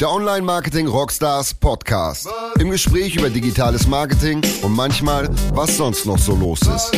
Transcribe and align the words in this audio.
Der 0.00 0.10
Online 0.10 0.40
Marketing 0.40 0.86
Rockstars 0.86 1.52
Podcast. 1.52 2.26
Im 2.58 2.70
Gespräch 2.70 3.16
über 3.16 3.28
digitales 3.28 3.86
Marketing 3.86 4.40
und 4.62 4.72
manchmal, 4.72 5.28
was 5.52 5.76
sonst 5.76 6.06
noch 6.06 6.16
so 6.16 6.34
los 6.34 6.62
ist. 6.62 6.90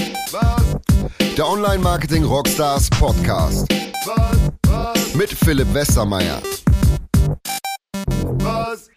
Der 1.36 1.48
Online 1.48 1.80
Marketing 1.80 2.22
Rockstars 2.22 2.88
Podcast. 2.90 3.66
Mit 5.16 5.30
Philipp 5.30 5.74
Westermeier. 5.74 6.40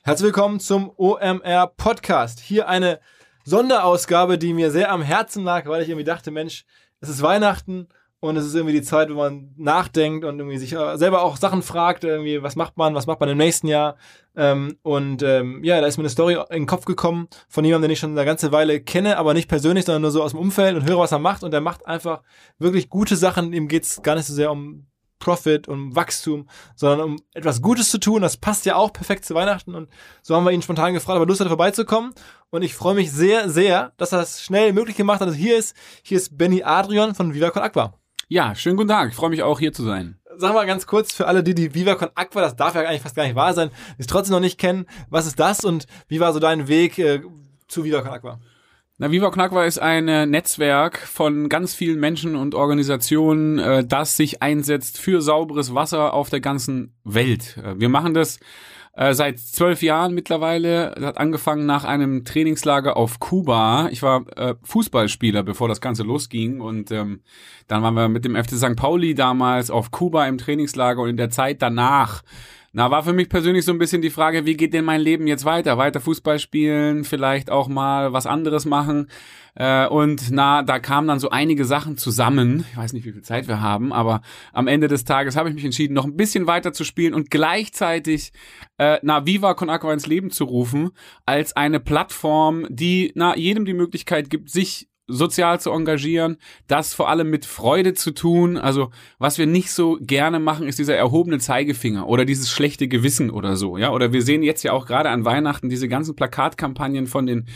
Herzlich 0.03 0.25
willkommen 0.27 0.59
zum 0.59 0.91
OMR 0.95 1.73
Podcast. 1.75 2.41
Hier 2.41 2.69
eine 2.69 2.99
Sonderausgabe, 3.43 4.37
die 4.37 4.53
mir 4.53 4.69
sehr 4.69 4.91
am 4.91 5.01
Herzen 5.01 5.43
lag, 5.43 5.65
weil 5.65 5.81
ich 5.81 5.89
irgendwie 5.89 6.05
dachte, 6.05 6.29
Mensch, 6.29 6.63
es 6.99 7.09
ist 7.09 7.23
Weihnachten 7.23 7.87
und 8.19 8.37
es 8.37 8.45
ist 8.45 8.55
irgendwie 8.55 8.73
die 8.73 8.81
Zeit, 8.81 9.09
wo 9.09 9.15
man 9.15 9.53
nachdenkt 9.57 10.25
und 10.25 10.39
irgendwie 10.39 10.57
sich 10.57 10.73
äh, 10.73 10.97
selber 10.97 11.21
auch 11.21 11.37
Sachen 11.37 11.61
fragt, 11.61 12.03
irgendwie, 12.03 12.41
was 12.41 12.55
macht 12.55 12.77
man, 12.77 12.95
was 12.95 13.07
macht 13.07 13.19
man 13.19 13.29
im 13.29 13.37
nächsten 13.37 13.67
Jahr. 13.67 13.97
Ähm, 14.35 14.77
und 14.81 15.21
ähm, 15.21 15.63
ja, 15.63 15.79
da 15.79 15.87
ist 15.87 15.97
mir 15.97 16.03
eine 16.03 16.09
Story 16.09 16.33
in 16.49 16.61
den 16.61 16.65
Kopf 16.65 16.85
gekommen 16.85 17.27
von 17.47 17.63
jemandem, 17.63 17.89
den 17.89 17.93
ich 17.93 17.99
schon 17.99 18.11
eine 18.11 18.25
ganze 18.25 18.51
Weile 18.51 18.81
kenne, 18.81 19.17
aber 19.17 19.33
nicht 19.33 19.47
persönlich, 19.47 19.85
sondern 19.85 20.01
nur 20.01 20.11
so 20.11 20.23
aus 20.23 20.31
dem 20.31 20.39
Umfeld 20.39 20.75
und 20.75 20.89
höre, 20.89 20.99
was 20.99 21.11
er 21.11 21.19
macht. 21.19 21.43
Und 21.43 21.53
er 21.53 21.61
macht 21.61 21.85
einfach 21.85 22.23
wirklich 22.57 22.89
gute 22.89 23.15
Sachen. 23.15 23.53
Ihm 23.53 23.67
geht's 23.67 24.01
gar 24.01 24.15
nicht 24.15 24.25
so 24.25 24.33
sehr 24.33 24.51
um 24.51 24.87
Profit, 25.19 25.67
um 25.67 25.95
Wachstum, 25.95 26.47
sondern 26.75 27.01
um 27.01 27.19
etwas 27.33 27.61
Gutes 27.61 27.89
zu 27.89 27.99
tun. 27.99 28.21
Das 28.21 28.37
passt 28.37 28.65
ja 28.65 28.75
auch 28.75 28.91
perfekt 28.91 29.25
zu 29.25 29.35
Weihnachten. 29.35 29.75
Und 29.75 29.89
so 30.21 30.35
haben 30.35 30.43
wir 30.43 30.51
ihn 30.51 30.61
spontan 30.61 30.93
gefragt, 30.93 31.17
ob 31.17 31.23
er 31.23 31.27
Lust 31.27 31.41
hat, 31.41 31.47
vorbeizukommen. 31.47 32.13
Und 32.49 32.61
ich 32.61 32.75
freue 32.75 32.95
mich 32.95 33.11
sehr, 33.11 33.49
sehr, 33.49 33.93
dass 33.97 34.11
er 34.11 34.19
das 34.19 34.41
schnell 34.41 34.73
möglich 34.73 34.97
gemacht 34.97 35.21
hat. 35.21 35.27
Also 35.27 35.37
hier 35.37 35.57
ist, 35.57 35.75
hier 36.03 36.17
ist 36.17 36.37
Benny 36.37 36.63
Adrian 36.63 37.15
von 37.15 37.33
Viva 37.33 37.47
Aqua. 37.47 37.93
Ja, 38.27 38.55
schönen 38.55 38.75
guten 38.75 38.89
Tag. 38.89 39.09
Ich 39.09 39.15
freue 39.15 39.29
mich 39.29 39.43
auch 39.43 39.59
hier 39.59 39.71
zu 39.71 39.83
sein. 39.83 40.17
Sag 40.37 40.55
mal 40.55 40.65
ganz 40.65 40.87
kurz 40.87 41.13
für 41.13 41.27
alle, 41.27 41.43
die 41.43 41.53
die 41.53 41.75
Viva 41.75 41.93
Con 41.93 42.09
Aqua, 42.15 42.41
das 42.41 42.55
darf 42.55 42.73
ja 42.73 42.81
eigentlich 42.81 43.03
fast 43.03 43.15
gar 43.15 43.23
nicht 43.23 43.35
wahr 43.35 43.53
sein, 43.53 43.69
die 43.97 44.01
es 44.01 44.07
trotzdem 44.07 44.33
noch 44.33 44.39
nicht 44.39 44.59
kennen. 44.59 44.87
Was 45.09 45.27
ist 45.27 45.39
das 45.39 45.63
und 45.63 45.85
wie 46.07 46.19
war 46.19 46.33
so 46.33 46.39
dein 46.39 46.67
Weg 46.67 46.97
äh, 46.97 47.21
zu 47.67 47.83
Viva 47.83 48.01
Con 48.01 48.11
Aqua? 48.11 48.39
Na, 48.97 49.11
Viva 49.11 49.29
Con 49.29 49.41
Aqua 49.41 49.65
ist 49.65 49.77
ein 49.77 50.07
äh, 50.07 50.25
Netzwerk 50.25 50.97
von 50.97 51.49
ganz 51.49 51.75
vielen 51.75 51.99
Menschen 51.99 52.35
und 52.35 52.55
Organisationen, 52.55 53.59
äh, 53.59 53.85
das 53.85 54.17
sich 54.17 54.41
einsetzt 54.41 54.97
für 54.97 55.21
sauberes 55.21 55.75
Wasser 55.75 56.13
auf 56.13 56.31
der 56.31 56.41
ganzen 56.41 56.95
Welt. 57.03 57.57
Äh, 57.63 57.79
wir 57.79 57.89
machen 57.89 58.15
das 58.15 58.39
äh, 58.95 59.13
seit 59.13 59.39
zwölf 59.39 59.81
Jahren 59.81 60.13
mittlerweile. 60.13 60.95
Hat 61.01 61.17
angefangen 61.17 61.65
nach 61.65 61.83
einem 61.83 62.23
Trainingslager 62.23 62.95
auf 62.97 63.19
Kuba. 63.19 63.89
Ich 63.91 64.01
war 64.01 64.25
äh, 64.37 64.55
Fußballspieler, 64.63 65.43
bevor 65.43 65.67
das 65.67 65.81
Ganze 65.81 66.03
losging. 66.03 66.61
Und 66.61 66.91
ähm, 66.91 67.21
dann 67.67 67.83
waren 67.83 67.93
wir 67.93 68.07
mit 68.07 68.25
dem 68.25 68.35
FC 68.35 68.51
St. 68.51 68.75
Pauli 68.75 69.13
damals 69.13 69.69
auf 69.69 69.91
Kuba 69.91 70.25
im 70.27 70.37
Trainingslager 70.37 71.01
und 71.01 71.09
in 71.09 71.17
der 71.17 71.29
Zeit 71.29 71.61
danach 71.61 72.23
na, 72.77 72.91
war 72.91 73.03
für 73.03 73.13
mich 73.13 73.29
persönlich 73.29 73.63
so 73.63 73.71
ein 73.71 73.77
bisschen 73.77 74.01
die 74.01 74.09
Frage, 74.09 74.45
wie 74.45 74.57
geht 74.57 74.73
denn 74.73 74.83
mein 74.83 74.99
Leben 74.99 75.27
jetzt 75.27 75.45
weiter? 75.45 75.77
Weiter 75.77 76.01
Fußball 76.01 76.39
spielen, 76.39 77.05
vielleicht 77.05 77.49
auch 77.49 77.69
mal 77.69 78.11
was 78.11 78.25
anderes 78.25 78.65
machen. 78.65 79.07
Äh, 79.55 79.87
und 79.87 80.29
na, 80.29 80.61
da 80.61 80.79
kamen 80.79 81.07
dann 81.07 81.19
so 81.19 81.29
einige 81.29 81.63
Sachen 81.63 81.95
zusammen. 81.95 82.65
Ich 82.69 82.75
weiß 82.75 82.91
nicht, 82.91 83.05
wie 83.05 83.13
viel 83.13 83.21
Zeit 83.21 83.47
wir 83.47 83.61
haben, 83.61 83.93
aber 83.93 84.19
am 84.51 84.67
Ende 84.67 84.89
des 84.89 85.05
Tages 85.05 85.37
habe 85.37 85.47
ich 85.47 85.55
mich 85.55 85.63
entschieden, 85.63 85.93
noch 85.93 86.03
ein 86.03 86.17
bisschen 86.17 86.47
weiter 86.47 86.73
zu 86.73 86.83
spielen 86.83 87.13
und 87.13 87.31
gleichzeitig 87.31 88.33
äh, 88.77 88.99
na, 89.03 89.25
Viva 89.25 89.53
Con 89.53 89.69
Aqua 89.69 89.93
ins 89.93 90.05
Leben 90.05 90.29
zu 90.29 90.43
rufen, 90.43 90.89
als 91.25 91.55
eine 91.55 91.79
Plattform, 91.79 92.67
die 92.69 93.13
na, 93.15 93.37
jedem 93.37 93.63
die 93.63 93.73
Möglichkeit 93.73 94.29
gibt, 94.29 94.49
sich 94.49 94.89
sozial 95.07 95.59
zu 95.59 95.71
engagieren, 95.71 96.37
das 96.67 96.93
vor 96.93 97.09
allem 97.09 97.29
mit 97.29 97.45
Freude 97.45 97.93
zu 97.93 98.11
tun. 98.11 98.57
Also 98.57 98.91
was 99.19 99.37
wir 99.37 99.45
nicht 99.45 99.71
so 99.71 99.97
gerne 100.01 100.39
machen, 100.39 100.67
ist 100.67 100.79
dieser 100.79 100.95
erhobene 100.95 101.39
Zeigefinger 101.39 102.07
oder 102.07 102.25
dieses 102.25 102.49
schlechte 102.49 102.87
Gewissen 102.87 103.29
oder 103.29 103.55
so. 103.55 103.77
Ja, 103.77 103.91
oder 103.91 104.13
wir 104.13 104.21
sehen 104.21 104.43
jetzt 104.43 104.63
ja 104.63 104.73
auch 104.73 104.85
gerade 104.85 105.09
an 105.09 105.25
Weihnachten 105.25 105.69
diese 105.69 105.87
ganzen 105.87 106.15
Plakatkampagnen 106.15 107.07
von 107.07 107.25
den 107.25 107.47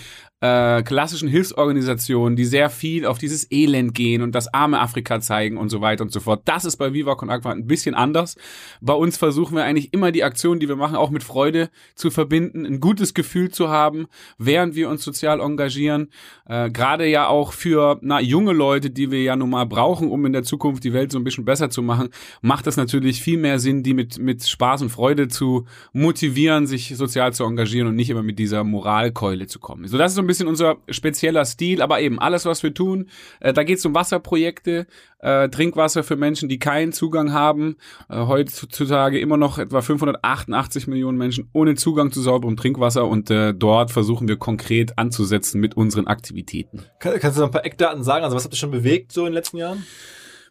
äh, 0.41 0.83
klassischen 0.83 1.27
Hilfsorganisationen, 1.27 2.35
die 2.35 2.45
sehr 2.45 2.69
viel 2.69 3.05
auf 3.05 3.17
dieses 3.17 3.51
Elend 3.51 3.93
gehen 3.93 4.21
und 4.21 4.33
das 4.33 4.53
arme 4.53 4.79
Afrika 4.79 5.19
zeigen 5.19 5.57
und 5.57 5.69
so 5.69 5.81
weiter 5.81 6.03
und 6.03 6.11
so 6.11 6.21
fort. 6.21 6.43
Das 6.45 6.63
ist 6.63 6.77
bei 6.77 6.93
Viva 6.93 7.15
Con 7.15 7.29
Aqua 7.29 7.51
ein 7.51 7.67
bisschen 7.67 7.93
anders. 7.93 8.37
Bei 8.79 8.93
uns 8.93 9.17
versuchen 9.17 9.55
wir 9.55 9.65
eigentlich 9.65 9.93
immer 9.93 10.11
die 10.11 10.23
Aktionen, 10.23 10.59
die 10.59 10.69
wir 10.69 10.77
machen, 10.77 10.95
auch 10.95 11.09
mit 11.09 11.23
Freude 11.23 11.69
zu 11.95 12.09
verbinden, 12.09 12.65
ein 12.65 12.79
gutes 12.79 13.13
Gefühl 13.13 13.49
zu 13.49 13.69
haben, 13.69 14.07
während 14.37 14.75
wir 14.75 14.89
uns 14.89 15.03
sozial 15.03 15.41
engagieren. 15.41 16.09
Äh, 16.45 16.69
Gerade 16.71 17.05
ja 17.05 17.27
auch 17.27 17.51
für 17.51 17.99
na, 18.01 18.21
junge 18.21 18.53
Leute, 18.53 18.91
die 18.91 19.11
wir 19.11 19.21
ja 19.21 19.35
nun 19.35 19.49
mal 19.49 19.65
brauchen, 19.65 20.09
um 20.09 20.25
in 20.25 20.31
der 20.31 20.43
Zukunft 20.43 20.85
die 20.85 20.93
Welt 20.93 21.11
so 21.11 21.19
ein 21.19 21.25
bisschen 21.25 21.43
besser 21.43 21.69
zu 21.69 21.81
machen, 21.81 22.09
macht 22.41 22.65
es 22.67 22.77
natürlich 22.77 23.21
viel 23.21 23.37
mehr 23.37 23.59
Sinn, 23.59 23.83
die 23.83 23.93
mit, 23.93 24.19
mit 24.19 24.47
Spaß 24.47 24.83
und 24.83 24.89
Freude 24.89 25.27
zu 25.27 25.65
motivieren, 25.91 26.65
sich 26.65 26.95
sozial 26.95 27.33
zu 27.33 27.43
engagieren 27.43 27.87
und 27.87 27.95
nicht 27.95 28.09
immer 28.09 28.23
mit 28.23 28.39
dieser 28.39 28.63
Moralkeule 28.63 29.47
zu 29.47 29.59
kommen. 29.59 29.85
So, 29.87 29.97
das 29.97 30.11
ist 30.11 30.15
so 30.15 30.21
ein 30.21 30.28
bisschen 30.29 30.47
unser 30.47 30.77
spezieller 30.89 31.43
Stil, 31.43 31.81
aber 31.81 31.99
eben 31.99 32.19
alles, 32.19 32.45
was 32.45 32.63
wir 32.63 32.73
tun, 32.73 33.09
äh, 33.39 33.51
da 33.51 33.63
geht 33.63 33.79
es 33.79 33.85
um 33.85 33.93
Wasserprojekte, 33.93 34.87
äh, 35.19 35.49
Trinkwasser 35.49 36.03
für 36.03 36.15
Menschen, 36.15 36.47
die 36.47 36.59
keinen 36.59 36.93
Zugang 36.93 37.33
haben. 37.33 37.75
Äh, 38.09 38.25
heutzutage 38.25 39.19
immer 39.19 39.37
noch 39.37 39.57
etwa 39.57 39.81
588 39.81 40.87
Millionen 40.87 41.17
Menschen 41.17 41.49
ohne 41.51 41.75
Zugang 41.75 42.11
zu 42.11 42.21
sauberem 42.21 42.55
Trinkwasser 42.55 43.07
und 43.07 43.29
äh, 43.29 43.53
dort 43.53 43.91
versuchen 43.91 44.27
wir 44.27 44.37
konkret 44.37 44.97
anzusetzen 44.97 45.59
mit 45.59 45.75
unseren 45.75 46.07
Aktivitäten. 46.07 46.85
Kann, 46.99 47.19
kannst 47.19 47.37
du 47.37 47.41
noch 47.41 47.49
ein 47.49 47.53
paar 47.53 47.65
Eckdaten 47.65 48.03
sagen? 48.03 48.23
Also 48.23 48.35
was 48.35 48.45
habt 48.45 48.53
ihr 48.53 48.57
schon 48.57 48.71
bewegt 48.71 49.11
so 49.11 49.21
in 49.21 49.27
den 49.27 49.33
letzten 49.33 49.57
Jahren? 49.57 49.83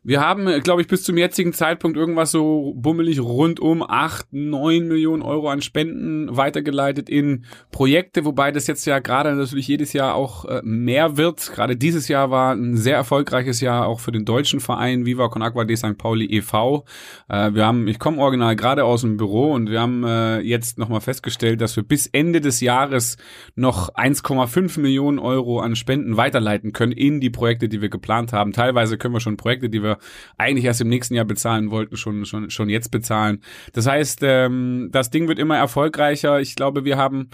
Wir 0.05 0.21
haben, 0.21 0.47
äh, 0.47 0.61
glaube 0.61 0.81
ich, 0.81 0.89
bis 0.89 1.03
zum 1.03 1.17
jetzigen 1.17 1.53
Zeitpunkt 1.53 1.97
irgendwas 1.97 2.31
so 2.31 2.73
bummelig 2.77 3.21
rund 3.21 3.61
um 3.61 3.83
acht, 3.83 4.33
neun 4.33 4.89
Millionen 4.89 5.23
Euro 5.23 5.49
an 5.49 5.61
Spenden 5.61 6.37
weitergeleitet 6.37 7.09
in 7.09 7.45
Projekte, 7.71 8.25
wobei 8.25 8.53
das 8.53 8.67
jetzt 8.67 8.85
ja 8.87 9.01
gerade 9.01 9.35
natürlich 9.35 9.69
jedes 9.69 9.93
Jahr 9.93 10.15
auch 10.15 10.45
äh, 10.45 10.61
mehr 10.63 11.17
wird. 11.17 11.53
Gerade 11.55 11.77
dieses 11.77 12.09
Jahr 12.09 12.31
war 12.31 12.55
ein 12.55 12.77
sehr 12.77 12.97
erfolgreiches 12.97 13.61
Jahr 13.61 13.87
auch 13.87 14.01
für 14.01 14.13
den 14.13 14.25
deutschen 14.25 14.61
Verein 14.61 15.07
Viva 15.07 15.29
Con 15.29 15.43
Agua 15.43 15.65
de 15.65 15.77
St. 15.77 15.99
Pauli 15.99 16.27
e.V. 16.27 16.85
Äh, 17.29 17.55
wir 17.55 17.67
haben, 17.67 17.89
ich 17.89 17.99
komme 17.99 18.19
original 18.19 18.57
gerade 18.57 18.85
aus 18.85 19.01
dem 19.03 19.17
Büro 19.17 19.53
und 19.53 19.71
wir 19.71 19.81
haben 19.81 20.05
jetzt 20.43 20.79
nochmal 20.79 21.01
festgestellt, 21.01 21.61
dass 21.61 21.77
wir 21.77 21.83
bis 21.83 22.07
Ende 22.07 22.41
des 22.41 22.61
Jahres 22.61 23.17
noch 23.55 23.95
1,5 23.95 24.81
Millionen 24.81 25.19
Euro 25.19 25.61
an 25.61 25.77
Spenden 25.77 26.17
weiterleiten 26.17 26.73
können 26.73 26.93
in 26.93 27.21
die 27.21 27.31
Projekte, 27.31 27.69
die 27.69 27.81
wir 27.81 27.89
geplant 27.89 28.33
haben. 28.33 28.53
Teilweise 28.53 28.99
können 28.99 29.15
wir 29.15 29.21
schon 29.21 29.37
Projekte, 29.37 29.69
die 29.69 29.83
wir 29.83 29.88
wir 29.89 29.99
eigentlich 30.37 30.65
erst 30.65 30.81
im 30.81 30.89
nächsten 30.89 31.15
Jahr 31.15 31.25
bezahlen 31.25 31.71
wollten, 31.71 31.97
schon, 31.97 32.25
schon, 32.25 32.51
schon 32.51 32.69
jetzt 32.69 32.91
bezahlen. 32.91 33.43
Das 33.73 33.87
heißt, 33.87 34.21
ähm, 34.23 34.89
das 34.93 35.11
Ding 35.11 35.29
wird 35.29 35.39
immer 35.39 35.57
erfolgreicher. 35.57 36.41
Ich 36.41 36.57
glaube, 36.57 36.85
wir 36.85 36.97
haben 36.97 37.31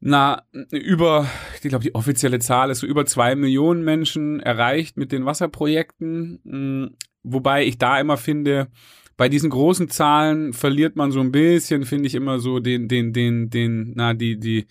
na, 0.00 0.42
über, 0.70 1.28
ich 1.54 1.68
glaube, 1.68 1.82
die 1.82 1.94
offizielle 1.94 2.38
Zahl 2.38 2.70
ist 2.70 2.80
so 2.80 2.86
über 2.86 3.04
zwei 3.04 3.34
Millionen 3.34 3.84
Menschen 3.84 4.38
erreicht 4.40 4.96
mit 4.96 5.10
den 5.10 5.24
Wasserprojekten. 5.24 6.40
Hm, 6.44 6.96
wobei 7.24 7.64
ich 7.64 7.78
da 7.78 7.98
immer 7.98 8.16
finde, 8.16 8.68
bei 9.16 9.28
diesen 9.28 9.50
großen 9.50 9.88
Zahlen 9.88 10.52
verliert 10.52 10.94
man 10.94 11.10
so 11.10 11.20
ein 11.20 11.32
bisschen, 11.32 11.84
finde 11.84 12.06
ich 12.06 12.14
immer 12.14 12.38
so 12.38 12.60
den, 12.60 12.86
den, 12.86 13.12
den, 13.12 13.50
den, 13.50 13.92
na, 13.96 14.14
die, 14.14 14.38
die, 14.38 14.66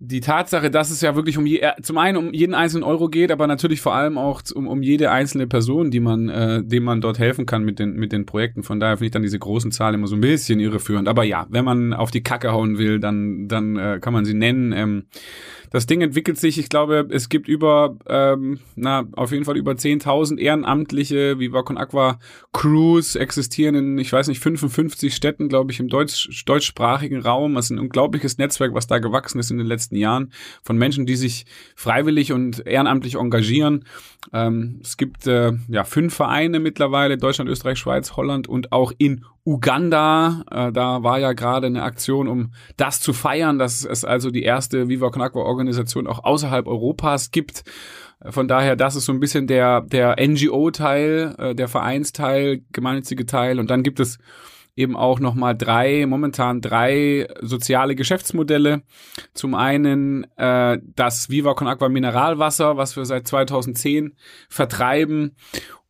die 0.00 0.20
Tatsache, 0.20 0.70
dass 0.70 0.90
es 0.90 1.00
ja 1.00 1.16
wirklich 1.16 1.38
um 1.38 1.46
je, 1.46 1.58
äh, 1.58 1.72
zum 1.82 1.98
einen 1.98 2.16
um 2.16 2.32
jeden 2.32 2.54
einzelnen 2.54 2.84
Euro 2.84 3.08
geht, 3.08 3.32
aber 3.32 3.46
natürlich 3.46 3.80
vor 3.80 3.94
allem 3.94 4.16
auch 4.16 4.42
um, 4.54 4.68
um 4.68 4.82
jede 4.82 5.10
einzelne 5.10 5.46
Person, 5.46 5.90
die 5.90 5.98
man, 5.98 6.28
äh, 6.28 6.62
dem 6.62 6.84
man 6.84 7.00
dort 7.00 7.18
helfen 7.18 7.46
kann 7.46 7.64
mit 7.64 7.78
den, 7.78 7.94
mit 7.94 8.12
den 8.12 8.24
Projekten. 8.24 8.62
Von 8.62 8.78
daher 8.78 8.96
finde 8.98 9.06
ich 9.06 9.12
dann 9.12 9.22
diese 9.22 9.38
großen 9.38 9.72
Zahlen 9.72 9.96
immer 9.96 10.06
so 10.06 10.14
ein 10.14 10.20
bisschen 10.20 10.60
irreführend. 10.60 11.08
Aber 11.08 11.24
ja, 11.24 11.46
wenn 11.50 11.64
man 11.64 11.92
auf 11.92 12.12
die 12.12 12.22
Kacke 12.22 12.52
hauen 12.52 12.78
will, 12.78 13.00
dann, 13.00 13.48
dann 13.48 13.76
äh, 13.76 13.98
kann 14.00 14.12
man 14.12 14.24
sie 14.24 14.34
nennen. 14.34 14.72
Ähm, 14.72 15.06
das 15.70 15.86
Ding 15.86 16.00
entwickelt 16.00 16.38
sich, 16.38 16.58
ich 16.58 16.68
glaube, 16.68 17.08
es 17.10 17.28
gibt 17.28 17.48
über, 17.48 17.96
ähm, 18.06 18.60
na, 18.76 19.06
auf 19.12 19.32
jeden 19.32 19.44
Fall 19.44 19.56
über 19.56 19.72
10.000 19.72 20.38
ehrenamtliche 20.38 21.38
Viva 21.38 21.62
Con 21.62 21.78
Aqua 21.78 22.18
Crews 22.52 23.16
existieren 23.16 23.74
in, 23.74 23.98
ich 23.98 24.12
weiß 24.12 24.28
nicht, 24.28 24.40
55 24.40 25.14
Städten, 25.14 25.48
glaube 25.48 25.72
ich, 25.72 25.80
im 25.80 25.88
deutsch, 25.88 26.44
deutschsprachigen 26.46 27.20
Raum. 27.20 27.54
Das 27.54 27.66
ist 27.66 27.70
ein 27.70 27.78
unglaubliches 27.78 28.38
Netzwerk, 28.38 28.74
was 28.74 28.86
da 28.86 28.98
gewachsen 28.98 29.38
ist 29.38 29.50
in 29.50 29.58
den 29.58 29.66
letzten 29.66 29.96
Jahren 29.96 30.32
von 30.62 30.76
Menschen, 30.76 31.06
die 31.06 31.16
sich 31.16 31.46
freiwillig 31.74 32.32
und 32.32 32.66
ehrenamtlich 32.66 33.16
engagieren. 33.16 33.84
Ähm, 34.32 34.80
es 34.82 34.96
gibt 34.96 35.26
äh, 35.26 35.52
ja 35.68 35.84
fünf 35.84 36.14
Vereine 36.14 36.60
mittlerweile, 36.60 37.16
Deutschland, 37.16 37.50
Österreich, 37.50 37.78
Schweiz, 37.78 38.16
Holland 38.16 38.48
und 38.48 38.72
auch 38.72 38.92
in 38.98 39.24
Uganda. 39.44 40.44
Äh, 40.50 40.72
da 40.72 41.02
war 41.02 41.18
ja 41.18 41.32
gerade 41.32 41.68
eine 41.68 41.82
Aktion, 41.82 42.28
um 42.28 42.52
das 42.76 43.00
zu 43.00 43.12
feiern, 43.12 43.58
dass 43.58 43.84
es 43.84 44.04
also 44.04 44.30
die 44.30 44.42
erste 44.42 44.88
Viva 44.88 45.10
Con 45.10 45.22
Aqua 45.22 45.42
Organisation 45.58 46.06
auch 46.06 46.24
außerhalb 46.24 46.66
Europas 46.66 47.30
gibt. 47.30 47.64
Von 48.24 48.48
daher, 48.48 48.76
das 48.76 48.96
ist 48.96 49.04
so 49.04 49.12
ein 49.12 49.20
bisschen 49.20 49.46
der, 49.46 49.82
der 49.82 50.16
NGO-Teil, 50.18 51.34
äh, 51.38 51.54
der 51.54 51.68
Vereinsteil, 51.68 52.62
gemeinnützige 52.72 53.26
Teil. 53.26 53.60
Und 53.60 53.70
dann 53.70 53.82
gibt 53.82 54.00
es 54.00 54.18
eben 54.74 54.96
auch 54.96 55.18
nochmal 55.18 55.56
drei, 55.56 56.06
momentan 56.06 56.60
drei 56.60 57.26
soziale 57.40 57.96
Geschäftsmodelle. 57.96 58.82
Zum 59.34 59.54
einen 59.54 60.24
äh, 60.36 60.78
das 60.94 61.30
Viva 61.30 61.54
Con 61.54 61.66
Aqua 61.66 61.88
Mineralwasser, 61.88 62.76
was 62.76 62.96
wir 62.96 63.04
seit 63.04 63.26
2010 63.26 64.14
vertreiben 64.48 65.34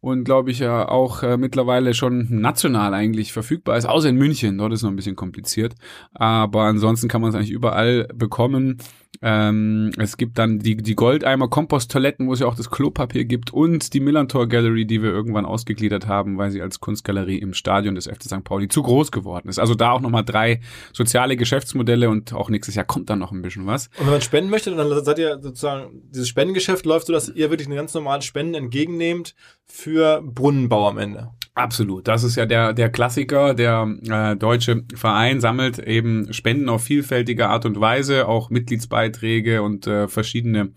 und 0.00 0.25
glaube 0.25 0.50
ich 0.50 0.61
ja 0.61 0.88
auch 0.88 1.23
äh, 1.23 1.37
mittlerweile 1.37 1.93
schon 1.93 2.26
national 2.31 2.94
eigentlich 2.94 3.32
verfügbar 3.32 3.76
ist, 3.76 3.87
außer 3.87 4.09
in 4.09 4.17
München, 4.17 4.59
dort 4.59 4.73
ist 4.73 4.82
noch 4.82 4.91
ein 4.91 4.97
bisschen 4.97 5.17
kompliziert, 5.17 5.75
aber 6.12 6.62
ansonsten 6.62 7.09
kann 7.09 7.21
man 7.21 7.31
es 7.31 7.37
eigentlich 7.37 7.50
überall 7.50 8.09
bekommen. 8.14 8.79
Ähm, 9.20 9.91
es 9.99 10.17
gibt 10.17 10.38
dann 10.38 10.59
die, 10.61 10.76
die 10.76 10.94
Goldeimer 10.94 11.49
Komposttoiletten, 11.49 12.29
wo 12.29 12.32
es 12.32 12.41
ja 12.41 12.47
auch 12.47 12.55
das 12.55 12.70
Klopapier 12.70 13.25
gibt 13.25 13.53
und 13.53 13.93
die 13.93 14.00
Millantor 14.00 14.49
Gallery, 14.49 14.87
die 14.87 15.03
wir 15.03 15.11
irgendwann 15.11 15.44
ausgegliedert 15.44 16.06
haben, 16.06 16.38
weil 16.38 16.50
sie 16.50 16.62
als 16.62 16.81
Kunstgalerie 16.81 17.38
im 17.38 17.55
Stadion 17.55 17.94
des 17.94 18.06
FC 18.06 18.25
St. 18.25 18.44
Pauli 18.44 18.69
zu 18.69 18.82
groß 18.82 19.11
geworden 19.11 19.49
ist. 19.49 19.59
Also 19.59 19.75
da 19.75 19.93
auch 19.93 20.00
nochmal 20.00 20.25
drei 20.25 20.61
soziale 20.93 21.37
Geschäftsmodelle 21.37 22.09
und 22.09 22.32
auch 22.32 22.49
nächstes 22.49 22.75
Jahr 22.75 22.85
kommt 22.85 23.11
dann 23.11 23.19
noch 23.19 23.32
ein 23.32 23.43
bisschen 23.43 23.67
was. 23.67 23.88
Und 23.99 24.06
wenn 24.06 24.12
man 24.12 24.23
spenden 24.23 24.50
möchte, 24.50 24.75
dann 24.75 25.05
seid 25.05 25.19
ihr 25.19 25.41
sozusagen, 25.41 26.03
dieses 26.11 26.29
Spendengeschäft 26.29 26.87
läuft 26.87 27.06
so, 27.06 27.12
dass 27.12 27.29
ihr 27.29 27.50
wirklich 27.50 27.69
eine 27.69 27.76
ganz 27.76 27.94
normale 27.94 28.23
Spenden 28.23 28.55
entgegennehmt 28.55 29.35
für 29.67 30.23
Brunnenbau 30.23 30.88
am 30.88 30.99
Ende. 30.99 31.31
Absolut. 31.59 32.07
Das 32.07 32.23
ist 32.23 32.37
ja 32.37 32.47
der, 32.47 32.73
der 32.73 32.89
Klassiker. 32.89 33.53
Der 33.53 33.93
äh, 34.09 34.37
deutsche 34.37 34.85
Verein 34.95 35.41
sammelt 35.41 35.81
eben 35.81 36.33
Spenden 36.33 36.69
auf 36.69 36.85
vielfältige 36.85 37.49
Art 37.49 37.67
und 37.67 37.81
Weise, 37.81 38.29
auch 38.29 38.49
Mitgliedsbeiträge 38.49 39.61
und 39.63 39.89
äh, 39.89 40.07
verschiedene 40.07 40.71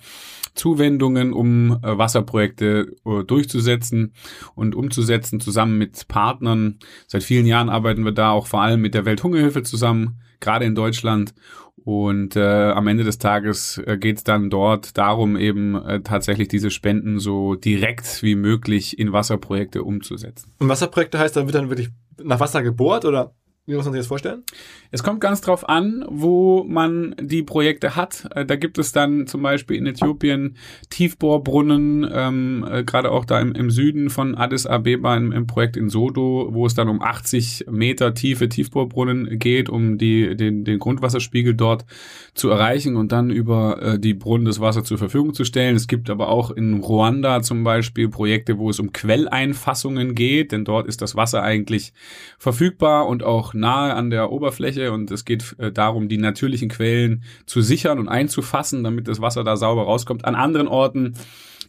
Zuwendungen, 0.55 1.33
um 1.33 1.73
äh, 1.83 1.97
Wasserprojekte 1.99 2.95
äh, 3.05 3.23
durchzusetzen 3.23 4.13
und 4.55 4.73
umzusetzen, 4.73 5.39
zusammen 5.39 5.77
mit 5.77 6.07
Partnern. 6.07 6.79
Seit 7.05 7.21
vielen 7.21 7.45
Jahren 7.45 7.69
arbeiten 7.69 8.03
wir 8.03 8.11
da 8.11 8.31
auch 8.31 8.47
vor 8.47 8.63
allem 8.63 8.81
mit 8.81 8.95
der 8.95 9.05
Welthungerhilfe 9.05 9.61
zusammen, 9.61 10.19
gerade 10.39 10.65
in 10.65 10.73
Deutschland. 10.73 11.35
Und 11.83 12.35
äh, 12.35 12.71
am 12.71 12.87
Ende 12.87 13.03
des 13.03 13.17
Tages 13.17 13.81
äh, 13.85 13.97
geht 13.97 14.17
es 14.17 14.23
dann 14.23 14.49
dort 14.49 14.97
darum, 14.97 15.35
eben 15.35 15.75
äh, 15.75 16.01
tatsächlich 16.01 16.47
diese 16.47 16.69
Spenden 16.69 17.19
so 17.19 17.55
direkt 17.55 18.21
wie 18.21 18.35
möglich 18.35 18.99
in 18.99 19.11
Wasserprojekte 19.13 19.83
umzusetzen. 19.83 20.53
Und 20.59 20.69
Wasserprojekte 20.69 21.17
heißt, 21.17 21.35
dann 21.35 21.45
wird 21.47 21.55
dann 21.55 21.69
wirklich 21.69 21.89
nach 22.23 22.39
Wasser 22.39 22.61
gebohrt 22.61 23.05
oder 23.05 23.33
wie 23.67 23.75
muss 23.75 23.85
man 23.85 23.93
sich 23.93 23.99
das 23.99 24.07
vorstellen? 24.07 24.43
Es 24.89 25.03
kommt 25.03 25.21
ganz 25.21 25.39
drauf 25.39 25.69
an, 25.69 26.03
wo 26.09 26.63
man 26.63 27.15
die 27.21 27.43
Projekte 27.43 27.95
hat. 27.95 28.27
Äh, 28.33 28.43
da 28.43 28.55
gibt 28.55 28.79
es 28.79 28.91
dann 28.91 29.27
zum 29.27 29.43
Beispiel 29.43 29.77
in 29.77 29.85
Äthiopien 29.85 30.57
Tiefbohrbrunnen, 30.89 32.09
ähm, 32.11 32.67
äh, 32.69 32.83
gerade 32.83 33.11
auch 33.11 33.23
da 33.23 33.39
im, 33.39 33.53
im, 33.53 33.69
Süden 33.69 34.09
von 34.09 34.33
Addis 34.35 34.65
Abeba 34.65 35.15
im, 35.15 35.31
im, 35.31 35.45
Projekt 35.45 35.77
in 35.77 35.89
Sodo, 35.89 36.49
wo 36.51 36.65
es 36.65 36.73
dann 36.73 36.89
um 36.89 37.03
80 37.03 37.65
Meter 37.69 38.15
tiefe 38.15 38.49
Tiefbohrbrunnen 38.49 39.37
geht, 39.37 39.69
um 39.69 39.99
die, 39.99 40.35
den, 40.35 40.63
den 40.65 40.79
Grundwasserspiegel 40.79 41.53
dort 41.53 41.85
zu 42.33 42.49
erreichen 42.49 42.95
und 42.95 43.11
dann 43.11 43.29
über 43.29 43.81
äh, 43.81 43.99
die 43.99 44.15
Brunnen 44.15 44.45
das 44.45 44.59
Wasser 44.59 44.83
zur 44.83 44.97
Verfügung 44.97 45.35
zu 45.35 45.45
stellen. 45.45 45.75
Es 45.75 45.87
gibt 45.87 46.09
aber 46.09 46.29
auch 46.29 46.49
in 46.49 46.79
Ruanda 46.79 47.43
zum 47.43 47.63
Beispiel 47.63 48.09
Projekte, 48.09 48.57
wo 48.57 48.71
es 48.71 48.79
um 48.79 48.91
Quelleinfassungen 48.91 50.15
geht, 50.15 50.51
denn 50.51 50.65
dort 50.65 50.87
ist 50.87 51.03
das 51.03 51.15
Wasser 51.15 51.43
eigentlich 51.43 51.93
verfügbar 52.39 53.07
und 53.07 53.23
auch 53.23 53.50
nahe 53.53 53.93
an 53.93 54.09
der 54.09 54.31
Oberfläche 54.31 54.91
und 54.91 55.11
es 55.11 55.25
geht 55.25 55.55
äh, 55.57 55.71
darum, 55.71 56.09
die 56.09 56.17
natürlichen 56.17 56.69
Quellen 56.69 57.23
zu 57.45 57.61
sichern 57.61 57.99
und 57.99 58.07
einzufassen, 58.07 58.83
damit 58.83 59.07
das 59.07 59.21
Wasser 59.21 59.43
da 59.43 59.57
sauber 59.57 59.83
rauskommt. 59.83 60.25
An 60.25 60.35
anderen 60.35 60.67
Orten 60.67 61.15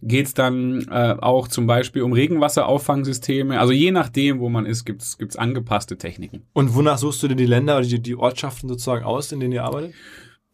geht 0.02 0.26
es 0.26 0.34
dann 0.34 0.86
äh, 0.90 1.16
auch 1.20 1.48
zum 1.48 1.66
Beispiel 1.66 2.02
um 2.02 2.12
Regenwasserauffangsysteme. 2.12 3.60
Also 3.60 3.72
je 3.72 3.92
nachdem, 3.92 4.40
wo 4.40 4.48
man 4.48 4.66
ist, 4.66 4.84
gibt 4.84 5.02
es 5.02 5.36
angepasste 5.36 5.96
Techniken. 5.96 6.42
Und 6.52 6.74
wonach 6.74 6.98
suchst 6.98 7.22
du 7.22 7.28
dir 7.28 7.36
die 7.36 7.46
Länder 7.46 7.78
oder 7.78 7.86
die, 7.86 8.02
die 8.02 8.16
Ortschaften 8.16 8.68
sozusagen 8.68 9.04
aus, 9.04 9.30
in 9.32 9.40
denen 9.40 9.52
ihr 9.52 9.64
arbeitet? 9.64 9.94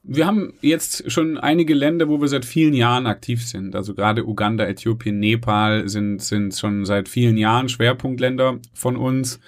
Wir 0.03 0.27
haben 0.27 0.55
jetzt 0.61 1.11
schon 1.11 1.39
einige 1.39 1.75
Länder, 1.75 2.09
wo 2.09 2.21
wir 2.21 2.29
seit 2.29 2.45
vielen 2.45 2.75
Jahren 2.75 3.07
aktiv 3.07 3.47
sind. 3.47 3.75
Also 3.75 3.95
gerade 3.95 4.27
Uganda, 4.27 4.67
Äthiopien, 4.67 5.19
Nepal 5.19 5.89
sind, 5.89 6.23
sind 6.23 6.55
schon 6.55 6.85
seit 6.85 7.09
vielen 7.09 7.37
Jahren 7.37 7.69
Schwerpunktländer 7.69 8.59
von 8.73 8.97
uns. 8.97 9.41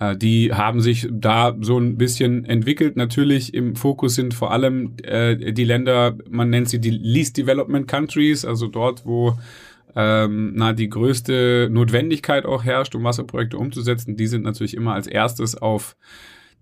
Äh, 0.00 0.16
die 0.16 0.52
haben 0.52 0.80
sich 0.80 1.06
da 1.10 1.56
so 1.60 1.78
ein 1.78 1.96
bisschen 1.96 2.44
entwickelt. 2.44 2.96
Natürlich 2.96 3.54
im 3.54 3.76
Fokus 3.76 4.16
sind 4.16 4.34
vor 4.34 4.50
allem 4.50 4.94
äh, 5.04 5.52
die 5.52 5.64
Länder, 5.64 6.16
man 6.28 6.50
nennt 6.50 6.68
sie 6.68 6.80
die 6.80 6.90
Least 6.90 7.36
Development 7.36 7.86
Countries, 7.86 8.44
also 8.44 8.66
dort, 8.66 9.06
wo 9.06 9.38
ähm, 9.94 10.52
na, 10.56 10.72
die 10.72 10.88
größte 10.88 11.68
Notwendigkeit 11.70 12.46
auch 12.46 12.64
herrscht, 12.64 12.94
um 12.94 13.04
Wasserprojekte 13.04 13.58
umzusetzen. 13.58 14.16
Die 14.16 14.26
sind 14.26 14.44
natürlich 14.44 14.74
immer 14.74 14.94
als 14.94 15.06
erstes 15.06 15.56
auf 15.56 15.96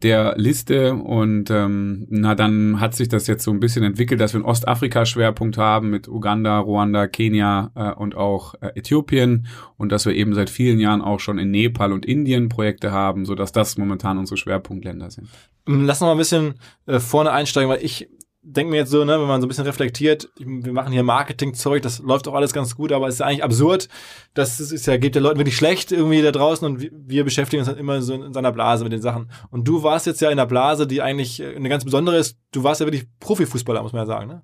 der 0.02 0.34
Liste 0.36 0.94
und 0.94 1.50
ähm, 1.50 2.06
na 2.08 2.34
dann 2.34 2.80
hat 2.80 2.94
sich 2.94 3.08
das 3.08 3.26
jetzt 3.26 3.42
so 3.42 3.50
ein 3.50 3.58
bisschen 3.58 3.82
entwickelt, 3.82 4.20
dass 4.20 4.32
wir 4.32 4.38
einen 4.38 4.44
Ostafrika 4.44 5.04
Schwerpunkt 5.04 5.58
haben 5.58 5.90
mit 5.90 6.08
Uganda, 6.08 6.60
Ruanda, 6.60 7.08
Kenia 7.08 7.72
äh, 7.74 7.92
und 7.92 8.14
auch 8.14 8.54
äh, 8.60 8.70
Äthiopien 8.76 9.46
und 9.76 9.90
dass 9.90 10.06
wir 10.06 10.14
eben 10.14 10.34
seit 10.34 10.50
vielen 10.50 10.78
Jahren 10.78 11.02
auch 11.02 11.18
schon 11.18 11.38
in 11.38 11.50
Nepal 11.50 11.92
und 11.92 12.06
Indien 12.06 12.48
Projekte 12.48 12.92
haben, 12.92 13.24
so 13.24 13.34
dass 13.34 13.50
das 13.50 13.76
momentan 13.76 14.18
unsere 14.18 14.36
Schwerpunktländer 14.36 15.10
sind. 15.10 15.28
Lass 15.66 16.00
noch 16.00 16.06
mal 16.08 16.12
ein 16.12 16.18
bisschen 16.18 16.54
äh, 16.86 17.00
vorne 17.00 17.32
einsteigen, 17.32 17.68
weil 17.68 17.84
ich 17.84 18.08
denke 18.52 18.70
mir 18.70 18.78
jetzt 18.78 18.90
so, 18.90 19.04
ne, 19.04 19.20
wenn 19.20 19.28
man 19.28 19.40
so 19.40 19.46
ein 19.46 19.48
bisschen 19.48 19.66
reflektiert, 19.66 20.30
wir 20.38 20.72
machen 20.72 20.92
hier 20.92 21.02
Marketingzeug, 21.02 21.82
das 21.82 21.98
läuft 21.98 22.26
auch 22.28 22.34
alles 22.34 22.52
ganz 22.52 22.74
gut, 22.74 22.92
aber 22.92 23.08
es 23.08 23.16
ist 23.16 23.20
eigentlich 23.20 23.44
absurd. 23.44 23.88
Das 24.34 24.58
ist 24.58 24.86
ja, 24.86 24.96
geht 24.96 25.14
den 25.14 25.22
Leuten 25.22 25.38
wirklich 25.38 25.56
schlecht 25.56 25.92
irgendwie 25.92 26.22
da 26.22 26.32
draußen 26.32 26.66
und 26.66 26.88
wir, 26.92 27.24
beschäftigen 27.24 27.60
uns 27.60 27.68
halt 27.68 27.78
immer 27.78 28.00
so 28.00 28.14
in 28.14 28.32
seiner 28.32 28.52
Blase 28.52 28.84
mit 28.84 28.92
den 28.92 29.02
Sachen. 29.02 29.30
Und 29.50 29.68
du 29.68 29.82
warst 29.82 30.06
jetzt 30.06 30.20
ja 30.20 30.30
in 30.30 30.38
einer 30.38 30.46
Blase, 30.46 30.86
die 30.86 31.02
eigentlich 31.02 31.42
eine 31.42 31.68
ganz 31.68 31.84
besondere 31.84 32.16
ist. 32.16 32.38
Du 32.52 32.64
warst 32.64 32.80
ja 32.80 32.86
wirklich 32.86 33.06
Profifußballer, 33.20 33.82
muss 33.82 33.92
man 33.92 34.02
ja 34.02 34.06
sagen, 34.06 34.28
ne? 34.28 34.42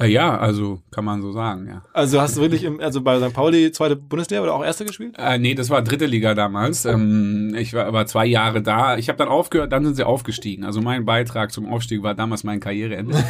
Äh, 0.00 0.06
ja, 0.06 0.38
also 0.38 0.80
kann 0.92 1.04
man 1.04 1.22
so 1.22 1.32
sagen, 1.32 1.66
ja. 1.66 1.82
Also 1.92 2.20
hast 2.20 2.36
du 2.36 2.40
wirklich 2.40 2.62
im, 2.62 2.80
also 2.80 3.00
bei 3.00 3.18
St. 3.18 3.34
Pauli 3.34 3.72
zweite 3.72 3.96
Bundesliga 3.96 4.42
oder 4.42 4.54
auch 4.54 4.64
erste 4.64 4.84
gespielt? 4.84 5.16
Äh, 5.18 5.38
nee, 5.38 5.54
das 5.54 5.70
war 5.70 5.82
dritte 5.82 6.06
Liga 6.06 6.34
damals. 6.34 6.84
Ähm, 6.84 7.52
ich 7.58 7.74
war 7.74 7.86
aber 7.86 8.06
zwei 8.06 8.24
Jahre 8.24 8.62
da. 8.62 8.96
Ich 8.96 9.08
habe 9.08 9.16
dann 9.18 9.26
aufgehört, 9.26 9.72
dann 9.72 9.84
sind 9.84 9.96
sie 9.96 10.06
aufgestiegen. 10.06 10.64
Also 10.64 10.80
mein 10.80 11.04
Beitrag 11.04 11.50
zum 11.50 11.66
Aufstieg 11.66 12.04
war 12.04 12.14
damals 12.14 12.44
mein 12.44 12.60
Karriereende. 12.60 13.12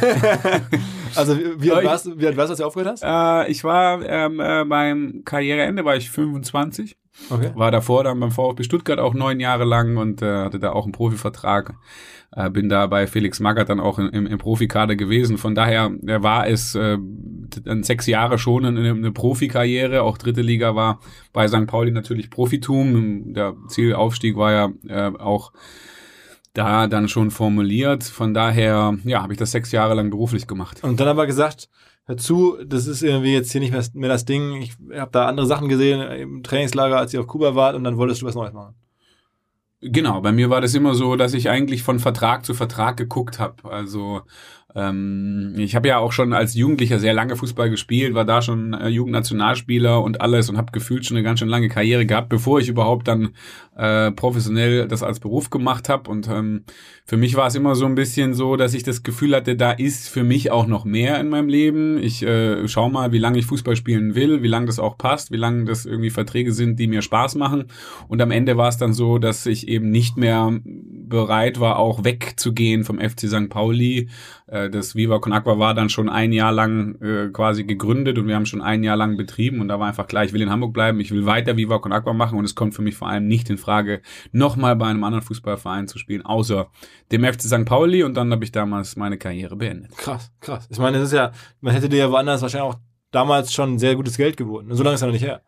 also 1.15 1.35
wie 1.57 1.71
alt, 1.71 1.85
warst, 1.87 2.19
wie 2.19 2.27
alt 2.27 2.37
warst 2.37 2.49
du, 2.49 2.51
als 2.51 2.59
du 2.59 2.65
aufgehört 2.65 3.01
hast? 3.01 3.03
Äh, 3.03 3.51
ich 3.51 3.63
war 3.63 4.07
ähm, 4.07 4.39
äh, 4.39 4.63
beim 4.63 5.23
Karriereende 5.25 5.85
war 5.85 5.95
ich 5.95 6.11
25. 6.11 6.98
Okay. 7.29 7.51
War 7.55 7.71
davor 7.71 8.03
dann 8.03 8.19
beim 8.19 8.31
VfB 8.31 8.63
Stuttgart 8.63 8.99
auch 8.99 9.13
neun 9.13 9.39
Jahre 9.39 9.65
lang 9.65 9.97
und 9.97 10.21
äh, 10.21 10.43
hatte 10.43 10.59
da 10.59 10.71
auch 10.71 10.83
einen 10.83 10.91
Profivertrag. 10.91 11.73
Äh, 12.31 12.49
bin 12.49 12.69
da 12.69 12.87
bei 12.87 13.07
Felix 13.07 13.39
Magath 13.39 13.69
dann 13.69 13.79
auch 13.79 13.99
im, 13.99 14.25
im 14.25 14.37
Profikader 14.37 14.95
gewesen. 14.95 15.37
Von 15.37 15.55
daher 15.55 15.91
äh, 16.05 16.21
war 16.21 16.47
es 16.47 16.75
äh, 16.75 16.97
sechs 17.81 18.07
Jahre 18.07 18.37
schon 18.37 18.65
eine, 18.65 18.91
eine 18.91 19.11
Profikarriere. 19.11 20.03
Auch 20.03 20.17
dritte 20.17 20.41
Liga 20.41 20.75
war 20.75 20.99
bei 21.33 21.47
St. 21.47 21.67
Pauli 21.67 21.91
natürlich 21.91 22.29
Profitum. 22.29 23.33
Der 23.33 23.55
Zielaufstieg 23.67 24.35
war 24.35 24.51
ja 24.51 24.69
äh, 24.87 25.17
auch 25.17 25.51
da 26.53 26.87
dann 26.87 27.07
schon 27.09 27.31
formuliert. 27.31 28.03
Von 28.03 28.33
daher, 28.33 28.97
ja, 29.03 29.21
habe 29.21 29.33
ich 29.33 29.39
das 29.39 29.51
sechs 29.51 29.71
Jahre 29.71 29.93
lang 29.93 30.09
beruflich 30.09 30.47
gemacht. 30.47 30.83
Und 30.83 30.99
dann 30.99 31.07
aber 31.07 31.25
gesagt, 31.25 31.69
hör 32.09 32.17
zu, 32.17 32.57
das 32.65 32.87
ist 32.87 33.03
irgendwie 33.03 33.33
jetzt 33.33 33.51
hier 33.51 33.61
nicht 33.61 33.71
mehr, 33.71 33.85
mehr 33.93 34.09
das 34.09 34.25
Ding. 34.25 34.63
Ich 34.63 34.73
habe 34.97 35.11
da 35.11 35.27
andere 35.27 35.45
Sachen 35.45 35.69
gesehen 35.69 36.01
im 36.11 36.43
Trainingslager, 36.43 36.97
als 36.97 37.13
ihr 37.13 37.19
auf 37.19 37.27
Kuba 37.27 37.53
wart 37.53 37.75
und 37.75 37.83
dann 37.83 37.97
wolltest 37.97 38.23
du 38.23 38.25
was 38.25 38.33
Neues 38.33 38.51
machen. 38.51 38.73
Genau, 39.81 40.19
bei 40.19 40.31
mir 40.31 40.49
war 40.49 40.59
das 40.59 40.73
immer 40.73 40.95
so, 40.95 41.15
dass 41.15 41.35
ich 41.35 41.49
eigentlich 41.49 41.83
von 41.83 41.99
Vertrag 41.99 42.45
zu 42.45 42.55
Vertrag 42.55 42.97
geguckt 42.97 43.39
habe. 43.39 43.71
Also 43.71 44.21
ähm, 44.79 45.55
ich 45.57 45.75
habe 45.75 45.87
ja 45.87 45.97
auch 45.97 46.11
schon 46.11 46.33
als 46.33 46.55
Jugendlicher 46.55 46.99
sehr 46.99 47.13
lange 47.13 47.35
Fußball 47.35 47.69
gespielt, 47.69 48.13
war 48.13 48.25
da 48.25 48.41
schon 48.41 48.73
äh, 48.73 48.87
Jugendnationalspieler 48.87 50.01
und 50.01 50.21
alles 50.21 50.49
und 50.49 50.57
habe 50.57 50.71
gefühlt 50.71 51.05
schon 51.05 51.17
eine 51.17 51.23
ganz 51.23 51.39
schön 51.39 51.49
lange 51.49 51.69
Karriere 51.69 52.05
gehabt, 52.05 52.29
bevor 52.29 52.59
ich 52.59 52.69
überhaupt 52.69 53.07
dann 53.07 53.29
äh, 53.75 54.11
professionell 54.11 54.87
das 54.87 55.03
als 55.03 55.19
Beruf 55.19 55.49
gemacht 55.49 55.89
habe. 55.89 56.09
Und 56.09 56.27
ähm, 56.27 56.63
für 57.05 57.17
mich 57.17 57.35
war 57.35 57.47
es 57.47 57.55
immer 57.55 57.75
so 57.75 57.85
ein 57.85 57.95
bisschen 57.95 58.33
so, 58.33 58.55
dass 58.55 58.73
ich 58.73 58.83
das 58.83 59.03
Gefühl 59.03 59.35
hatte, 59.35 59.55
da 59.55 59.71
ist 59.71 60.09
für 60.09 60.23
mich 60.23 60.51
auch 60.51 60.67
noch 60.67 60.85
mehr 60.85 61.19
in 61.19 61.29
meinem 61.29 61.49
Leben. 61.49 62.01
Ich 62.01 62.23
äh, 62.23 62.67
schau 62.67 62.89
mal, 62.89 63.11
wie 63.11 63.19
lange 63.19 63.39
ich 63.39 63.45
Fußball 63.45 63.75
spielen 63.75 64.15
will, 64.15 64.43
wie 64.43 64.47
lange 64.47 64.67
das 64.67 64.79
auch 64.79 64.97
passt, 64.97 65.31
wie 65.31 65.37
lange 65.37 65.65
das 65.65 65.85
irgendwie 65.85 66.09
Verträge 66.09 66.53
sind, 66.53 66.79
die 66.79 66.87
mir 66.87 67.01
Spaß 67.01 67.35
machen. 67.35 67.65
Und 68.07 68.21
am 68.21 68.31
Ende 68.31 68.57
war 68.57 68.69
es 68.69 68.77
dann 68.77 68.93
so, 68.93 69.17
dass 69.17 69.45
ich 69.45 69.67
eben 69.67 69.89
nicht 69.89 70.17
mehr 70.17 70.59
bereit 70.63 71.59
war, 71.59 71.79
auch 71.79 72.03
wegzugehen 72.03 72.83
vom 72.83 72.99
FC 72.99 73.27
St. 73.27 73.49
Pauli 73.49 74.09
äh, 74.47 74.68
das 74.69 74.95
Viva 74.95 75.19
Con 75.19 75.33
Aqua 75.33 75.59
war 75.59 75.73
dann 75.73 75.89
schon 75.89 76.09
ein 76.09 76.31
Jahr 76.31 76.51
lang 76.51 77.01
äh, 77.01 77.29
quasi 77.31 77.63
gegründet 77.63 78.17
und 78.17 78.27
wir 78.27 78.35
haben 78.35 78.45
schon 78.45 78.61
ein 78.61 78.83
Jahr 78.83 78.95
lang 78.95 79.17
betrieben 79.17 79.61
und 79.61 79.67
da 79.67 79.79
war 79.79 79.87
einfach 79.87 80.07
klar, 80.07 80.23
ich 80.23 80.33
will 80.33 80.41
in 80.41 80.49
Hamburg 80.49 80.73
bleiben, 80.73 80.99
ich 80.99 81.11
will 81.11 81.25
weiter 81.25 81.57
Viva 81.57 81.79
Con 81.79 81.91
Aqua 81.91 82.13
machen 82.13 82.37
und 82.37 82.45
es 82.45 82.55
kommt 82.55 82.73
für 82.73 82.81
mich 82.81 82.95
vor 82.95 83.07
allem 83.07 83.27
nicht 83.27 83.49
in 83.49 83.57
Frage, 83.57 84.01
nochmal 84.31 84.75
bei 84.75 84.87
einem 84.87 85.03
anderen 85.03 85.23
Fußballverein 85.23 85.87
zu 85.87 85.97
spielen, 85.97 86.25
außer 86.25 86.69
dem 87.11 87.23
FC 87.23 87.41
St. 87.41 87.65
Pauli 87.65 88.03
und 88.03 88.15
dann 88.15 88.31
habe 88.31 88.43
ich 88.43 88.51
damals 88.51 88.95
meine 88.95 89.17
Karriere 89.17 89.55
beendet. 89.55 89.97
Krass, 89.97 90.31
krass. 90.39 90.67
Ich 90.71 90.79
meine, 90.79 90.97
das 90.97 91.07
ist 91.07 91.13
ja, 91.13 91.31
man 91.61 91.73
hätte 91.73 91.89
dir 91.89 91.99
ja 91.99 92.11
woanders 92.11 92.41
wahrscheinlich 92.41 92.73
auch 92.73 92.79
damals 93.11 93.53
schon 93.53 93.79
sehr 93.79 93.95
gutes 93.95 94.17
Geld 94.17 94.37
geboten. 94.37 94.73
So 94.75 94.83
lange 94.83 94.95
ist 94.95 95.01
ja 95.01 95.07
noch 95.07 95.13
nicht 95.13 95.25
her. 95.25 95.41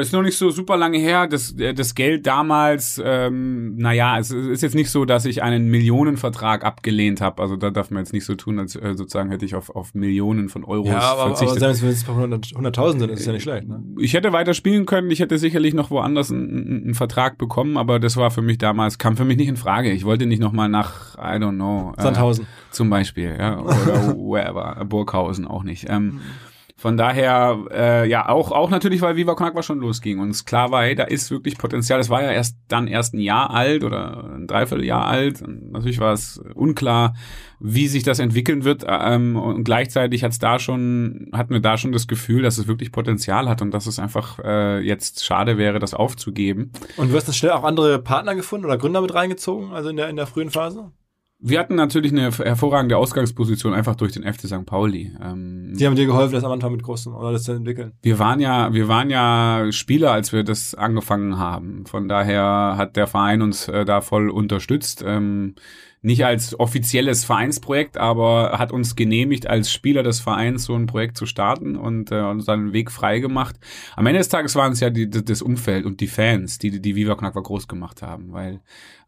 Ist 0.00 0.12
noch 0.12 0.22
nicht 0.22 0.38
so 0.38 0.50
super 0.50 0.76
lange 0.78 0.98
her. 0.98 1.26
Das, 1.26 1.52
äh, 1.58 1.74
das 1.74 1.94
Geld 1.94 2.26
damals, 2.26 3.00
ähm, 3.04 3.76
naja, 3.76 4.18
es 4.18 4.30
ist 4.30 4.62
jetzt 4.62 4.74
nicht 4.74 4.90
so, 4.90 5.04
dass 5.04 5.26
ich 5.26 5.42
einen 5.42 5.68
Millionenvertrag 5.68 6.64
abgelehnt 6.64 7.20
habe. 7.20 7.42
Also 7.42 7.56
da 7.56 7.70
darf 7.70 7.90
man 7.90 8.02
jetzt 8.02 8.12
nicht 8.12 8.24
so 8.24 8.34
tun, 8.34 8.58
als 8.58 8.74
äh, 8.74 8.94
sozusagen 8.94 9.30
hätte 9.30 9.44
ich 9.44 9.54
auf, 9.54 9.68
auf 9.70 9.94
Millionen 9.94 10.48
von 10.48 10.64
Euros 10.64 10.88
Ja, 10.88 10.98
aber, 11.00 11.22
aber 11.22 11.36
verzichtet. 11.36 11.60
selbst 11.60 11.82
wenn 11.82 11.90
es 11.90 12.06
100.000 12.06 12.98
sind, 13.00 13.10
ist 13.10 13.20
es 13.20 13.26
ja 13.26 13.32
nicht 13.32 13.42
schlecht. 13.42 13.68
Ne? 13.68 13.82
ich 13.98 14.14
hätte 14.14 14.32
weiter 14.32 14.54
spielen 14.54 14.86
können, 14.86 15.10
ich 15.10 15.20
hätte 15.20 15.36
sicherlich 15.38 15.74
noch 15.74 15.90
woanders 15.90 16.30
einen, 16.30 16.82
einen 16.84 16.94
Vertrag 16.94 17.36
bekommen, 17.36 17.76
aber 17.76 17.98
das 18.00 18.16
war 18.16 18.30
für 18.30 18.42
mich 18.42 18.58
damals, 18.58 18.98
kam 18.98 19.16
für 19.16 19.24
mich 19.24 19.36
nicht 19.36 19.48
in 19.48 19.56
Frage. 19.56 19.90
Ich 19.92 20.04
wollte 20.04 20.26
nicht 20.26 20.40
nochmal 20.40 20.68
nach, 20.68 21.16
I 21.16 21.36
don't 21.38 21.56
know. 21.56 21.92
äh, 21.98 22.02
Sandhausen. 22.02 22.46
zum 22.70 22.88
Beispiel, 22.88 23.36
ja, 23.38 23.60
oder 23.60 23.74
wherever, 24.16 24.84
Burghausen 24.86 25.46
auch 25.46 25.64
nicht. 25.64 25.86
Ähm, 25.88 26.20
von 26.76 26.96
daher, 26.96 27.58
äh, 27.70 28.08
ja, 28.08 28.28
auch, 28.28 28.50
auch 28.50 28.70
natürlich, 28.70 29.02
weil 29.02 29.16
Viva 29.16 29.34
Con 29.34 29.46
Agua 29.46 29.62
schon 29.62 29.80
losging 29.80 30.18
und 30.18 30.30
es 30.30 30.44
klar 30.44 30.70
war, 30.70 30.82
hey, 30.82 30.94
da 30.94 31.04
ist 31.04 31.30
wirklich 31.30 31.58
Potenzial. 31.58 32.00
Es 32.00 32.10
war 32.10 32.22
ja 32.22 32.32
erst 32.32 32.56
dann 32.68 32.88
erst 32.88 33.14
ein 33.14 33.20
Jahr 33.20 33.50
alt 33.50 33.84
oder 33.84 34.24
ein 34.34 34.46
Dreivierteljahr 34.46 35.06
alt. 35.06 35.42
Und 35.42 35.70
natürlich 35.70 36.00
war 36.00 36.12
es 36.12 36.42
unklar, 36.54 37.14
wie 37.60 37.88
sich 37.88 38.02
das 38.02 38.18
entwickeln 38.18 38.64
wird. 38.64 38.84
Ähm, 38.88 39.36
und 39.36 39.64
gleichzeitig 39.64 40.24
hat's 40.24 40.38
da 40.38 40.58
schon, 40.58 41.30
hatten 41.32 41.52
wir 41.52 41.60
da 41.60 41.76
schon 41.76 41.92
das 41.92 42.08
Gefühl, 42.08 42.42
dass 42.42 42.58
es 42.58 42.66
wirklich 42.66 42.90
Potenzial 42.90 43.48
hat 43.48 43.62
und 43.62 43.72
dass 43.72 43.86
es 43.86 43.98
einfach 43.98 44.38
äh, 44.40 44.80
jetzt 44.80 45.24
schade 45.24 45.58
wäre, 45.58 45.78
das 45.78 45.94
aufzugeben. 45.94 46.72
Und 46.96 47.12
du 47.12 47.16
hast 47.16 47.28
dann 47.28 47.34
schnell 47.34 47.52
auch 47.52 47.64
andere 47.64 47.98
Partner 48.00 48.34
gefunden 48.34 48.66
oder 48.66 48.78
Gründer 48.78 49.00
mit 49.02 49.14
reingezogen, 49.14 49.72
also 49.72 49.90
in 49.90 49.96
der, 49.96 50.08
in 50.08 50.16
der 50.16 50.26
frühen 50.26 50.50
Phase? 50.50 50.90
Wir 51.44 51.58
hatten 51.58 51.74
natürlich 51.74 52.12
eine 52.12 52.30
hervorragende 52.30 52.96
Ausgangsposition 52.96 53.74
einfach 53.74 53.96
durch 53.96 54.12
den 54.12 54.22
FC 54.22 54.46
St. 54.46 54.64
Pauli. 54.64 55.10
Ähm, 55.20 55.74
Die 55.76 55.84
haben 55.86 55.96
dir 55.96 56.06
geholfen, 56.06 56.34
das 56.34 56.44
am 56.44 56.52
Anfang 56.52 56.70
mit 56.70 56.84
großen 56.84 57.12
oder 57.12 57.32
das 57.32 57.42
zu 57.42 57.52
entwickeln. 57.52 57.92
Wir 58.00 58.20
waren 58.20 58.38
ja, 58.38 58.72
wir 58.72 58.86
waren 58.86 59.10
ja 59.10 59.66
Spieler, 59.72 60.12
als 60.12 60.32
wir 60.32 60.44
das 60.44 60.76
angefangen 60.76 61.38
haben. 61.38 61.84
Von 61.86 62.08
daher 62.08 62.74
hat 62.76 62.94
der 62.96 63.08
Verein 63.08 63.42
uns 63.42 63.66
äh, 63.66 63.84
da 63.84 64.00
voll 64.02 64.30
unterstützt. 64.30 65.02
Ähm, 65.04 65.56
nicht 66.04 66.24
als 66.24 66.58
offizielles 66.58 67.24
Vereinsprojekt, 67.24 67.96
aber 67.96 68.58
hat 68.58 68.72
uns 68.72 68.96
genehmigt, 68.96 69.46
als 69.46 69.70
Spieler 69.70 70.02
des 70.02 70.18
Vereins 70.20 70.64
so 70.64 70.74
ein 70.74 70.86
Projekt 70.86 71.16
zu 71.16 71.26
starten 71.26 71.76
und 71.76 72.10
äh, 72.10 72.22
uns 72.22 72.44
dann 72.44 72.58
einen 72.58 72.72
Weg 72.72 72.90
frei 72.90 73.20
gemacht. 73.20 73.56
Am 73.94 74.06
Ende 74.06 74.18
des 74.18 74.28
Tages 74.28 74.56
waren 74.56 74.72
es 74.72 74.80
ja 74.80 74.90
die, 74.90 75.08
das 75.08 75.42
Umfeld 75.42 75.86
und 75.86 76.00
die 76.00 76.08
Fans, 76.08 76.58
die 76.58 76.80
die 76.82 76.96
Viva 76.96 77.12
Agua 77.12 77.40
groß 77.40 77.68
gemacht 77.68 78.02
haben, 78.02 78.32
weil 78.32 78.60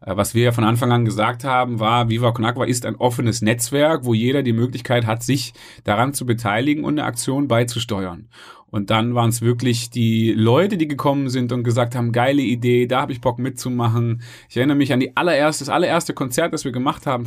was 0.05 0.35
wir 0.35 0.43
ja 0.43 0.51
von 0.51 0.63
Anfang 0.63 0.91
an 0.91 1.05
gesagt 1.05 1.43
haben, 1.43 1.79
war, 1.79 2.09
Viva 2.09 2.31
Con 2.31 2.45
Agua 2.45 2.65
ist 2.65 2.85
ein 2.85 2.95
offenes 2.95 3.41
Netzwerk, 3.41 4.05
wo 4.05 4.13
jeder 4.13 4.43
die 4.43 4.53
Möglichkeit 4.53 5.05
hat, 5.05 5.23
sich 5.23 5.53
daran 5.83 6.13
zu 6.13 6.25
beteiligen 6.25 6.83
und 6.83 6.99
eine 6.99 7.07
Aktion 7.07 7.47
beizusteuern. 7.47 8.29
Und 8.67 8.89
dann 8.89 9.15
waren 9.15 9.29
es 9.29 9.41
wirklich 9.41 9.89
die 9.89 10.33
Leute, 10.33 10.77
die 10.77 10.87
gekommen 10.87 11.29
sind 11.29 11.51
und 11.51 11.63
gesagt 11.63 11.95
haben, 11.95 12.11
geile 12.11 12.41
Idee, 12.41 12.87
da 12.87 13.01
habe 13.01 13.13
ich 13.13 13.21
Bock 13.21 13.39
mitzumachen. 13.39 14.21
Ich 14.49 14.57
erinnere 14.57 14.77
mich 14.77 14.91
an 14.91 14.99
die 14.99 15.15
allererste, 15.15 15.63
das 15.63 15.73
allererste 15.73 16.13
Konzert, 16.13 16.53
das 16.53 16.65
wir 16.65 16.71
gemacht 16.71 17.07
haben, 17.07 17.25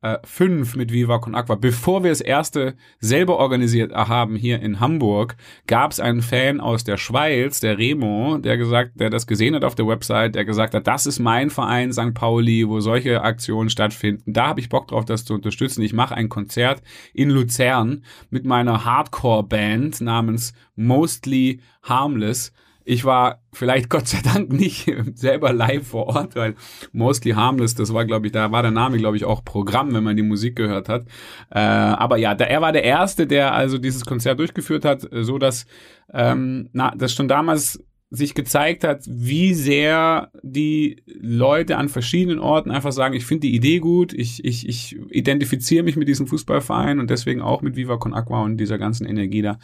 2005 0.00 0.76
mit 0.76 0.92
Viva 0.92 1.18
Con 1.18 1.34
Aqua. 1.34 1.56
Bevor 1.56 2.02
wir 2.02 2.10
das 2.10 2.20
erste 2.20 2.74
selber 3.00 3.36
organisiert 3.36 3.92
haben 3.92 4.34
hier 4.34 4.60
in 4.60 4.80
Hamburg, 4.80 5.36
gab 5.66 5.92
es 5.92 6.00
einen 6.00 6.22
Fan 6.22 6.60
aus 6.60 6.84
der 6.84 6.96
Schweiz, 6.96 7.60
der 7.60 7.78
Remo, 7.78 8.38
der 8.38 8.56
gesagt, 8.56 8.92
der 8.94 9.10
das 9.10 9.26
gesehen 9.26 9.54
hat 9.54 9.64
auf 9.64 9.74
der 9.74 9.86
Website, 9.86 10.34
der 10.34 10.44
gesagt 10.44 10.74
hat, 10.74 10.86
das 10.86 11.06
ist 11.06 11.18
mein 11.18 11.50
Verein 11.50 11.92
St. 11.92 12.14
Pauli, 12.14 12.66
wo 12.68 12.80
solche 12.80 13.22
Aktionen 13.22 13.70
stattfinden. 13.70 14.32
Da 14.32 14.48
habe 14.48 14.60
ich 14.60 14.68
Bock 14.68 14.88
drauf, 14.88 15.04
das 15.04 15.24
zu 15.24 15.34
unterstützen. 15.34 15.82
Ich 15.82 15.92
mache 15.92 16.14
ein 16.14 16.28
Konzert 16.28 16.82
in 17.12 17.30
Luzern 17.30 18.04
mit 18.30 18.44
meiner 18.44 18.84
Hardcore-Band 18.84 20.00
namens 20.00 20.54
Mostly 20.76 21.60
Harmless. 21.82 22.52
Ich 22.84 23.04
war 23.04 23.42
vielleicht 23.52 23.88
Gott 23.90 24.08
sei 24.08 24.20
Dank 24.22 24.52
nicht 24.52 24.90
selber 25.14 25.52
live 25.52 25.86
vor 25.86 26.06
Ort, 26.08 26.36
weil 26.36 26.54
Mostly 26.92 27.32
Harmless, 27.32 27.74
das 27.74 27.92
war, 27.92 28.04
glaube 28.04 28.26
ich, 28.26 28.32
da 28.32 28.52
war 28.52 28.62
der 28.62 28.70
Name, 28.70 28.98
glaube 28.98 29.16
ich, 29.16 29.24
auch 29.24 29.44
Programm, 29.44 29.94
wenn 29.94 30.04
man 30.04 30.16
die 30.16 30.22
Musik 30.22 30.56
gehört 30.56 30.88
hat. 30.88 31.06
Äh, 31.50 31.58
aber 31.60 32.16
ja, 32.16 32.34
da, 32.34 32.44
er 32.44 32.60
war 32.60 32.72
der 32.72 32.84
Erste, 32.84 33.26
der 33.26 33.54
also 33.54 33.78
dieses 33.78 34.04
Konzert 34.04 34.38
durchgeführt 34.38 34.84
hat, 34.84 35.08
so 35.10 35.38
dass 35.38 35.66
ähm, 36.12 36.68
na, 36.72 36.92
das 36.96 37.12
schon 37.12 37.28
damals 37.28 37.82
sich 38.12 38.34
gezeigt 38.34 38.82
hat, 38.82 39.04
wie 39.06 39.54
sehr 39.54 40.32
die 40.42 41.02
Leute 41.06 41.76
an 41.76 41.88
verschiedenen 41.88 42.40
Orten 42.40 42.72
einfach 42.72 42.90
sagen, 42.90 43.14
ich 43.14 43.24
finde 43.24 43.46
die 43.46 43.54
Idee 43.54 43.78
gut, 43.78 44.12
ich, 44.12 44.44
ich, 44.44 44.68
ich 44.68 44.98
identifiziere 45.10 45.84
mich 45.84 45.94
mit 45.94 46.08
diesem 46.08 46.26
Fußballverein 46.26 46.98
und 46.98 47.08
deswegen 47.08 47.40
auch 47.40 47.62
mit 47.62 47.76
Viva 47.76 47.98
Con 47.98 48.12
Aqua 48.12 48.42
und 48.42 48.56
dieser 48.56 48.78
ganzen 48.78 49.06
Energie 49.06 49.42
da 49.42 49.60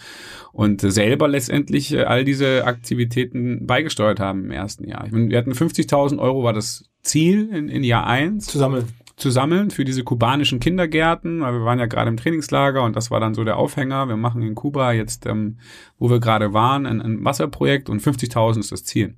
und 0.52 0.80
selber 0.80 1.26
letztendlich 1.26 1.92
äh, 1.92 2.04
all 2.04 2.24
diese 2.24 2.64
Aktivitäten 2.64 3.66
beigesteuert 3.66 4.20
haben 4.20 4.44
im 4.44 4.52
ersten 4.52 4.88
Jahr. 4.88 5.04
Ich 5.06 5.12
meine, 5.12 5.28
wir 5.28 5.38
hatten 5.38 5.52
50.000 5.52 6.18
Euro 6.18 6.44
war 6.44 6.52
das 6.52 6.84
Ziel 7.02 7.48
in, 7.52 7.68
in 7.68 7.82
Jahr 7.82 8.06
eins 8.06 8.46
Zu 8.46 8.58
sammeln. 8.58 8.84
Zu 9.16 9.30
sammeln 9.30 9.70
für 9.70 9.84
diese 9.84 10.04
kubanischen 10.04 10.60
Kindergärten, 10.60 11.40
weil 11.40 11.54
wir 11.54 11.64
waren 11.64 11.78
ja 11.78 11.86
gerade 11.86 12.10
im 12.10 12.18
Trainingslager 12.18 12.82
und 12.82 12.96
das 12.96 13.10
war 13.10 13.18
dann 13.18 13.34
so 13.34 13.44
der 13.44 13.56
Aufhänger. 13.56 14.08
Wir 14.08 14.16
machen 14.16 14.42
in 14.42 14.54
Kuba 14.54 14.92
jetzt, 14.92 15.24
ähm, 15.26 15.58
wo 15.98 16.10
wir 16.10 16.20
gerade 16.20 16.52
waren, 16.52 16.84
ein, 16.84 17.00
ein 17.00 17.24
Wasserprojekt 17.24 17.88
und 17.88 18.02
50.000 18.02 18.60
ist 18.60 18.72
das 18.72 18.84
Ziel. 18.84 19.16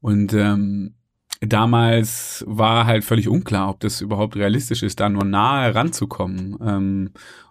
Und 0.00 0.34
ähm, 0.34 0.94
damals 1.40 2.44
war 2.46 2.84
halt 2.84 3.04
völlig 3.04 3.28
unklar, 3.28 3.70
ob 3.70 3.80
das 3.80 4.02
überhaupt 4.02 4.36
realistisch 4.36 4.82
ist, 4.82 5.00
da 5.00 5.08
nur 5.08 5.24
nahe 5.24 5.74
ranzukommen. 5.74 6.58
Ähm, 6.60 7.10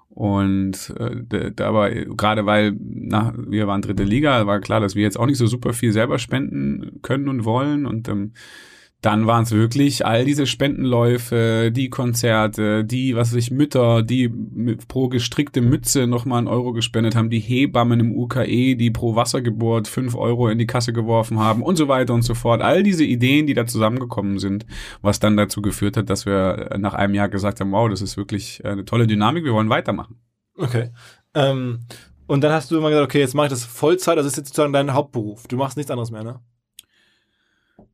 und 0.10 0.94
äh, 1.00 1.52
da 1.56 1.68
aber 1.68 1.90
gerade 1.90 2.46
weil 2.46 2.78
na, 2.80 3.34
wir 3.36 3.66
waren 3.66 3.82
dritte 3.82 4.04
Liga, 4.04 4.46
war 4.46 4.60
klar, 4.60 4.80
dass 4.80 4.94
wir 4.94 5.02
jetzt 5.02 5.20
auch 5.20 5.26
nicht 5.26 5.40
so 5.40 5.48
super 5.48 5.74
viel 5.74 5.92
selber 5.92 6.20
spenden 6.20 7.00
können 7.02 7.28
und 7.30 7.46
wollen. 7.46 7.88
Und 7.88 8.08
ähm, 8.10 8.34
dann 9.04 9.28
waren 9.28 9.44
es 9.44 9.52
wirklich 9.52 10.06
all 10.06 10.24
diese 10.24 10.48
Spendenläufe, 10.48 11.72
die 11.74 11.90
Konzerte, 11.90 12.86
die, 12.86 13.18
was 13.18 13.34
weiß 13.34 13.38
ich, 13.38 13.52
Mütter, 13.52 14.02
die 14.02 14.30
pro 14.88 15.10
gestrickte 15.10 15.60
Mütze 15.62 16.08
nochmal 16.08 16.38
einen 16.38 16.48
Euro 16.48 16.72
gespendet 16.72 17.14
haben, 17.14 17.30
die 17.30 17.42
Hebammen 17.42 18.00
im 18.00 18.18
UKE, 18.18 18.78
die 18.78 18.92
pro 18.92 19.18
Wassergeburt 19.18 19.90
fünf 19.90 20.16
Euro 20.16 20.48
in 20.48 20.58
die 20.58 20.68
Kasse 20.68 20.94
geworfen 20.94 21.38
haben 21.38 21.64
und 21.64 21.76
so 21.76 21.90
weiter 21.90 22.14
und 22.14 22.22
so 22.22 22.34
fort. 22.34 22.62
All 22.62 22.82
diese 22.82 23.04
Ideen, 23.04 23.46
die 23.46 23.54
da 23.54 23.66
zusammengekommen 23.66 24.40
sind, 24.40 24.66
was 25.02 25.20
dann 25.20 25.36
dazu 25.36 25.62
geführt 25.62 25.98
hat, 25.98 26.10
dass 26.10 26.26
wir 26.26 26.70
nach 26.78 26.94
einem 26.94 27.14
Jahr 27.14 27.28
gesagt 27.28 27.60
haben, 27.60 27.74
wow, 27.74 27.90
das 27.90 28.02
ist 28.02 28.16
wirklich 28.16 28.64
eine 28.64 28.86
tolle 28.86 29.06
Dynamik, 29.06 29.44
wir 29.44 29.54
wollen 29.54 29.70
weitermachen. 29.70 30.16
Okay. 30.56 30.92
Ähm, 31.36 31.82
und 32.28 32.42
dann 32.42 32.54
hast 32.54 32.72
du 32.72 32.78
immer 32.78 32.90
gesagt, 32.90 33.06
okay, 33.06 33.20
jetzt 33.20 33.36
mache 33.36 33.48
ich 33.48 33.52
das 33.52 33.66
Vollzeit, 33.66 34.18
das 34.18 34.26
ist 34.26 34.38
jetzt 34.38 34.48
sozusagen 34.48 34.72
dein 34.72 34.94
Hauptberuf. 34.94 35.46
Du 35.50 35.58
machst 35.58 35.76
nichts 35.76 35.92
anderes 35.92 36.10
mehr, 36.10 36.24
ne? 36.24 36.40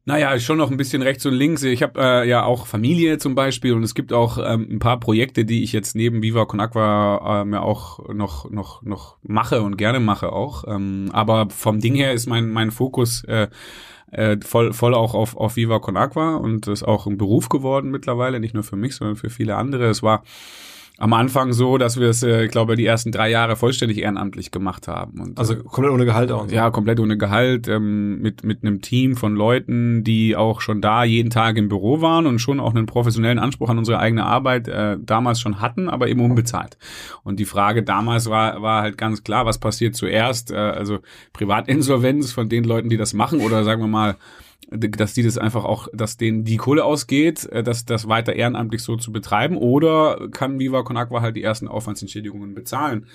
Naja, 0.09 0.39
schon 0.39 0.57
noch 0.57 0.71
ein 0.71 0.77
bisschen 0.77 1.03
rechts 1.03 1.23
und 1.27 1.35
links. 1.35 1.61
Ich 1.61 1.83
habe 1.83 2.01
äh, 2.01 2.27
ja 2.27 2.43
auch 2.43 2.65
Familie 2.65 3.19
zum 3.19 3.35
Beispiel 3.35 3.73
und 3.73 3.83
es 3.83 3.93
gibt 3.93 4.11
auch 4.11 4.39
ähm, 4.39 4.67
ein 4.67 4.79
paar 4.79 4.99
Projekte, 4.99 5.45
die 5.45 5.61
ich 5.61 5.71
jetzt 5.71 5.95
neben 5.95 6.23
Viva 6.23 6.45
Con 6.45 6.59
Aqua 6.59 7.43
ähm, 7.43 7.53
ja 7.53 7.61
auch 7.61 8.11
noch 8.11 8.49
noch 8.49 8.81
noch 8.81 9.17
mache 9.21 9.61
und 9.61 9.77
gerne 9.77 9.99
mache 9.99 10.31
auch. 10.31 10.63
Ähm, 10.67 11.11
aber 11.13 11.51
vom 11.51 11.79
Ding 11.79 11.93
her 11.93 12.11
ist 12.11 12.25
mein 12.25 12.49
mein 12.49 12.71
Fokus 12.71 13.23
äh, 13.25 13.49
äh, 14.11 14.37
voll 14.43 14.73
voll 14.73 14.95
auch 14.95 15.13
auf 15.13 15.37
auf 15.37 15.57
Viva 15.57 15.77
Con 15.77 15.95
Aqua 15.95 16.37
und 16.37 16.65
ist 16.65 16.81
auch 16.81 17.05
ein 17.05 17.19
Beruf 17.19 17.47
geworden 17.47 17.91
mittlerweile, 17.91 18.39
nicht 18.39 18.55
nur 18.55 18.63
für 18.63 18.77
mich, 18.77 18.95
sondern 18.95 19.15
für 19.15 19.29
viele 19.29 19.57
andere. 19.57 19.89
Es 19.89 20.01
war 20.01 20.23
am 20.99 21.13
Anfang 21.13 21.53
so, 21.53 21.77
dass 21.77 21.97
wir 21.97 22.09
es, 22.09 22.23
äh, 22.23 22.45
ich 22.45 22.51
glaube, 22.51 22.75
die 22.75 22.85
ersten 22.85 23.13
drei 23.13 23.29
Jahre 23.29 23.55
vollständig 23.55 23.99
ehrenamtlich 23.99 24.51
gemacht 24.51 24.89
haben. 24.89 25.21
Und, 25.21 25.39
Also 25.39 25.55
komplett 25.55 25.93
ohne 25.93 26.05
Gehalt 26.05 26.29
auch. 26.31 26.47
so. 26.47 26.53
ja, 26.53 26.69
komplett 26.71 26.99
ohne 26.99 27.17
Gehalt, 27.17 27.69
ähm, 27.69 28.21
mit, 28.21 28.43
mit 28.43 28.63
einem 28.63 28.81
Team 28.81 29.15
von 29.15 29.33
Leuten, 29.33 30.03
die 30.03 30.35
auch 30.35 30.59
schon 30.59 30.81
da 30.81 31.05
jeden 31.05 31.29
Tag 31.29 31.55
im 31.55 31.69
Büro 31.69 32.01
waren 32.01 32.27
und 32.27 32.39
schon 32.39 32.59
auch 32.59 32.75
einen 32.75 32.85
professionellen 32.85 33.39
Anspruch 33.39 33.69
an 33.69 33.77
unsere 33.77 33.99
eigene 33.99 34.25
Arbeit 34.25 34.67
äh, 34.67 34.97
damals 34.99 35.39
schon 35.39 35.61
hatten, 35.61 35.89
aber 35.89 36.09
eben 36.09 36.19
unbezahlt. 36.19 36.77
Und 37.23 37.39
die 37.39 37.45
Frage 37.45 37.81
damals 37.81 38.29
war, 38.29 38.61
war 38.61 38.81
halt 38.81 38.97
ganz 38.97 39.23
klar, 39.23 39.45
was 39.45 39.57
passiert 39.57 39.95
zuerst? 39.95 40.51
Äh, 40.51 40.57
also 40.57 40.99
Privatinsolvenz 41.31 42.33
von 42.33 42.49
den 42.49 42.65
Leuten, 42.65 42.89
die 42.89 42.97
das 42.97 43.13
machen 43.13 43.39
oder 43.39 43.63
sagen 43.63 43.81
wir 43.81 43.87
mal, 43.87 44.17
dass 44.71 45.13
die 45.13 45.23
das 45.23 45.37
einfach 45.37 45.65
auch, 45.65 45.87
dass 45.93 46.17
denen 46.17 46.43
die 46.43 46.57
Kohle 46.57 46.83
ausgeht, 46.83 47.45
äh, 47.47 47.63
dass 47.63 47.85
das 47.85 48.07
weiter 48.07 48.33
ehrenamtlich 48.33 48.83
so 48.83 48.95
zu 48.97 49.11
betreiben 49.11 49.57
oder 49.57 50.29
kann 50.31 50.59
Viva 50.59 50.83
Con 50.83 50.97
Agua 50.97 51.21
halt 51.21 51.35
die 51.35 51.43
ersten 51.43 51.67
Aufwandsentschädigungen 51.67 52.53
bezahlen? 52.53 53.07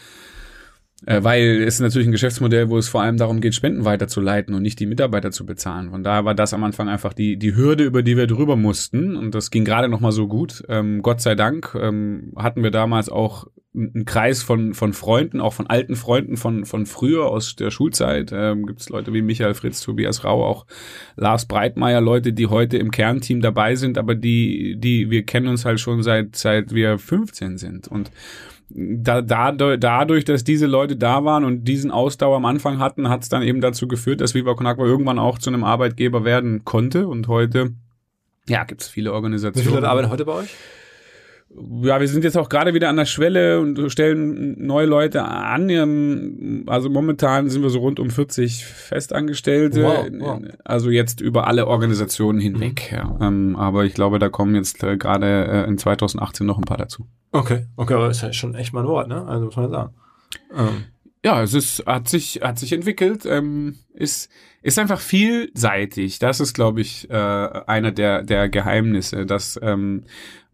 Äh, 1.07 1.23
weil 1.23 1.63
es 1.63 1.75
ist 1.75 1.81
natürlich 1.81 2.09
ein 2.09 2.13
Geschäftsmodell, 2.13 2.71
wo 2.71 2.79
es 2.79 2.89
vor 2.89 3.03
allem 3.03 3.17
darum 3.17 3.41
geht, 3.41 3.55
Spenden 3.55 3.85
weiterzuleiten 3.85 4.55
und 4.55 4.63
nicht 4.63 4.81
die 4.81 4.87
Mitarbeiter 4.87 5.31
zu 5.31 5.45
bezahlen. 5.45 5.91
Von 5.91 6.03
daher 6.03 6.25
war 6.25 6.35
das 6.35 6.55
am 6.55 6.65
Anfang 6.65 6.89
einfach 6.89 7.13
die, 7.13 7.37
die 7.37 7.57
Hürde, 7.57 7.85
über 7.85 8.03
die 8.03 8.17
wir 8.17 8.27
drüber 8.27 8.57
mussten. 8.57 9.17
Und 9.17 9.35
das 9.35 9.51
ging 9.51 9.65
gerade 9.65 9.89
noch 9.89 10.01
mal 10.01 10.13
so 10.13 10.29
gut. 10.29 10.65
Ähm, 10.69 11.03
Gott 11.03 11.21
sei 11.21 11.35
Dank 11.35 11.77
ähm, 11.79 12.33
hatten 12.37 12.63
wir 12.63 12.71
damals 12.71 13.09
auch 13.09 13.47
ein 13.75 14.05
Kreis 14.05 14.43
von, 14.43 14.73
von 14.73 14.93
Freunden, 14.93 15.41
auch 15.41 15.53
von 15.53 15.67
alten 15.67 15.97
Freunden 15.97 16.37
von, 16.37 16.65
von 16.65 16.87
früher 16.87 17.27
aus 17.27 17.57
der 17.57 17.73
Schulzeit. 17.73 18.31
Ähm, 18.33 18.67
Gibt 18.67 18.81
es 18.81 18.89
Leute 18.89 19.13
wie 19.13 19.23
Michael 19.23 19.55
Fritz, 19.55 19.81
Tobias 19.81 20.23
Rau, 20.23 20.47
auch 20.47 20.65
Lars 21.17 21.47
Breitmeier, 21.47 22.01
Leute, 22.01 22.33
die 22.33 22.47
heute 22.47 22.79
im 22.79 22.93
Kernteam 22.93 23.41
dabei 23.41 23.75
sind, 23.75 23.99
aber 23.99 24.15
die, 24.15 24.77
die, 24.79 25.11
wir 25.11 25.25
kennen 25.25 25.49
uns 25.49 25.65
halt 25.65 25.81
schon 25.81 26.05
seit, 26.05 26.37
seit 26.37 26.73
wir 26.73 26.99
15 26.99 27.59
sind. 27.59 27.89
Und 27.89 28.13
da, 28.75 29.23
da, 29.23 29.52
dadurch, 29.52 30.25
dass 30.25 30.43
diese 30.43 30.66
Leute 30.66 30.97
da 30.97 31.25
waren 31.25 31.45
und 31.45 31.64
diesen 31.64 31.93
Ausdauer 31.93 32.37
am 32.37 32.45
Anfang 32.45 32.81
hatten, 32.81 33.09
hat 33.09 33.23
es 33.23 33.28
dann 33.28 33.43
eben 33.43 33.61
dazu 33.61 33.87
geführt, 33.87 34.21
dass 34.21 34.35
Viva 34.35 34.54
Con 34.54 34.66
Agua 34.66 34.85
irgendwann 34.85 35.19
auch 35.19 35.38
zu 35.38 35.50
einem 35.50 35.62
Arbeitgeber 35.62 36.25
werden 36.25 36.64
konnte. 36.64 37.07
Und 37.07 37.28
heute, 37.28 37.73
ja, 38.49 38.64
gibt 38.64 38.83
es 38.83 38.88
viele 38.88 39.12
Organisationen. 39.12 39.64
Wie 39.64 39.69
viele 39.69 39.81
Leute 39.81 39.88
arbeiten 39.88 40.11
heute 40.11 40.25
bei 40.25 40.33
euch? 40.33 40.50
Ja, 41.83 42.01
wir 42.01 42.09
sind 42.09 42.25
jetzt 42.25 42.37
auch 42.37 42.49
gerade 42.49 42.75
wieder 42.75 42.89
an 42.89 42.97
der 42.97 43.05
Schwelle 43.05 43.61
und 43.61 43.91
stellen 43.91 44.67
neue 44.67 44.87
Leute 44.87 45.25
an. 45.25 46.65
Also 46.67 46.91
momentan 46.91 47.49
sind 47.49 47.63
wir 47.63 47.71
so 47.71 47.79
rund 47.79 48.01
um 48.01 48.11
40 48.11 48.65
Festangestellte. 48.65 49.85
Wow, 49.85 50.07
wow. 50.19 50.41
Also 50.65 50.91
jetzt 50.91 51.21
über 51.21 51.47
alle 51.47 51.67
Organisationen 51.67 52.41
hinweg. 52.41 52.91
Mhm. 52.91 52.97
Ja. 52.97 53.19
Ähm, 53.21 53.57
aber 53.57 53.85
ich 53.85 53.95
glaube, 53.95 54.19
da 54.19 54.29
kommen 54.29 54.55
jetzt 54.55 54.83
äh, 54.83 54.97
gerade 54.97 55.47
äh, 55.47 55.69
in 55.69 55.79
2018 55.79 56.47
noch 56.47 56.59
ein 56.59 56.65
paar 56.65 56.79
dazu. 56.79 57.07
Okay, 57.31 57.67
okay, 57.77 57.95
aber 57.95 58.09
das 58.09 58.19
ist 58.19 58.23
ja 58.23 58.33
schon 58.33 58.55
echt 58.55 58.73
mal 58.73 58.81
ein 58.81 58.89
Wort, 58.89 59.09
ne? 59.09 59.25
Also 59.27 59.47
muss 59.47 59.57
man 59.57 59.71
sagen. 59.71 59.95
Ähm. 60.57 60.85
Ja, 61.25 61.43
es 61.43 61.55
ist, 61.55 61.87
hat 61.87 62.07
sich, 62.09 62.41
hat 62.43 62.59
sich 62.59 62.73
entwickelt, 62.73 63.25
ähm, 63.25 63.77
ist, 63.95 64.29
ist 64.64 64.78
einfach 64.78 64.99
vielseitig. 64.99 66.18
Das 66.18 66.40
ist, 66.40 66.54
glaube 66.54 66.80
ich, 66.80 67.11
äh, 67.11 67.14
einer 67.14 67.92
der, 67.92 68.23
der 68.23 68.49
Geheimnisse, 68.49 69.26
dass 69.26 69.61
ähm, 69.62 70.04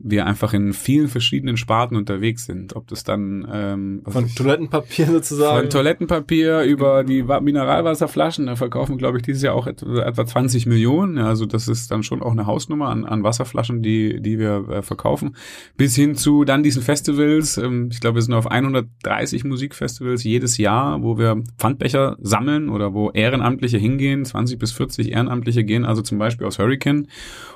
wir 0.02 0.26
einfach 0.26 0.54
in 0.54 0.72
vielen 0.72 1.08
verschiedenen 1.08 1.56
Sparten 1.56 1.94
unterwegs 1.96 2.46
sind. 2.46 2.74
Ob 2.74 2.88
das 2.88 3.04
dann 3.04 3.46
ähm, 3.52 4.02
von 4.06 4.26
ich, 4.26 4.34
Toilettenpapier 4.34 5.06
sozusagen. 5.10 5.60
Von 5.60 5.70
Toilettenpapier 5.70 6.62
über 6.62 7.04
die 7.04 7.22
Mineralwasserflaschen, 7.22 8.46
da 8.46 8.56
verkaufen, 8.56 8.96
glaube 8.96 9.18
ich, 9.18 9.22
dieses 9.22 9.42
Jahr 9.42 9.54
auch 9.54 9.66
etwa, 9.66 10.02
etwa 10.02 10.26
20 10.26 10.66
Millionen. 10.66 11.18
Also 11.18 11.44
das 11.44 11.68
ist 11.68 11.90
dann 11.90 12.02
schon 12.02 12.22
auch 12.22 12.32
eine 12.32 12.46
Hausnummer 12.46 12.88
an, 12.88 13.04
an 13.04 13.22
Wasserflaschen, 13.22 13.82
die, 13.82 14.20
die 14.22 14.38
wir 14.38 14.68
äh, 14.70 14.82
verkaufen. 14.82 15.36
Bis 15.76 15.94
hin 15.94 16.14
zu 16.14 16.44
dann 16.44 16.62
diesen 16.62 16.82
Festivals. 16.82 17.58
Ähm, 17.58 17.90
ich 17.92 18.00
glaube, 18.00 18.16
wir 18.16 18.22
sind 18.22 18.34
auf 18.34 18.50
130 18.50 19.44
Musikfestivals 19.44 20.24
jedes 20.24 20.56
Jahr, 20.56 21.02
wo 21.02 21.18
wir 21.18 21.42
Pfandbecher 21.58 22.16
sammeln 22.20 22.70
oder 22.70 22.94
wo 22.94 23.10
Ehrenamtliche 23.10 23.76
hingehen. 23.76 23.99
20 24.24 24.58
bis 24.58 24.72
40 24.72 25.12
Ehrenamtliche 25.12 25.64
gehen 25.64 25.84
also 25.84 26.02
zum 26.02 26.18
Beispiel 26.18 26.46
aus 26.46 26.58
Hurricane 26.58 27.08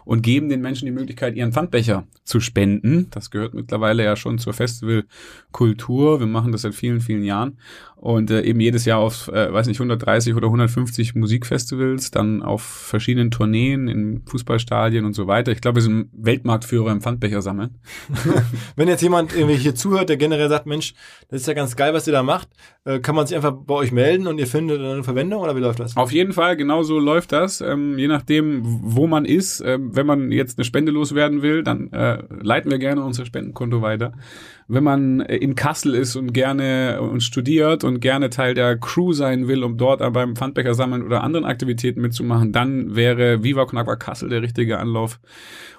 und 0.05 0.23
geben 0.23 0.49
den 0.49 0.61
Menschen 0.61 0.87
die 0.87 0.93
Möglichkeit, 0.93 1.37
ihren 1.37 1.53
Pfandbecher 1.53 2.07
zu 2.25 2.41
spenden. 2.41 3.09
Das 3.11 3.31
gehört 3.31 3.55
mittlerweile 3.55 4.05
ja 4.05 4.17
schon 4.17 4.39
zur 4.39 4.53
Festivalkultur. 4.53 6.21
Wir 6.21 6.27
machen 6.27 6.53
das 6.53 6.63
seit 6.63 6.75
vielen, 6.75 7.01
vielen 7.01 7.25
Jahren 7.25 7.57
und 8.05 8.31
äh, 8.31 8.43
eben 8.43 8.61
jedes 8.61 8.85
Jahr 8.85 8.99
auf, 8.99 9.29
äh, 9.29 9.51
weiß 9.51 9.67
nicht, 9.67 9.79
130 9.79 10.35
oder 10.35 10.49
150 10.49 11.15
Musikfestivals, 11.15 12.11
dann 12.11 12.43
auf 12.43 12.61
verschiedenen 12.61 13.31
Tourneen 13.31 13.89
in 13.89 14.21
Fußballstadien 14.27 15.07
und 15.07 15.15
so 15.15 15.27
weiter. 15.27 15.53
Ich 15.53 15.63
glaube, 15.63 15.77
wir 15.77 15.83
sind 15.83 16.11
Weltmarktführer 16.13 16.93
im 16.93 17.01
Pfandbecher 17.01 17.41
sammeln. 17.41 17.79
Wenn 18.77 18.89
jetzt 18.89 19.01
jemand 19.01 19.35
irgendwie 19.35 19.57
hier 19.57 19.75
zuhört, 19.75 20.11
der 20.11 20.19
generell 20.19 20.51
sagt, 20.51 20.67
Mensch, 20.67 20.93
das 21.31 21.41
ist 21.41 21.47
ja 21.47 21.55
ganz 21.55 21.77
geil, 21.77 21.95
was 21.95 22.07
ihr 22.07 22.13
da 22.13 22.23
macht, 22.23 22.51
äh, 22.85 22.99
kann 22.99 23.15
man 23.15 23.27
sich 23.27 23.37
einfach 23.37 23.53
bei 23.53 23.73
euch 23.73 23.91
melden 23.91 24.27
und 24.27 24.37
ihr 24.37 24.47
findet 24.47 24.81
eine 24.81 25.03
Verwendung 25.03 25.41
oder 25.41 25.57
wie 25.57 25.61
läuft 25.61 25.81
das? 25.81 25.97
Auf 25.97 26.13
jeden 26.13 26.34
Fall, 26.35 26.57
genau 26.57 26.83
so 26.83 26.99
läuft 26.99 27.33
das. 27.33 27.61
Ähm, 27.61 27.99
je 27.99 28.09
nachdem, 28.09 28.61
wo 28.65 29.07
man 29.07 29.25
ist, 29.25 29.61
äh, 29.61 29.79
wenn 29.81 30.07
man 30.07 30.31
jetzt 30.31 30.59
eine 30.59 30.65
Spende 30.65 30.93
loswerden 30.93 31.43
will, 31.43 31.63
dann 31.63 31.93
äh, 31.93 32.23
leiten 32.43 32.71
wir 32.71 32.79
gerne 32.79 33.03
unser 33.03 33.25
Spendenkonto 33.25 33.81
weiter 33.81 34.13
wenn 34.67 34.85
man 34.85 35.21
in 35.21 35.55
Kassel 35.55 35.95
ist 35.95 36.17
und 36.17 36.33
gerne 36.33 37.01
und 37.03 37.23
studiert 37.23 37.85
und 37.85 38.01
gerne 38.01 38.31
Teil 38.31 38.55
der 38.55 38.79
Crew 38.79 39.13
sein 39.13 39.47
will, 39.47 39.63
um 39.63 39.77
dort 39.77 40.01
beim 40.13 40.37
Pfandbecher 40.37 40.75
sammeln 40.75 41.03
oder 41.03 41.23
anderen 41.23 41.45
Aktivitäten 41.45 42.01
mitzumachen, 42.01 42.53
dann 42.53 42.97
wäre 42.97 43.45
Viva 43.45 43.67
Con 43.67 43.85
Kassel 43.99 44.31
der 44.31 44.43
richtige 44.43 44.79
Anlauf. 44.79 45.21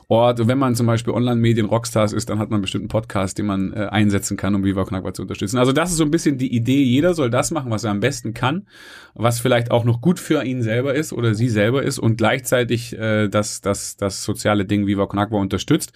Ort. 0.08 0.48
Wenn 0.48 0.58
man 0.58 0.76
zum 0.76 0.88
Beispiel 0.88 1.14
Online-Medien 1.14 1.66
Rockstars 1.66 2.14
ist, 2.14 2.30
dann 2.30 2.40
hat 2.40 2.50
man 2.50 2.62
bestimmt 2.62 2.84
einen 2.84 2.90
Podcast, 2.90 3.38
den 3.38 3.46
man 3.46 3.74
äh, 3.74 3.88
einsetzen 3.88 4.38
kann, 4.38 4.56
um 4.56 4.64
Viva 4.64 4.84
Con 4.84 5.14
zu 5.14 5.22
unterstützen. 5.22 5.58
Also 5.58 5.72
das 5.72 5.92
ist 5.92 5.98
so 5.98 6.04
ein 6.04 6.12
bisschen 6.12 6.38
die 6.38 6.54
Idee. 6.54 6.84
Jeder 6.84 7.14
soll 7.14 7.30
das 7.30 7.52
machen, 7.52 7.72
was 7.72 7.84
er 7.84 7.92
am 7.92 8.00
besten 8.00 8.34
kann, 8.34 8.68
was 9.14 9.40
vielleicht 9.40 9.72
auch 9.72 9.84
noch 9.84 10.02
gut 10.02 10.20
für 10.20 10.44
ihn 10.44 10.62
selber 10.62 10.94
ist 10.94 11.14
oder 11.14 11.34
sie 11.36 11.50
selber 11.50 11.84
ist 11.84 12.00
und 12.00 12.18
gleichzeitig 12.18 12.98
äh, 12.98 13.28
das, 13.28 13.62
das, 13.62 13.98
das 13.98 14.24
soziale 14.24 14.66
Ding 14.66 14.88
Viva 14.88 15.08
Con 15.08 15.20
unterstützt. 15.32 15.94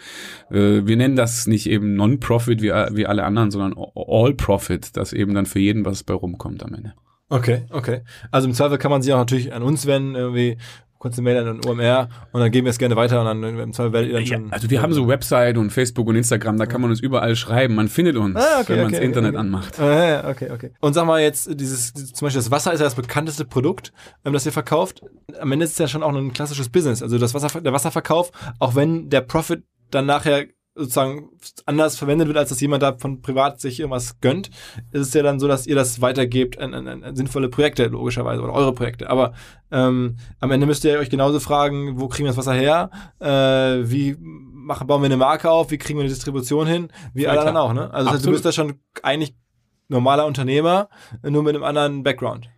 Äh, 0.50 0.86
wir 0.86 0.98
nennen 0.98 1.16
das 1.16 1.48
nicht 1.48 1.70
eben 1.70 1.96
Non-Profit 1.96 2.62
wie, 2.62 2.70
wie 2.70 3.06
alle 3.06 3.24
anderen, 3.24 3.51
sondern 3.51 3.75
All-Profit, 3.96 4.96
dass 4.98 5.13
eben 5.13 5.34
dann 5.34 5.46
für 5.46 5.60
jeden 5.60 5.86
was 5.86 6.04
bei 6.04 6.13
rumkommt 6.13 6.63
am 6.63 6.74
Ende. 6.74 6.94
Okay, 7.30 7.66
okay. 7.70 8.01
Also 8.32 8.48
im 8.48 8.56
Zweifel 8.56 8.80
kann 8.80 8.89
man 8.89 9.04
sich 9.04 9.13
auch 9.13 9.20
natürlich 9.20 9.54
an 9.54 9.62
uns 9.62 9.86
wenden, 9.86 10.16
irgendwie 10.16 10.58
kurze 11.00 11.22
Mail 11.22 11.38
an 11.38 11.60
den 11.60 11.65
OMR 11.70 12.10
und 12.32 12.41
dann 12.41 12.51
geben 12.51 12.65
wir 12.65 12.72
es 12.72 12.77
gerne 12.77 12.96
weiter 12.96 13.22
und 13.22 13.25
dann 13.25 13.60
im 13.60 13.74
Zweifel 13.74 13.94
werdet 13.94 14.10
ihr 14.10 14.18
dann 14.18 14.25
schon. 14.25 14.46
Ja, 14.48 14.51
also 14.51 14.70
wir 14.70 14.82
haben 14.82 14.94
so 14.94 15.08
Website 15.08 15.58
und 15.58 15.72
Facebook 15.72 16.08
und 16.08 16.15
Instagram, 16.15 16.58
da 16.58 16.65
kann 16.65 16.82
man 16.82 16.91
uns 16.91 17.00
überall 17.00 17.36
schreiben. 17.36 17.75
Man 17.75 17.88
findet 17.88 18.18
uns, 18.18 18.36
ah, 18.36 18.60
okay, 18.60 18.70
wenn 18.70 18.77
man 18.77 18.86
okay, 18.88 18.96
das 18.98 19.05
Internet 19.05 19.31
okay. 19.31 19.40
anmacht. 19.40 19.79
Ah, 19.79 20.29
okay, 20.29 20.51
okay. 20.51 20.72
Und 20.81 20.94
sag 20.94 21.05
mal 21.05 21.22
jetzt, 21.22 21.59
dieses, 21.59 21.94
zum 21.94 22.25
Beispiel 22.25 22.42
das 22.42 22.51
Wasser 22.51 22.74
ist 22.74 22.81
ja 22.81 22.85
das 22.85 22.96
bekannteste 22.96 23.46
Produkt, 23.46 23.94
ähm, 24.25 24.33
das 24.33 24.46
ihr 24.46 24.51
verkauft. 24.51 25.01
Am 25.40 25.51
Ende 25.51 25.66
ist 25.66 25.72
es 25.72 25.77
ja 25.77 25.88
schon 25.88 26.03
auch 26.03 26.14
ein 26.14 26.33
klassisches 26.33 26.70
Business. 26.70 27.01
Also 27.01 27.18
das 27.18 27.33
Wasser, 27.33 27.62
der 27.62 27.74
Wasserverkauf, 27.74 28.31
auch 28.59 28.75
wenn 28.75 29.09
der 29.09 29.22
Profit 29.22 29.64
dann 29.92 30.05
nachher 30.05 30.46
sozusagen 30.75 31.29
anders 31.66 31.98
verwendet 31.98 32.27
wird, 32.27 32.38
als 32.38 32.50
dass 32.50 32.62
jemand 32.62 32.84
da 32.84 32.98
von 32.98 33.22
privat 33.22 33.60
sich 33.60 33.79
irgendwas 33.79 34.20
gönnt, 34.22 34.50
ist 34.92 35.08
es 35.08 35.14
ja 35.14 35.24
dann 35.24 35.40
so, 35.40 35.48
dass 35.48 35.68
ihr 35.68 35.75
das 35.75 36.01
weitergebt 36.01 36.60
an, 36.60 36.74
an, 36.74 37.03
an 37.03 37.16
sinnvolle 37.16 37.50
Projekte, 37.50 37.86
logischerweise, 37.88 38.42
oder 38.42 38.53
eure 38.53 38.74
Projekte. 38.74 39.10
Aber 39.10 39.34
ähm, 39.72 40.18
am 40.40 40.51
Ende 40.51 40.66
müsst 40.66 40.86
ihr 40.86 41.00
euch 41.00 41.10
genauso 41.10 41.40
fragen, 41.40 42.00
wo 42.00 42.08
kriegen 42.08 42.25
wir 42.25 42.29
das 42.29 42.38
Wasser 42.38 42.53
her? 42.53 42.92
Äh, 43.20 43.90
wie 43.90 44.16
machen, 44.20 44.88
bauen 44.88 45.01
wir 45.01 45.08
eine 45.08 45.18
Marke 45.18 45.50
auf? 45.50 45.72
Wie 45.72 45.77
kriegen 45.77 46.00
wir 46.00 46.03
eine 46.03 46.14
Distribution 46.14 46.68
hin? 46.68 46.90
Wie 47.14 47.27
alle 47.27 47.40
anderen 47.42 47.58
auch, 47.58 47.74
ne? 47.74 47.92
Also 47.94 48.05
das 48.05 48.14
heißt, 48.16 48.25
du 48.25 48.32
bist 48.32 48.46
da 48.46 48.51
schon 48.51 48.79
eigentlich 49.03 49.36
normaler 49.88 50.25
Unternehmer, 50.25 50.90
nur 51.24 51.44
mit 51.44 51.55
einem 51.55 51.64
anderen 51.64 52.03
Background. 52.03 52.50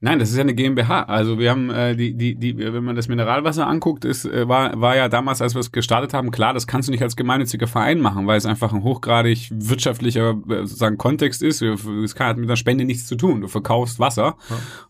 Nein, 0.00 0.20
das 0.20 0.30
ist 0.30 0.36
ja 0.36 0.42
eine 0.42 0.54
GmbH. 0.54 1.02
Also 1.02 1.40
wir 1.40 1.50
haben 1.50 1.70
äh, 1.70 1.96
die, 1.96 2.14
die, 2.14 2.36
die, 2.36 2.56
wenn 2.56 2.84
man 2.84 2.94
das 2.94 3.08
Mineralwasser 3.08 3.66
anguckt, 3.66 4.04
ist, 4.04 4.26
äh, 4.26 4.46
war, 4.46 4.80
war 4.80 4.94
ja 4.94 5.08
damals, 5.08 5.42
als 5.42 5.56
wir 5.56 5.60
es 5.60 5.72
gestartet 5.72 6.14
haben, 6.14 6.30
klar, 6.30 6.54
das 6.54 6.68
kannst 6.68 6.86
du 6.86 6.92
nicht 6.92 7.02
als 7.02 7.16
gemeinnütziger 7.16 7.66
Verein 7.66 7.98
machen, 7.98 8.28
weil 8.28 8.38
es 8.38 8.46
einfach 8.46 8.72
ein 8.72 8.84
hochgradig 8.84 9.50
wirtschaftlicher 9.52 10.40
äh, 10.48 10.58
sozusagen 10.58 10.98
Kontext 10.98 11.42
ist. 11.42 11.62
Es 11.62 12.14
hat 12.14 12.36
mit 12.36 12.48
einer 12.48 12.54
Spende 12.54 12.84
nichts 12.84 13.08
zu 13.08 13.16
tun. 13.16 13.40
Du 13.40 13.48
verkaufst 13.48 13.98
Wasser, 13.98 14.36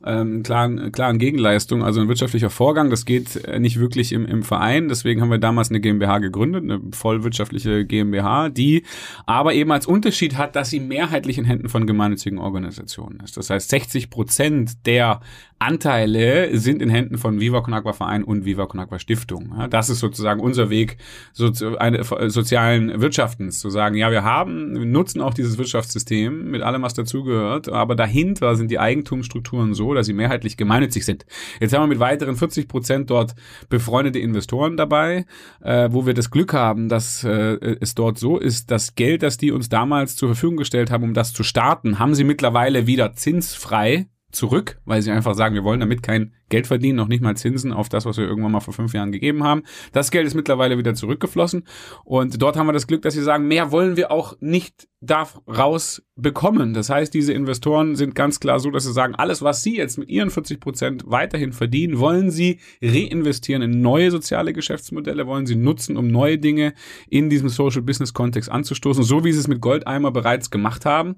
ja. 0.05 0.21
ähm, 0.21 0.43
klaren, 0.43 0.93
klaren 0.93 1.19
Gegenleistung, 1.19 1.83
also 1.83 2.03
ein 2.03 2.09
wirtschaftlicher 2.09 2.51
Vorgang. 2.51 2.91
Das 2.91 3.07
geht 3.07 3.37
äh, 3.47 3.59
nicht 3.59 3.81
wirklich 3.81 4.13
im, 4.13 4.27
im 4.27 4.43
Verein. 4.43 4.89
Deswegen 4.89 5.23
haben 5.23 5.31
wir 5.31 5.39
damals 5.39 5.71
eine 5.71 5.81
GmbH 5.81 6.19
gegründet, 6.19 6.65
eine 6.65 6.81
vollwirtschaftliche 6.93 7.87
GmbH, 7.87 8.51
die 8.51 8.83
aber 9.25 9.55
eben 9.55 9.73
als 9.73 9.87
Unterschied 9.87 10.37
hat, 10.37 10.55
dass 10.55 10.69
sie 10.69 10.81
mehrheitlich 10.81 11.39
in 11.39 11.47
Händen 11.47 11.71
von 11.71 11.87
gemeinnützigen 11.87 12.39
Organisationen 12.39 13.21
ist. 13.21 13.39
Das 13.39 13.49
heißt, 13.49 13.71
60 13.71 14.11
Prozent 14.11 14.87
der 14.87 14.98
der 14.99 15.21
Anteile 15.61 16.57
sind 16.57 16.83
in 16.83 16.89
Händen 16.89 17.19
von 17.19 17.41
Viva 17.41 17.61
Con 17.61 17.75
Agua 17.75 17.93
Verein 17.93 18.23
und 18.25 18.45
Viva 18.45 18.67
Con 18.67 18.81
Agua 18.81 18.99
Stiftung. 18.99 19.55
das 19.71 19.91
ist 19.91 20.01
sozusagen 20.01 20.41
unser 20.41 20.71
Weg 20.71 20.99
so, 21.33 21.51
eine, 21.79 22.03
sozialen 22.05 23.01
Wirtschaftens, 23.01 23.61
zu 23.61 23.71
sagen, 23.71 23.97
ja, 23.97 24.11
wir 24.11 24.25
haben, 24.25 24.75
wir 24.79 24.87
nutzen 24.87 25.21
auch 25.21 25.35
dieses 25.35 25.59
Wirtschaftssystem 25.59 26.51
mit 26.51 26.63
allem, 26.63 26.83
was 26.83 26.95
dazugehört, 26.95 27.69
aber 27.69 27.95
dahinter 27.95 28.57
sind 28.57 28.71
die 28.71 28.79
Eigentumsstrukturen 28.79 29.75
so, 29.75 29.95
dass 29.95 30.07
sie 30.07 30.13
mehrheitlich 30.13 30.57
gemeinnützig 30.57 31.05
sind. 31.05 31.27
Jetzt 31.61 31.75
haben 31.75 31.83
wir 31.83 31.89
mit 31.89 32.01
weiteren 32.01 32.37
40 32.37 32.69
Prozent 32.69 33.11
dort 33.11 33.35
befreundete 33.69 34.19
Investoren 34.19 34.77
dabei, 34.77 35.27
äh, 35.61 35.89
wo 35.93 36.07
wir 36.07 36.15
das 36.15 36.31
Glück 36.31 36.53
haben, 36.55 36.89
dass 36.89 37.25
äh, 37.25 37.77
es 37.81 37.95
dort 37.95 38.19
so 38.19 38.39
ist, 38.39 38.71
das 38.71 38.95
Geld, 38.95 39.23
das 39.23 39.39
die 39.39 39.51
uns 39.51 39.69
damals 39.69 40.15
zur 40.15 40.29
Verfügung 40.29 40.57
gestellt 40.57 40.91
haben, 40.91 41.05
um 41.05 41.15
das 41.15 41.33
zu 41.33 41.43
starten, 41.43 41.99
haben 41.99 42.15
sie 42.15 42.25
mittlerweile 42.25 42.87
wieder 42.87 43.15
zinsfrei 43.15 44.07
zurück, 44.31 44.79
weil 44.85 45.01
sie 45.01 45.11
einfach 45.11 45.35
sagen, 45.35 45.55
wir 45.55 45.65
wollen 45.65 45.81
damit 45.81 46.03
kein 46.03 46.35
Geld 46.49 46.67
verdienen, 46.67 46.97
noch 46.97 47.09
nicht 47.09 47.23
mal 47.23 47.37
Zinsen 47.37 47.73
auf 47.73 47.89
das, 47.89 48.05
was 48.05 48.19
wir 48.19 48.27
irgendwann 48.27 48.53
mal 48.53 48.61
vor 48.61 48.75
fünf 48.75 48.93
Jahren 48.93 49.13
gegeben 49.13 49.45
haben. 49.45 49.63
Das 49.93 50.11
Geld 50.11 50.27
ist 50.27 50.35
mittlerweile 50.35 50.77
wieder 50.79 50.95
zurückgeflossen 50.95 51.65
und 52.05 52.41
dort 52.41 52.57
haben 52.57 52.67
wir 52.67 52.73
das 52.73 52.87
Glück, 52.87 53.03
dass 53.03 53.15
sie 53.15 53.23
sagen, 53.23 53.49
mehr 53.49 53.71
wollen 53.71 53.97
wir 53.97 54.11
auch 54.11 54.37
nicht 54.41 54.89
daraus 55.01 56.03
bekommen. 56.17 56.75
Das 56.75 56.91
heißt, 56.91 57.15
diese 57.15 57.33
Investoren 57.33 57.95
sind 57.95 58.17
ganz 58.17 58.41
klar 58.41 58.59
so, 58.59 58.71
dass 58.73 58.85
sie 58.85 58.93
sagen, 58.93 59.15
alles, 59.15 59.43
was 59.43 59.63
sie 59.63 59.77
jetzt 59.77 59.97
mit 59.97 60.09
ihren 60.09 60.31
40 60.31 60.59
Prozent 60.59 61.05
weiterhin 61.07 61.53
verdienen, 61.53 62.01
wollen 62.01 62.33
sie 62.33 62.59
reinvestieren 62.83 63.63
in 63.63 63.81
neue 63.81 64.11
soziale 64.11 64.53
Geschäftsmodelle, 64.53 65.29
wollen 65.29 65.47
sie 65.47 65.55
nutzen, 65.55 65.97
um 65.97 66.09
neue 66.09 66.39
Dinge 66.39 66.75
in 67.09 67.31
diesem 67.31 67.49
Social 67.49 67.83
Business 67.83 68.13
Kontext 68.13 68.51
anzustoßen, 68.51 69.05
so 69.05 69.25
wie 69.25 69.33
sie 69.33 69.39
es 69.39 69.47
mit 69.47 69.61
Goldeimer 69.61 70.11
bereits 70.11 70.51
gemacht 70.51 70.85
haben, 70.85 71.15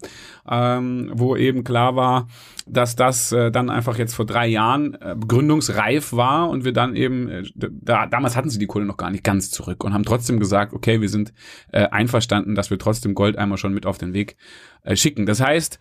ähm, 0.49 1.11
wo 1.15 1.35
eben 1.35 1.65
klar 1.65 1.97
war, 1.97 2.29
dass 2.67 2.97
das 2.97 3.33
äh, 3.33 3.51
dann 3.51 3.71
einfach 3.71 3.97
jetzt 3.97 4.15
vor 4.15 4.27
drei 4.27 4.47
Jahren 4.47 4.95
äh, 5.01 5.17
gründungsreif 5.27 6.13
war 6.13 6.51
und 6.51 6.65
wir 6.65 6.73
dann 6.73 6.95
eben, 6.95 7.29
äh, 7.29 7.43
da, 7.55 8.07
damals 8.07 8.37
hatten 8.37 8.51
sie 8.51 8.59
die 8.59 8.67
Kohle 8.67 8.85
noch 8.85 8.99
gar 8.99 9.11
nicht 9.11 9.25
ganz 9.25 9.51
zurück 9.51 9.83
und 9.83 9.95
haben 9.95 10.05
trotzdem 10.05 10.39
gesagt, 10.39 10.75
okay, 10.75 11.01
wir 11.01 11.09
sind 11.09 11.33
äh, 11.73 11.89
einverstanden, 11.89 12.55
dass 12.55 12.69
wir 12.69 12.79
trotzdem 12.79 13.15
Goldeimer 13.15 13.57
schon 13.57 13.70
schon 13.71 13.75
mit 13.75 13.87
auf 13.87 13.99
den 13.99 14.13
Weg 14.13 14.37
äh, 14.83 14.97
schicken. 14.97 15.27
Das 15.27 15.41
heißt, 15.41 15.79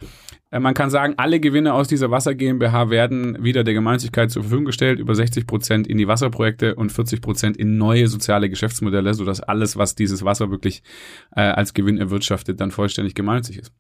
äh, 0.51 0.59
man 0.59 0.73
kann 0.73 0.89
sagen, 0.89 1.13
alle 1.17 1.39
Gewinne 1.39 1.73
aus 1.73 1.87
dieser 1.87 2.11
Wasser 2.11 2.35
GmbH 2.35 2.89
werden 2.89 3.43
wieder 3.43 3.63
der 3.63 3.73
Gemeinnützigkeit 3.73 4.31
zur 4.31 4.43
Verfügung 4.43 4.65
gestellt, 4.65 4.99
über 4.99 5.15
60 5.15 5.47
Prozent 5.47 5.87
in 5.87 5.97
die 5.97 6.07
Wasserprojekte 6.07 6.75
und 6.75 6.91
40 6.91 7.21
Prozent 7.21 7.57
in 7.57 7.77
neue 7.77 8.07
soziale 8.07 8.49
Geschäftsmodelle, 8.49 9.13
sodass 9.13 9.41
alles, 9.41 9.77
was 9.77 9.95
dieses 9.95 10.23
Wasser 10.23 10.51
wirklich 10.51 10.83
äh, 11.35 11.41
als 11.41 11.73
Gewinn 11.73 11.97
erwirtschaftet, 11.97 12.59
dann 12.59 12.71
vollständig 12.71 13.15
gemeinnützig 13.15 13.59
ist. 13.59 13.71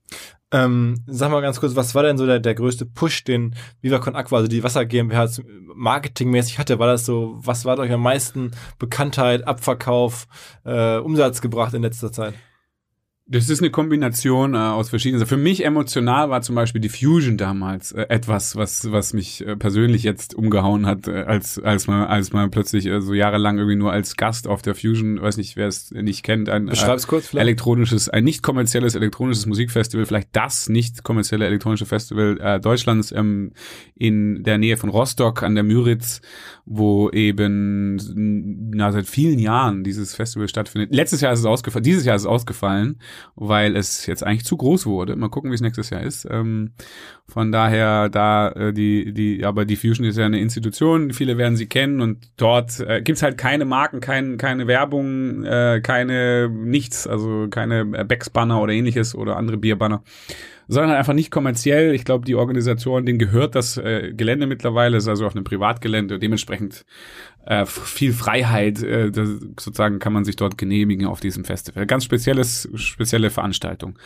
Ähm, 0.51 1.03
sag 1.05 1.31
mal 1.31 1.41
ganz 1.41 1.59
kurz, 1.59 1.75
was 1.75 1.93
war 1.93 2.03
denn 2.03 2.17
so 2.17 2.25
der, 2.25 2.39
der 2.39 2.55
größte 2.55 2.85
Push, 2.85 3.23
den 3.23 3.55
Viva 3.81 3.99
Con 3.99 4.15
Aqua, 4.15 4.37
also 4.37 4.47
die 4.47 4.63
Wasser 4.63 4.85
GmbH 4.85 5.29
marketingmäßig 5.75 6.57
hatte? 6.57 6.79
War 6.79 6.87
das 6.87 7.05
so, 7.05 7.37
was 7.39 7.65
war 7.65 7.77
euch 7.77 7.91
am 7.91 8.01
meisten 8.01 8.51
Bekanntheit, 8.79 9.47
Abverkauf, 9.47 10.27
äh, 10.65 10.97
Umsatz 10.97 11.41
gebracht 11.41 11.73
in 11.73 11.83
letzter 11.83 12.11
Zeit? 12.11 12.33
Das 13.31 13.47
ist 13.47 13.61
eine 13.61 13.69
Kombination 13.69 14.55
äh, 14.55 14.57
aus 14.57 14.89
verschiedenen. 14.89 15.23
Für 15.27 15.37
mich 15.37 15.63
emotional 15.63 16.31
war 16.31 16.41
zum 16.41 16.55
Beispiel 16.55 16.81
die 16.81 16.89
Fusion 16.89 17.37
damals 17.37 17.91
äh, 17.91 18.07
etwas, 18.09 18.55
was 18.55 18.91
was 18.91 19.13
mich 19.13 19.45
äh, 19.45 19.55
persönlich 19.55 20.01
jetzt 20.01 20.33
umgehauen 20.33 20.87
hat, 20.87 21.07
äh, 21.07 21.25
als 21.27 21.59
als 21.59 21.85
man 21.85 22.07
als 22.07 22.33
man 22.33 22.49
plötzlich 22.49 22.87
äh, 22.87 23.01
so 23.01 23.13
jahrelang 23.13 23.59
irgendwie 23.59 23.75
nur 23.75 23.91
als 23.91 24.17
Gast 24.17 24.47
auf 24.47 24.63
der 24.63 24.73
Fusion, 24.73 25.21
weiß 25.21 25.37
nicht, 25.37 25.57
wer 25.57 25.67
es 25.67 25.91
nicht 25.91 26.23
kennt, 26.23 26.49
ein 26.49 26.65
Beschreib's 26.65 27.05
kurz 27.05 27.27
vielleicht. 27.27 27.43
elektronisches, 27.43 28.09
ein 28.09 28.23
nicht 28.23 28.41
kommerzielles 28.41 28.95
elektronisches 28.95 29.45
Musikfestival, 29.45 30.07
vielleicht 30.07 30.29
das 30.31 30.67
nicht 30.67 31.03
kommerzielle 31.03 31.45
elektronische 31.45 31.85
Festival 31.85 32.39
äh, 32.41 32.59
Deutschlands 32.59 33.11
ähm, 33.11 33.51
in 33.93 34.43
der 34.43 34.57
Nähe 34.57 34.75
von 34.75 34.89
Rostock 34.89 35.43
an 35.43 35.53
der 35.53 35.63
Müritz, 35.63 36.21
wo 36.65 37.11
eben 37.11 38.71
na 38.71 38.91
seit 38.91 39.05
vielen 39.05 39.37
Jahren 39.37 39.83
dieses 39.83 40.15
Festival 40.15 40.47
stattfindet. 40.47 40.95
Letztes 40.95 41.21
Jahr 41.21 41.31
ist 41.31 41.41
es 41.41 41.45
ausgefallen, 41.45 41.83
dieses 41.83 42.05
Jahr 42.05 42.15
ist 42.15 42.23
es 42.23 42.27
ausgefallen 42.27 42.97
weil 43.35 43.75
es 43.75 44.05
jetzt 44.05 44.23
eigentlich 44.23 44.45
zu 44.45 44.57
groß 44.57 44.85
wurde. 44.85 45.15
Mal 45.15 45.29
gucken, 45.29 45.51
wie 45.51 45.55
es 45.55 45.61
nächstes 45.61 45.89
Jahr 45.89 46.01
ist. 46.01 46.27
Ähm, 46.29 46.71
von 47.27 47.51
daher, 47.51 48.09
da 48.09 48.49
äh, 48.49 48.73
die, 48.73 49.13
die, 49.13 49.45
aber 49.45 49.65
die 49.65 49.75
Fusion 49.75 50.05
ist 50.05 50.17
ja 50.17 50.25
eine 50.25 50.39
Institution, 50.39 51.13
viele 51.13 51.37
werden 51.37 51.55
sie 51.55 51.67
kennen 51.67 52.01
und 52.01 52.31
dort 52.37 52.79
äh, 52.79 53.01
gibt's 53.01 53.23
halt 53.23 53.37
keine 53.37 53.65
Marken, 53.65 53.99
kein, 53.99 54.37
keine 54.37 54.67
Werbung, 54.67 55.43
äh, 55.43 55.81
keine 55.81 56.49
nichts, 56.49 57.07
also 57.07 57.47
keine 57.49 57.85
Becks-Banner 57.85 58.61
oder 58.61 58.73
ähnliches 58.73 59.15
oder 59.15 59.37
andere 59.37 59.57
Bierbanner 59.57 60.03
sondern 60.69 60.95
einfach 60.95 61.13
nicht 61.13 61.31
kommerziell. 61.31 61.95
Ich 61.95 62.05
glaube, 62.05 62.25
die 62.25 62.35
Organisation, 62.35 63.03
denen 63.03 63.17
gehört 63.17 63.55
das 63.55 63.77
äh, 63.77 64.13
Gelände 64.15 64.45
mittlerweile, 64.45 64.97
ist 64.97 65.07
also 65.07 65.25
auf 65.25 65.35
einem 65.35 65.43
Privatgelände, 65.43 66.19
dementsprechend 66.19 66.85
äh, 67.49 67.65
viel 67.65 68.13
Freiheit, 68.13 68.81
äh, 68.83 69.09
das, 69.11 69.27
sozusagen 69.59 69.97
kann 69.97 70.13
man 70.13 70.23
sich 70.23 70.35
dort 70.35 70.57
genehmigen 70.57 71.07
auf 71.07 71.19
diesem 71.19 71.45
Festival. 71.45 71.87
Ganz 71.87 72.03
spezielles, 72.05 72.69
spezielle 72.75 73.31
Veranstaltung. 73.31 73.97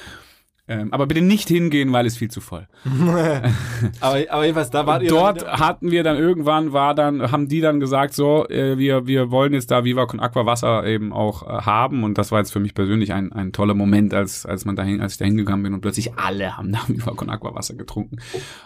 Ähm, 0.74 0.92
aber 0.92 1.06
bitte 1.06 1.22
nicht 1.22 1.48
hingehen, 1.50 1.94
weil 1.94 2.06
es 2.06 2.18
viel 2.18 2.32
zu 2.32 2.42
voll. 2.42 2.68
aber, 4.00 4.18
aber 4.30 4.44
jedenfalls, 4.44 4.72
da 4.72 4.88
war 4.88 5.00
Dort 5.00 5.46
hatten 5.46 5.92
wir 5.92 6.04
dann 6.04 6.18
irgendwann, 6.18 6.74
war 6.74 6.96
dann, 6.96 7.32
haben 7.32 7.48
die 7.48 7.62
dann 7.62 7.80
gesagt, 7.80 8.16
so, 8.16 8.48
äh, 8.50 8.78
wir, 8.78 9.06
wir 9.06 9.30
wollen 9.30 9.54
jetzt 9.54 9.70
da 9.70 9.84
Viva 9.84 10.08
con 10.08 10.20
Aqua 10.20 10.46
Wasser 10.46 10.86
eben 10.86 11.14
auch 11.14 11.44
äh, 11.44 11.62
haben. 11.62 12.04
Und 12.04 12.18
das 12.18 12.32
war 12.32 12.40
jetzt 12.40 12.52
für 12.52 12.60
mich 12.60 12.74
persönlich 12.74 13.14
ein, 13.14 13.32
ein 13.32 13.52
toller 13.52 13.76
Moment, 13.76 14.14
als, 14.14 14.46
als 14.46 14.66
man 14.66 14.76
dahin, 14.76 15.00
als 15.00 15.14
ich 15.14 15.18
da 15.20 15.26
hingegangen 15.26 15.62
bin 15.62 15.74
und 15.74 15.82
plötzlich 15.82 16.16
alle 16.16 16.58
haben 16.58 16.72
da 16.72 16.80
Viva 16.88 17.12
con 17.12 17.30
Aqua 17.30 17.54
Wasser 17.54 17.76
getrunken. 17.76 18.18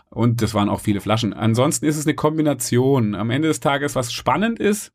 Und 0.10 0.41
das 0.41 0.54
waren 0.54 0.70
auch 0.70 0.80
viele 0.80 1.02
Flaschen. 1.02 1.34
Ansonsten 1.34 1.86
ist 1.86 1.98
es 1.98 2.06
eine 2.06 2.15
Kombination. 2.15 3.15
Am 3.15 3.30
Ende 3.30 3.50
des 3.50 3.60
Tages, 3.60 3.96
was 3.96 4.13
spannend 4.13 4.60
ist, 4.60 4.93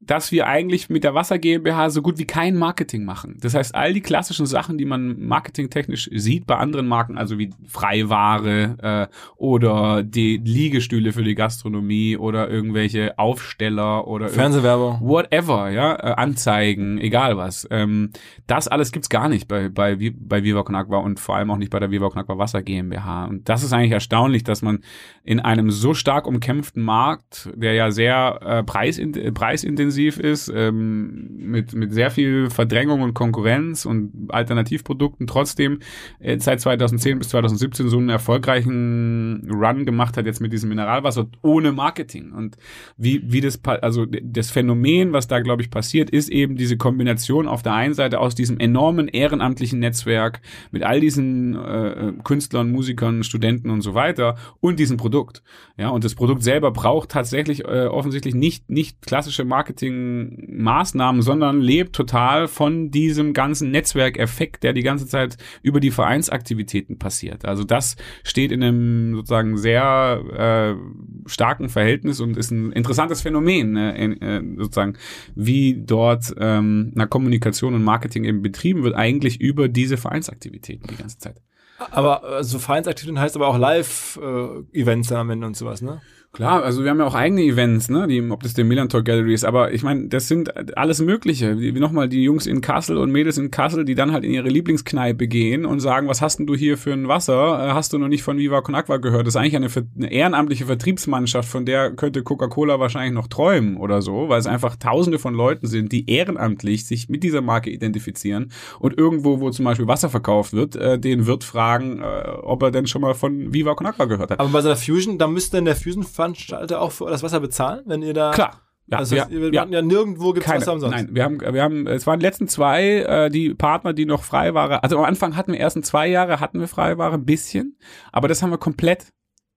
dass 0.00 0.30
wir 0.30 0.46
eigentlich 0.46 0.90
mit 0.90 1.04
der 1.04 1.14
Wasser 1.14 1.38
GmbH 1.38 1.88
so 1.88 2.02
gut 2.02 2.18
wie 2.18 2.26
kein 2.26 2.54
Marketing 2.54 3.04
machen. 3.04 3.38
Das 3.40 3.54
heißt, 3.54 3.74
all 3.74 3.94
die 3.94 4.02
klassischen 4.02 4.44
Sachen, 4.44 4.76
die 4.76 4.84
man 4.84 5.18
marketingtechnisch 5.18 6.10
sieht 6.12 6.46
bei 6.46 6.56
anderen 6.56 6.86
Marken, 6.86 7.16
also 7.16 7.38
wie 7.38 7.50
Freiware 7.66 9.08
äh, 9.10 9.14
oder 9.36 10.02
die 10.02 10.36
Liegestühle 10.36 11.12
für 11.12 11.24
die 11.24 11.34
Gastronomie 11.34 12.16
oder 12.18 12.48
irgendwelche 12.50 13.18
Aufsteller 13.18 14.06
oder 14.06 14.28
Fernsehwerbung, 14.28 15.00
whatever, 15.00 15.70
ja, 15.70 15.94
äh, 15.94 16.14
Anzeigen, 16.14 16.98
egal 16.98 17.38
was. 17.38 17.66
Ähm, 17.70 18.10
das 18.46 18.68
alles 18.68 18.92
gibt's 18.92 19.08
gar 19.08 19.28
nicht 19.30 19.48
bei 19.48 19.70
bei 19.70 19.96
bei 20.14 20.44
Viva 20.44 20.62
Con 20.62 20.74
Agua 20.74 20.98
und 20.98 21.18
vor 21.18 21.36
allem 21.36 21.50
auch 21.50 21.56
nicht 21.56 21.70
bei 21.70 21.80
der 21.80 21.90
Viva 21.90 22.10
Con 22.10 22.20
Agua 22.20 22.36
Wasser 22.36 22.62
GmbH. 22.62 23.24
Und 23.24 23.48
das 23.48 23.62
ist 23.62 23.72
eigentlich 23.72 23.92
erstaunlich, 23.92 24.44
dass 24.44 24.60
man 24.60 24.80
in 25.24 25.40
einem 25.40 25.70
so 25.70 25.94
stark 25.94 26.26
umkämpften 26.26 26.82
Markt, 26.82 27.50
der 27.54 27.72
ja 27.72 27.90
sehr 27.90 28.40
äh, 28.42 28.62
preisin 28.62 29.32
preisintensiv 29.32 29.85
intensiv 29.86 30.18
ist, 30.18 30.52
ähm, 30.54 31.36
mit, 31.38 31.72
mit 31.74 31.92
sehr 31.92 32.10
viel 32.10 32.50
Verdrängung 32.50 33.02
und 33.02 33.14
Konkurrenz 33.14 33.86
und 33.86 34.28
Alternativprodukten 34.28 35.26
trotzdem 35.26 35.78
äh, 36.18 36.38
seit 36.40 36.60
2010 36.60 37.18
bis 37.18 37.28
2017 37.28 37.88
so 37.88 37.98
einen 37.98 38.08
erfolgreichen 38.08 39.48
Run 39.50 39.84
gemacht 39.84 40.16
hat, 40.16 40.26
jetzt 40.26 40.40
mit 40.40 40.52
diesem 40.52 40.70
Mineralwasser 40.70 41.26
ohne 41.42 41.72
Marketing. 41.72 42.32
Und 42.32 42.56
wie, 42.96 43.22
wie 43.30 43.40
das, 43.40 43.60
also 43.64 44.06
das 44.06 44.50
Phänomen, 44.50 45.12
was 45.12 45.28
da, 45.28 45.40
glaube 45.40 45.62
ich, 45.62 45.70
passiert, 45.70 46.10
ist 46.10 46.28
eben 46.28 46.56
diese 46.56 46.76
Kombination 46.76 47.46
auf 47.46 47.62
der 47.62 47.74
einen 47.74 47.94
Seite 47.94 48.18
aus 48.18 48.34
diesem 48.34 48.58
enormen 48.58 49.08
ehrenamtlichen 49.08 49.78
Netzwerk 49.78 50.40
mit 50.72 50.82
all 50.82 51.00
diesen 51.00 51.54
äh, 51.54 52.12
Künstlern, 52.24 52.70
Musikern, 52.70 53.22
Studenten 53.22 53.70
und 53.70 53.82
so 53.82 53.94
weiter 53.94 54.36
und 54.60 54.80
diesem 54.80 54.96
Produkt. 54.96 55.42
Ja, 55.78 55.90
und 55.90 56.04
das 56.04 56.14
Produkt 56.14 56.42
selber 56.42 56.70
braucht 56.72 57.10
tatsächlich 57.10 57.64
äh, 57.64 57.86
offensichtlich 57.86 58.34
nicht, 58.34 58.68
nicht 58.68 59.02
klassische 59.02 59.44
Marketing 59.44 59.75
Marketingmaßnahmen, 59.76 61.22
sondern 61.22 61.60
lebt 61.60 61.94
total 61.94 62.48
von 62.48 62.90
diesem 62.90 63.32
ganzen 63.32 63.70
Netzwerkeffekt, 63.70 64.62
der 64.62 64.72
die 64.72 64.82
ganze 64.82 65.06
Zeit 65.06 65.36
über 65.62 65.80
die 65.80 65.90
Vereinsaktivitäten 65.90 66.98
passiert. 66.98 67.44
Also 67.44 67.64
das 67.64 67.96
steht 68.24 68.52
in 68.52 68.62
einem 68.62 69.14
sozusagen 69.16 69.56
sehr 69.56 70.76
äh, 70.76 71.28
starken 71.28 71.68
Verhältnis 71.68 72.20
und 72.20 72.36
ist 72.36 72.50
ein 72.50 72.72
interessantes 72.72 73.22
Phänomen, 73.22 73.76
äh, 73.76 74.04
äh, 74.04 74.42
sozusagen, 74.56 74.96
wie 75.34 75.82
dort 75.84 76.34
ähm, 76.38 76.92
na, 76.94 77.06
Kommunikation 77.06 77.74
und 77.74 77.84
Marketing 77.84 78.24
eben 78.24 78.42
betrieben 78.42 78.82
wird, 78.82 78.94
eigentlich 78.94 79.40
über 79.40 79.68
diese 79.68 79.96
Vereinsaktivitäten 79.96 80.88
die 80.88 80.96
ganze 80.96 81.18
Zeit. 81.18 81.40
Aber 81.78 82.20
so 82.22 82.26
also 82.28 82.58
Vereinsaktivitäten 82.58 83.20
heißt 83.20 83.36
aber 83.36 83.48
auch 83.48 83.58
Live-Events 83.58 85.10
äh, 85.10 85.14
am 85.14 85.28
Ende 85.30 85.46
und 85.46 85.56
sowas, 85.56 85.82
ne? 85.82 86.00
Klar, 86.36 86.62
also 86.62 86.84
wir 86.84 86.90
haben 86.90 86.98
ja 86.98 87.06
auch 87.06 87.14
eigene 87.14 87.40
Events, 87.44 87.88
ne, 87.88 88.06
die, 88.06 88.20
ob 88.30 88.42
das 88.42 88.52
der 88.52 88.66
Milan 88.66 88.90
Talk 88.90 89.06
Gallery 89.06 89.32
ist, 89.32 89.46
aber 89.46 89.72
ich 89.72 89.82
meine, 89.82 90.08
das 90.08 90.28
sind 90.28 90.76
alles 90.76 91.00
Mögliche. 91.00 91.54
Nochmal 91.54 92.10
die 92.10 92.22
Jungs 92.22 92.46
in 92.46 92.60
Kassel 92.60 92.98
und 92.98 93.10
Mädels 93.10 93.38
in 93.38 93.50
Kassel, 93.50 93.86
die 93.86 93.94
dann 93.94 94.12
halt 94.12 94.22
in 94.22 94.32
ihre 94.32 94.50
Lieblingskneipe 94.50 95.28
gehen 95.28 95.64
und 95.64 95.80
sagen, 95.80 96.08
was 96.08 96.20
hast 96.20 96.38
denn 96.38 96.46
du 96.46 96.54
hier 96.54 96.76
für 96.76 96.92
ein 96.92 97.08
Wasser? 97.08 97.68
Äh, 97.68 97.72
hast 97.72 97.94
du 97.94 97.98
noch 97.98 98.08
nicht 98.08 98.22
von 98.22 98.36
Viva 98.36 98.60
Con 98.60 98.74
Aqua 98.74 98.98
gehört? 98.98 99.26
Das 99.26 99.34
ist 99.34 99.40
eigentlich 99.40 99.56
eine, 99.56 99.68
eine 99.96 100.12
ehrenamtliche 100.12 100.66
Vertriebsmannschaft, 100.66 101.48
von 101.48 101.64
der 101.64 101.92
könnte 101.92 102.22
Coca-Cola 102.22 102.78
wahrscheinlich 102.80 103.14
noch 103.14 103.28
träumen 103.28 103.78
oder 103.78 104.02
so, 104.02 104.28
weil 104.28 104.38
es 104.38 104.46
einfach 104.46 104.76
tausende 104.76 105.18
von 105.18 105.32
Leuten 105.32 105.66
sind, 105.66 105.90
die 105.90 106.10
ehrenamtlich 106.10 106.84
sich 106.84 107.08
mit 107.08 107.22
dieser 107.22 107.40
Marke 107.40 107.70
identifizieren 107.70 108.52
und 108.78 108.98
irgendwo, 108.98 109.40
wo 109.40 109.48
zum 109.48 109.64
Beispiel 109.64 109.88
Wasser 109.88 110.10
verkauft 110.10 110.52
wird, 110.52 110.76
äh, 110.76 110.98
den 110.98 111.26
Wirt 111.26 111.44
fragen, 111.44 112.02
äh, 112.02 112.28
ob 112.42 112.62
er 112.62 112.70
denn 112.70 112.86
schon 112.86 113.00
mal 113.00 113.14
von 113.14 113.54
Viva 113.54 113.74
Con 113.74 113.86
Aqua 113.86 114.04
gehört 114.04 114.32
hat. 114.32 114.38
Aber 114.38 114.50
bei 114.50 114.60
so 114.60 114.74
Fusion, 114.74 115.16
da 115.16 115.28
müsste 115.28 115.56
denn 115.56 115.64
der 115.64 115.76
Fusion 115.76 116.02
Veranstalter 116.34 116.80
auch 116.80 116.92
für 116.92 117.08
das 117.10 117.22
Wasser 117.22 117.40
bezahlen, 117.40 117.82
wenn 117.86 118.02
ihr 118.02 118.14
da. 118.14 118.30
Klar. 118.30 118.62
Ja, 118.88 118.98
also 118.98 119.16
wir, 119.16 119.28
wir 119.28 119.52
ja, 119.52 119.66
ja 119.66 119.82
nirgendwo 119.82 120.32
gibt 120.32 120.46
es 120.46 120.52
Wasser 120.52 120.72
umsonst. 120.72 120.96
Nein, 120.96 121.08
wir 121.10 121.24
haben, 121.24 121.40
wir 121.40 121.60
haben, 121.60 121.88
es 121.88 122.06
waren 122.06 122.20
die 122.20 122.26
letzten 122.26 122.46
zwei, 122.46 123.00
äh, 123.00 123.30
die 123.30 123.52
Partner, 123.52 123.92
die 123.92 124.06
noch 124.06 124.22
Freiware, 124.22 124.84
also 124.84 124.98
am 124.98 125.04
Anfang 125.04 125.34
hatten 125.34 125.52
wir 125.52 125.58
ersten 125.58 125.82
zwei 125.82 126.06
Jahre 126.06 126.38
hatten 126.38 126.60
wir 126.60 126.68
Freiware 126.68 127.14
ein 127.14 127.24
bisschen, 127.24 127.78
aber 128.12 128.28
das 128.28 128.42
haben 128.42 128.50
wir 128.50 128.58
komplett 128.58 129.08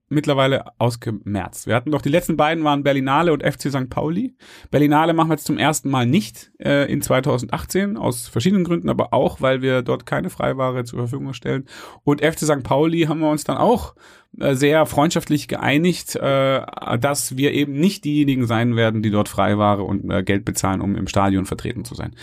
mittlerweile 0.09 0.65
ausgemerzt. 0.79 1.67
Wir 1.67 1.75
hatten 1.75 1.91
doch 1.91 2.01
die 2.01 2.09
letzten 2.09 2.37
beiden 2.37 2.63
waren 2.63 2.83
Berlinale 2.83 3.31
und 3.31 3.43
FC 3.43 3.69
St. 3.69 3.89
Pauli. 3.89 4.35
Berlinale 4.71 5.13
machen 5.13 5.29
wir 5.29 5.35
jetzt 5.35 5.45
zum 5.45 5.57
ersten 5.57 5.89
Mal 5.89 6.05
nicht 6.05 6.51
äh, 6.59 6.91
in 6.91 7.01
2018 7.01 7.97
aus 7.97 8.27
verschiedenen 8.27 8.63
Gründen, 8.63 8.89
aber 8.89 9.13
auch 9.13 9.41
weil 9.41 9.61
wir 9.61 9.81
dort 9.81 10.05
keine 10.05 10.29
Freiware 10.29 10.83
zur 10.83 10.99
Verfügung 10.99 11.33
stellen. 11.33 11.65
Und 12.03 12.21
FC 12.21 12.39
St. 12.39 12.63
Pauli 12.63 13.03
haben 13.03 13.19
wir 13.19 13.29
uns 13.29 13.43
dann 13.43 13.57
auch 13.57 13.95
äh, 14.37 14.55
sehr 14.55 14.85
freundschaftlich 14.85 15.47
geeinigt, 15.47 16.15
äh, 16.15 16.61
dass 16.99 17.35
wir 17.37 17.51
eben 17.53 17.73
nicht 17.73 18.05
diejenigen 18.05 18.45
sein 18.45 18.75
werden, 18.75 19.01
die 19.01 19.09
dort 19.09 19.27
Freiware 19.27 19.83
und 19.83 20.09
äh, 20.11 20.23
Geld 20.23 20.45
bezahlen, 20.45 20.81
um 20.81 20.95
im 20.95 21.07
Stadion 21.07 21.45
vertreten 21.45 21.83
zu 21.83 21.95
sein. 21.95 22.15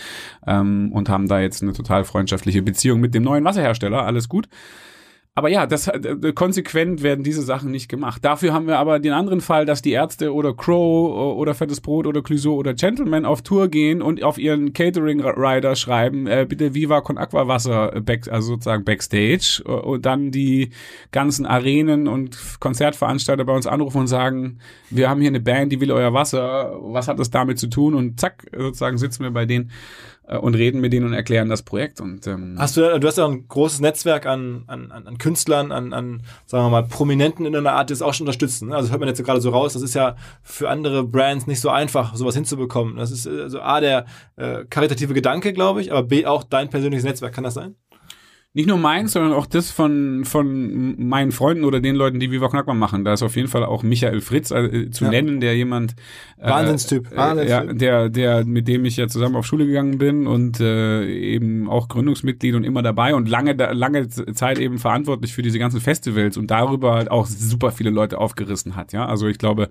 Ähm, 0.45 0.91
und 0.93 1.09
haben 1.09 1.27
da 1.27 1.39
jetzt 1.39 1.61
eine 1.61 1.73
total 1.73 2.05
freundschaftliche 2.05 2.61
Beziehung 2.61 3.01
mit 3.01 3.13
dem 3.13 3.23
neuen 3.23 3.43
Wasserhersteller. 3.43 4.05
Alles 4.05 4.29
gut. 4.29 4.47
Aber 5.37 5.49
ja, 5.49 5.67
das 5.67 5.87
äh, 5.87 6.33
konsequent 6.33 7.03
werden 7.03 7.23
diese 7.23 7.43
Sachen 7.43 7.69
nicht 7.69 7.89
gemacht. 7.89 8.25
Dafür 8.25 8.53
haben 8.53 8.65
wir 8.65 8.79
aber 8.79 8.97
den 8.97 9.13
anderen 9.13 9.39
Fall, 9.39 9.67
dass 9.67 9.83
die 9.83 9.91
Ärzte 9.91 10.33
oder 10.33 10.55
Crow 10.55 11.37
oder 11.37 11.53
Fettes 11.53 11.79
Brot 11.79 12.07
oder 12.07 12.23
Clouseau 12.23 12.55
oder 12.55 12.73
Gentleman 12.73 13.23
auf 13.23 13.43
Tour 13.43 13.67
gehen 13.67 14.01
und 14.01 14.23
auf 14.23 14.39
ihren 14.39 14.73
Catering 14.73 15.21
Rider 15.21 15.75
schreiben, 15.75 16.25
äh, 16.25 16.47
bitte 16.49 16.73
Viva 16.73 17.01
con 17.01 17.19
Aqua 17.19 17.47
Wasser, 17.47 17.95
äh, 17.95 18.01
back, 18.01 18.27
also 18.31 18.53
sozusagen 18.53 18.83
Backstage 18.83 19.61
äh, 19.63 19.69
und 19.69 20.07
dann 20.07 20.31
die 20.31 20.71
ganzen 21.11 21.45
Arenen 21.45 22.07
und 22.07 22.59
Konzertveranstalter 22.59 23.45
bei 23.45 23.53
uns 23.53 23.67
anrufen 23.67 23.99
und 23.99 24.07
sagen, 24.07 24.57
wir 24.89 25.07
haben 25.07 25.21
hier 25.21 25.29
eine 25.29 25.39
Band, 25.39 25.71
die 25.71 25.79
will 25.79 25.91
euer 25.91 26.15
Wasser, 26.15 26.79
was 26.81 27.07
hat 27.07 27.19
das 27.19 27.29
damit 27.29 27.59
zu 27.59 27.67
tun? 27.67 27.93
Und 27.93 28.19
zack, 28.19 28.47
sozusagen 28.57 28.97
sitzen 28.97 29.21
wir 29.21 29.29
bei 29.29 29.45
denen 29.45 29.69
und 30.35 30.55
reden 30.55 30.81
mit 30.81 30.91
denen 30.91 31.05
und 31.05 31.13
erklären 31.13 31.47
das 31.47 31.63
Projekt. 31.63 32.01
Und, 32.01 32.27
ähm, 32.27 32.55
hast 32.57 32.75
du, 32.75 32.99
du 32.99 33.07
hast 33.07 33.17
ja 33.17 33.25
ein 33.25 33.47
großes 33.47 33.79
Netzwerk 33.79 34.25
an, 34.25 34.63
an, 34.67 34.91
an 34.91 35.17
Künstlern, 35.17 35.71
an, 35.71 35.93
an, 35.93 36.23
sagen 36.45 36.65
wir 36.65 36.69
mal, 36.69 36.83
Prominenten 36.83 37.45
in 37.45 37.55
einer 37.55 37.73
Art, 37.73 37.89
die 37.89 37.93
es 37.93 38.01
auch 38.01 38.13
schon 38.13 38.25
unterstützen. 38.25 38.69
Ne? 38.69 38.75
Also 38.75 38.89
hört 38.89 38.99
man 38.99 39.07
jetzt 39.07 39.23
gerade 39.23 39.39
so 39.39 39.51
raus, 39.51 39.73
das 39.73 39.81
ist 39.81 39.95
ja 39.95 40.15
für 40.43 40.69
andere 40.69 41.03
Brands 41.05 41.47
nicht 41.47 41.61
so 41.61 41.69
einfach, 41.69 42.15
sowas 42.15 42.35
hinzubekommen. 42.35 42.97
Das 42.97 43.11
ist 43.11 43.25
also 43.25 43.61
A, 43.61 43.79
der 43.79 44.05
äh, 44.35 44.65
karitative 44.69 45.13
Gedanke, 45.13 45.53
glaube 45.53 45.81
ich, 45.81 45.91
aber 45.91 46.03
B, 46.03 46.25
auch 46.25 46.43
dein 46.43 46.69
persönliches 46.69 47.05
Netzwerk. 47.05 47.33
Kann 47.33 47.43
das 47.45 47.53
sein? 47.53 47.75
Nicht 48.57 48.67
nur 48.67 48.79
meins, 48.79 49.11
sondern 49.11 49.33
auch 49.33 49.45
das 49.45 49.69
von, 49.69 50.25
von 50.25 50.95
meinen 50.97 51.31
Freunden 51.31 51.63
oder 51.63 51.79
den 51.79 51.95
Leuten, 51.95 52.19
die 52.19 52.31
Viva 52.31 52.49
Knackmann 52.49 52.79
machen. 52.79 53.05
Da 53.05 53.13
ist 53.13 53.21
auf 53.21 53.35
jeden 53.35 53.49
Fall 53.49 53.63
auch 53.63 53.83
Michael 53.83 54.19
Fritz 54.19 54.49
äh, 54.49 54.89
zu 54.89 55.03
ja. 55.03 55.11
nennen, 55.11 55.39
der 55.39 55.55
jemand 55.55 55.93
äh, 56.39 56.49
Wahnsinnstyp, 56.49 57.15
Wahnsinnstyp. 57.15 57.49
ja, 57.51 57.71
der, 57.71 58.09
der, 58.09 58.45
mit 58.45 58.67
dem 58.67 58.83
ich 58.85 58.97
ja 58.97 59.07
zusammen 59.07 59.35
auf 59.35 59.45
Schule 59.45 59.67
gegangen 59.67 59.99
bin 59.99 60.25
und 60.25 60.59
äh, 60.59 61.05
eben 61.05 61.69
auch 61.69 61.87
Gründungsmitglied 61.87 62.55
und 62.55 62.63
immer 62.63 62.81
dabei 62.81 63.13
und 63.13 63.29
lange, 63.29 63.53
lange 63.53 64.09
Zeit 64.09 64.57
eben 64.57 64.79
verantwortlich 64.79 65.35
für 65.35 65.43
diese 65.43 65.59
ganzen 65.59 65.79
Festivals 65.79 66.35
und 66.35 66.49
darüber 66.49 66.95
halt 66.95 67.11
auch 67.11 67.27
super 67.27 67.71
viele 67.71 67.91
Leute 67.91 68.17
aufgerissen 68.17 68.75
hat. 68.75 68.91
Ja, 68.91 69.05
also 69.05 69.27
ich 69.27 69.37
glaube, 69.37 69.69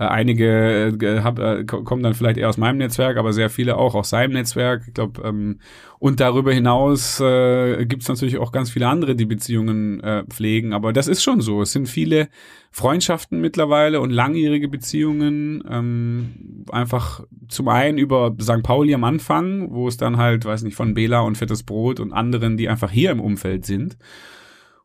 äh, 0.00 0.04
einige 0.04 0.98
äh, 1.00 1.20
hab, 1.20 1.38
äh, 1.38 1.62
kommen 1.62 2.02
dann 2.02 2.14
vielleicht 2.14 2.38
eher 2.38 2.48
aus 2.48 2.58
meinem 2.58 2.78
Netzwerk, 2.78 3.18
aber 3.18 3.32
sehr 3.32 3.50
viele 3.50 3.76
auch 3.76 3.94
aus 3.94 4.10
seinem 4.10 4.32
Netzwerk. 4.32 4.82
Ich 4.88 4.94
glaube, 4.94 5.22
ähm, 5.22 5.60
und 5.98 6.20
darüber 6.20 6.52
hinaus 6.52 7.20
äh, 7.20 7.86
gibt 7.86 8.02
es 8.02 8.08
natürlich 8.16 8.38
auch 8.38 8.52
ganz 8.52 8.70
viele 8.70 8.88
andere, 8.88 9.14
die 9.14 9.26
Beziehungen 9.26 10.00
äh, 10.00 10.24
pflegen. 10.24 10.72
Aber 10.72 10.92
das 10.92 11.08
ist 11.08 11.22
schon 11.22 11.40
so. 11.40 11.62
Es 11.62 11.72
sind 11.72 11.88
viele 11.88 12.28
Freundschaften 12.70 13.40
mittlerweile 13.40 14.00
und 14.00 14.10
langjährige 14.10 14.68
Beziehungen. 14.68 15.62
Ähm, 15.68 16.64
einfach 16.70 17.24
zum 17.48 17.68
einen 17.68 17.98
über 17.98 18.34
St. 18.40 18.62
Pauli 18.62 18.94
am 18.94 19.04
Anfang, 19.04 19.72
wo 19.72 19.88
es 19.88 19.96
dann 19.96 20.16
halt, 20.16 20.44
weiß 20.44 20.62
nicht, 20.62 20.76
von 20.76 20.94
Bela 20.94 21.20
und 21.20 21.38
Fettes 21.38 21.62
Brot 21.62 22.00
und 22.00 22.12
anderen, 22.12 22.56
die 22.56 22.68
einfach 22.68 22.90
hier 22.90 23.10
im 23.10 23.20
Umfeld 23.20 23.64
sind 23.64 23.96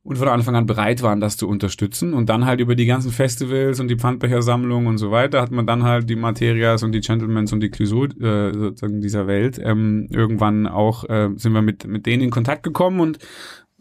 und 0.04 0.18
von 0.18 0.28
Anfang 0.28 0.56
an 0.56 0.66
bereit 0.66 1.04
waren, 1.04 1.20
das 1.20 1.38
zu 1.38 1.48
unterstützen. 1.48 2.14
Und 2.14 2.28
dann 2.28 2.46
halt 2.46 2.60
über 2.60 2.76
die 2.76 2.88
ganzen 2.88 3.12
Festivals 3.12 3.80
und 3.80 3.88
die 3.88 3.98
Pfandbechersammlung 3.98 4.88
und 4.88 4.98
so 4.98 5.12
weiter 5.12 5.42
hat 5.42 5.52
man 5.52 5.68
dann 5.68 5.84
halt 5.84 6.10
die 6.10 6.16
Materias 6.16 6.82
und 6.82 6.92
die 6.92 7.02
Gentlemans 7.02 7.54
und 7.54 7.60
die 7.60 7.70
Clusot 7.70 8.20
äh, 8.20 8.52
sozusagen 8.52 9.02
dieser 9.02 9.28
Welt. 9.28 9.60
Ähm, 9.64 10.08
irgendwann 10.10 10.66
auch 10.66 11.08
äh, 11.08 11.30
sind 11.36 11.54
wir 11.54 11.62
mit, 11.62 11.86
mit 11.86 12.08
denen 12.08 12.24
in 12.24 12.30
Kontakt 12.32 12.64
gekommen 12.64 13.00
und 13.00 13.20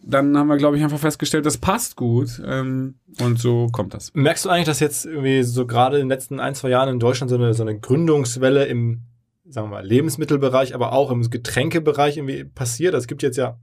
dann 0.02 0.36
haben 0.36 0.48
wir, 0.48 0.56
glaube 0.56 0.76
ich, 0.76 0.82
einfach 0.82 0.98
festgestellt, 0.98 1.46
das 1.46 1.58
passt 1.58 1.96
gut. 1.96 2.40
Ähm, 2.44 2.96
und 3.20 3.38
so 3.38 3.68
kommt 3.72 3.94
das. 3.94 4.12
Merkst 4.14 4.44
du 4.44 4.50
eigentlich, 4.50 4.66
dass 4.66 4.80
jetzt 4.80 5.06
irgendwie 5.06 5.42
so 5.42 5.66
gerade 5.66 5.96
in 5.96 6.02
den 6.02 6.08
letzten 6.08 6.40
ein, 6.40 6.54
zwei 6.54 6.70
Jahren 6.70 6.88
in 6.88 6.98
Deutschland 6.98 7.30
so 7.30 7.36
eine, 7.36 7.54
so 7.54 7.62
eine 7.62 7.78
Gründungswelle 7.78 8.66
im, 8.66 9.02
sagen 9.48 9.68
wir 9.68 9.76
mal, 9.76 9.86
Lebensmittelbereich, 9.86 10.74
aber 10.74 10.92
auch 10.92 11.10
im 11.10 11.28
Getränkebereich 11.28 12.16
irgendwie 12.16 12.44
passiert? 12.44 12.94
Also 12.94 13.04
es 13.04 13.08
gibt 13.08 13.22
jetzt 13.22 13.36
ja 13.36 13.58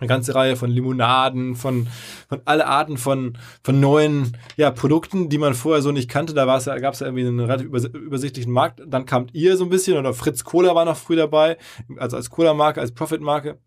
eine 0.00 0.08
ganze 0.08 0.34
Reihe 0.34 0.56
von 0.56 0.70
Limonaden, 0.70 1.54
von, 1.54 1.86
von 2.28 2.40
alle 2.46 2.66
Arten 2.66 2.96
von, 2.96 3.38
von 3.62 3.80
neuen 3.80 4.36
ja, 4.56 4.70
Produkten, 4.70 5.28
die 5.28 5.38
man 5.38 5.54
vorher 5.54 5.82
so 5.82 5.92
nicht 5.92 6.10
kannte. 6.10 6.34
Da 6.34 6.46
ja, 6.46 6.78
gab 6.78 6.94
es 6.94 7.00
ja 7.00 7.06
irgendwie 7.06 7.26
einen 7.26 7.40
relativ 7.40 7.68
übersichtlichen 7.94 8.52
Markt. 8.52 8.82
Dann 8.86 9.06
kamt 9.06 9.34
ihr 9.34 9.56
so 9.56 9.64
ein 9.64 9.70
bisschen 9.70 9.98
oder 9.98 10.14
Fritz 10.14 10.44
Cola 10.44 10.74
war 10.74 10.84
noch 10.84 10.96
früh 10.96 11.16
dabei, 11.16 11.58
also 11.96 12.16
als 12.16 12.30
Cola-Marke, 12.30 12.80
als 12.80 12.92
Profit-Marke. 12.92 13.58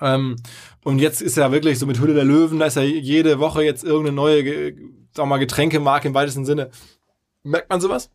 Ähm, 0.00 0.36
und 0.84 1.00
jetzt 1.00 1.20
ist 1.20 1.36
ja 1.36 1.50
wirklich 1.50 1.78
so 1.78 1.86
mit 1.86 2.00
Hülle 2.00 2.14
der 2.14 2.24
Löwen, 2.24 2.60
da 2.60 2.66
ist 2.66 2.76
ja 2.76 2.82
jede 2.82 3.40
Woche 3.40 3.64
jetzt 3.64 3.82
irgendeine 3.82 4.14
neue, 4.14 4.44
wir 4.44 5.26
mal, 5.26 5.38
Getränkemarke 5.38 6.08
im 6.08 6.14
weitesten 6.14 6.44
Sinne. 6.44 6.70
Merkt 7.42 7.68
man 7.70 7.80
sowas? 7.80 8.10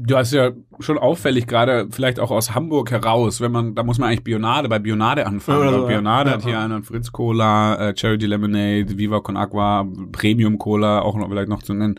Du 0.00 0.16
hast 0.16 0.32
ja 0.32 0.52
schon 0.80 0.96
auffällig, 0.98 1.46
gerade 1.46 1.88
vielleicht 1.90 2.20
auch 2.20 2.30
aus 2.30 2.54
Hamburg 2.54 2.90
heraus, 2.90 3.40
wenn 3.40 3.50
man, 3.50 3.74
da 3.74 3.82
muss 3.82 3.98
man 3.98 4.08
eigentlich 4.08 4.22
Bionade, 4.22 4.68
bei 4.68 4.78
Bionade 4.78 5.26
anfangen. 5.26 5.64
Ja, 5.64 5.72
so, 5.72 5.86
Bionade 5.86 6.30
ja. 6.30 6.36
hat 6.36 6.44
hier 6.44 6.60
einen 6.60 6.84
Fritz 6.84 7.10
Cola, 7.10 7.88
äh, 7.88 7.96
Charity 7.96 8.26
Lemonade, 8.26 8.98
Viva 8.98 9.20
Con 9.20 9.36
Agua, 9.36 9.86
Premium 10.12 10.58
Cola, 10.58 11.00
auch 11.02 11.16
noch 11.16 11.28
vielleicht 11.28 11.48
noch 11.48 11.62
zu 11.62 11.74
nennen. 11.74 11.98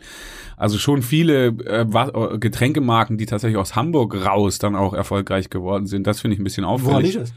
Also 0.56 0.78
schon 0.78 1.02
viele 1.02 1.48
äh, 1.64 1.82
äh, 1.82 2.38
Getränkemarken, 2.38 3.18
die 3.18 3.26
tatsächlich 3.26 3.58
aus 3.58 3.76
Hamburg 3.76 4.24
raus 4.24 4.58
dann 4.58 4.76
auch 4.76 4.94
erfolgreich 4.94 5.50
geworden 5.50 5.86
sind. 5.86 6.06
Das 6.06 6.20
finde 6.20 6.34
ich 6.34 6.40
ein 6.40 6.44
bisschen 6.44 6.64
auffällig. 6.64 6.90
Woran 6.90 7.02
liegt 7.02 7.16
das? 7.16 7.34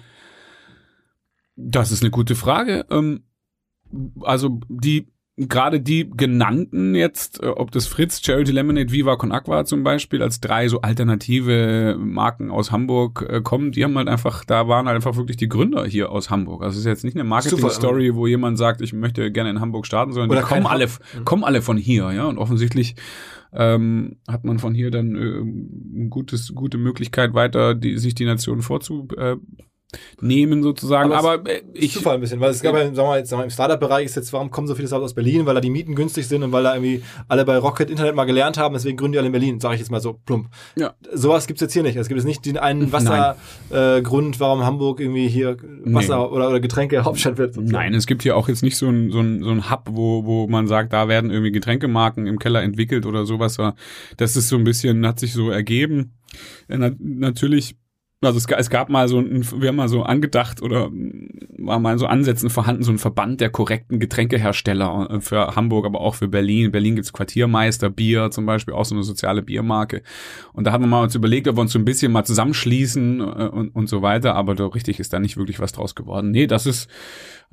Das 1.56 1.92
ist 1.92 2.04
eine 2.04 2.12
gute 2.12 2.36
Frage. 2.36 2.86
Ähm, 2.90 3.24
also 4.22 4.60
die 4.70 5.13
gerade 5.36 5.80
die 5.82 6.10
genannten 6.10 6.94
jetzt, 6.94 7.42
äh, 7.42 7.48
ob 7.48 7.72
das 7.72 7.88
Fritz, 7.88 8.22
Charity 8.24 8.52
Lemonade, 8.52 8.92
Viva 8.92 9.16
Con 9.16 9.32
Aqua 9.32 9.66
zum 9.66 9.84
Beispiel, 9.84 10.22
als 10.22 10.40
drei 10.40 10.68
so 10.68 10.82
alternative 10.82 11.98
Marken 12.00 12.52
aus 12.52 12.72
Hamburg 12.72 13.26
äh, 13.28 13.42
kommen, 13.42 13.72
die 13.72 13.84
haben 13.84 13.98
halt 13.98 14.08
einfach, 14.08 14.46
da 14.46 14.68
waren 14.68 14.86
halt 14.86 14.96
einfach 14.96 15.16
wirklich 15.16 15.38
die 15.38 15.50
Gründer 15.50 15.86
hier 15.86 16.12
aus 16.12 16.30
Hamburg. 16.30 16.62
Also 16.62 16.74
es 16.74 16.80
ist 16.80 16.86
jetzt 16.86 17.04
nicht 17.04 17.16
eine 17.16 17.24
Marketing-Story, 17.24 18.14
wo 18.16 18.28
jemand 18.28 18.58
sagt, 18.58 18.82
ich 18.82 18.94
möchte 18.94 19.32
gerne 19.32 19.50
in 19.50 19.60
Hamburg 19.60 19.88
starten, 19.88 20.14
sondern 20.14 20.38
die 20.38 20.46
kommen 20.46 20.68
alle, 20.68 20.88
kommen 21.26 21.44
alle 21.44 21.62
von 21.62 21.78
hier, 21.78 22.12
ja. 22.12 22.26
Und 22.26 22.38
offensichtlich 22.38 22.96
ähm, 23.54 24.18
hat 24.28 24.44
man 24.44 24.60
von 24.60 24.76
hier 24.76 24.92
dann 24.92 25.16
äh, 25.16 25.40
ein 25.40 26.10
gutes, 26.12 26.54
gute 26.54 26.78
Möglichkeit 26.78 27.34
weiter, 27.34 27.74
die, 27.74 27.98
sich 27.98 28.14
die 28.14 28.26
Nation 28.26 28.62
vorzu, 28.62 29.08
äh, 29.18 29.38
nehmen 30.22 30.64
sozusagen. 30.64 31.12
Aber, 31.12 31.34
aber 31.34 31.50
äh, 31.50 31.62
ich 31.74 31.94
Zufall 31.94 32.16
ein 32.16 32.22
bisschen, 32.22 32.40
weil 32.40 32.52
es 32.52 32.62
gab 32.62 32.76
ja, 32.76 32.94
sagen 32.94 33.10
wir 33.10 33.18
jetzt, 33.18 33.30
sagen 33.30 33.42
wir, 33.42 33.46
im 33.46 33.50
Startup-Bereich 33.50 34.06
ist 34.06 34.16
jetzt, 34.16 34.34
warum 34.34 34.52
kommen 34.52 34.68
so 34.68 34.76
viele 34.76 34.88
Startups 34.88 35.12
aus 35.12 35.14
Berlin? 35.14 35.46
Weil 35.46 35.56
da 35.56 35.62
die 35.62 35.70
Mieten 35.70 35.96
günstig 35.96 36.28
sind 36.28 36.44
und 36.44 36.52
weil 36.52 36.64
da 36.64 36.76
irgendwie 36.76 37.04
alle 37.28 37.46
bei 37.46 37.58
Rocket 37.58 37.90
Internet 37.90 38.16
mal 38.16 38.26
gelernt 38.26 38.58
haben, 38.58 38.74
deswegen 38.74 38.98
gründen 38.98 39.14
die 39.14 39.18
alle 39.20 39.28
in 39.28 39.32
Berlin, 39.32 39.60
sage 39.60 39.76
ich 39.76 39.80
jetzt 39.80 39.92
mal 39.92 40.02
so 40.02 40.14
plump. 40.26 40.48
Ja. 40.76 40.94
Sowas 41.14 41.48
gibt's 41.48 41.62
jetzt 41.62 41.74
hier 41.74 41.84
nicht. 41.84 41.96
Es 41.96 42.08
gibt 42.08 42.18
jetzt 42.18 42.28
nicht 42.28 42.46
den 42.46 42.58
einen 42.58 42.92
Wassergrund, 42.92 44.36
äh, 44.36 44.40
warum 44.40 44.64
Hamburg 44.64 45.00
irgendwie 45.00 45.28
hier 45.28 45.58
Wasser 45.84 46.18
nee. 46.18 46.24
oder, 46.24 46.50
oder 46.50 46.60
Getränke 46.60 47.04
Hauptstadt 47.06 47.38
wird. 47.38 47.54
Sozusagen. 47.54 47.78
Nein, 47.78 47.94
es 47.94 48.08
gibt 48.08 48.24
hier 48.24 48.38
auch 48.38 48.48
jetzt 48.48 48.64
nicht 48.64 48.78
so 48.78 48.88
ein, 48.88 49.12
so 49.12 49.20
ein, 49.20 49.44
so 49.44 49.50
ein 49.50 49.70
Hub, 49.70 49.90
wo, 49.92 50.26
wo 50.26 50.48
man 50.48 50.68
sagt, 50.68 50.94
da 50.94 51.08
werden 51.08 51.32
irgendwie 51.32 51.52
Getränkemarken 51.52 52.28
im 52.28 52.40
Keller 52.40 52.62
entwickelt 52.64 53.06
oder 53.06 53.26
sowas. 53.26 53.58
Das 54.18 54.36
ist 54.36 54.50
so 54.50 54.56
ein 54.56 54.64
bisschen, 54.64 55.06
hat 55.06 55.20
sich 55.20 55.34
so 55.34 55.50
ergeben. 55.50 56.14
Ja, 56.68 56.92
natürlich 57.00 57.76
also 58.26 58.38
es, 58.38 58.46
es 58.46 58.70
gab 58.70 58.90
mal 58.90 59.08
so 59.08 59.20
ein, 59.20 59.46
wir 59.60 59.70
haben 59.70 59.76
mal 59.76 59.88
so 59.88 60.04
angedacht 60.04 60.62
oder 60.62 60.90
war 61.58 61.80
mal 61.80 61.98
so 61.98 62.06
Ansätzen 62.06 62.50
vorhanden, 62.50 62.84
so 62.84 62.92
ein 62.92 62.98
Verband 62.98 63.42
der 63.42 63.50
korrekten 63.50 64.00
Getränkehersteller 64.00 65.10
äh, 65.10 65.22
für 65.22 65.56
Hamburg, 65.56 65.86
aber 65.86 66.02
auch 66.02 66.16
für 66.16 66.28
Berlin. 66.28 66.66
In 66.66 66.72
Berlin 66.72 66.96
gibt's 66.96 67.14
Quartiermeister, 67.14 67.90
Bier 67.90 68.32
zum 68.32 68.46
Beispiel, 68.46 68.74
auch 68.74 68.86
so 68.86 68.96
eine 68.96 69.04
soziale 69.04 69.42
Biermarke. 69.42 70.04
Und 70.54 70.66
da 70.66 70.72
haben 70.72 70.84
wir 70.84 70.88
mal 70.88 71.04
uns 71.04 71.16
überlegt, 71.16 71.48
ob 71.48 71.58
wir 71.58 71.62
uns 71.62 71.72
so 71.72 71.80
ein 71.80 71.86
bisschen 71.86 72.12
mal 72.12 72.26
zusammenschließen 72.26 73.20
äh, 73.20 73.24
und, 73.24 73.76
und 73.76 73.88
so 73.88 74.02
weiter, 74.02 74.36
aber 74.36 74.56
da 74.56 74.68
richtig 74.68 75.00
ist 75.00 75.14
da 75.14 75.20
nicht 75.20 75.38
wirklich 75.38 75.60
was 75.60 75.72
draus 75.72 75.96
geworden. 75.96 76.32
Nee, 76.32 76.48
das 76.48 76.66
ist, 76.66 76.90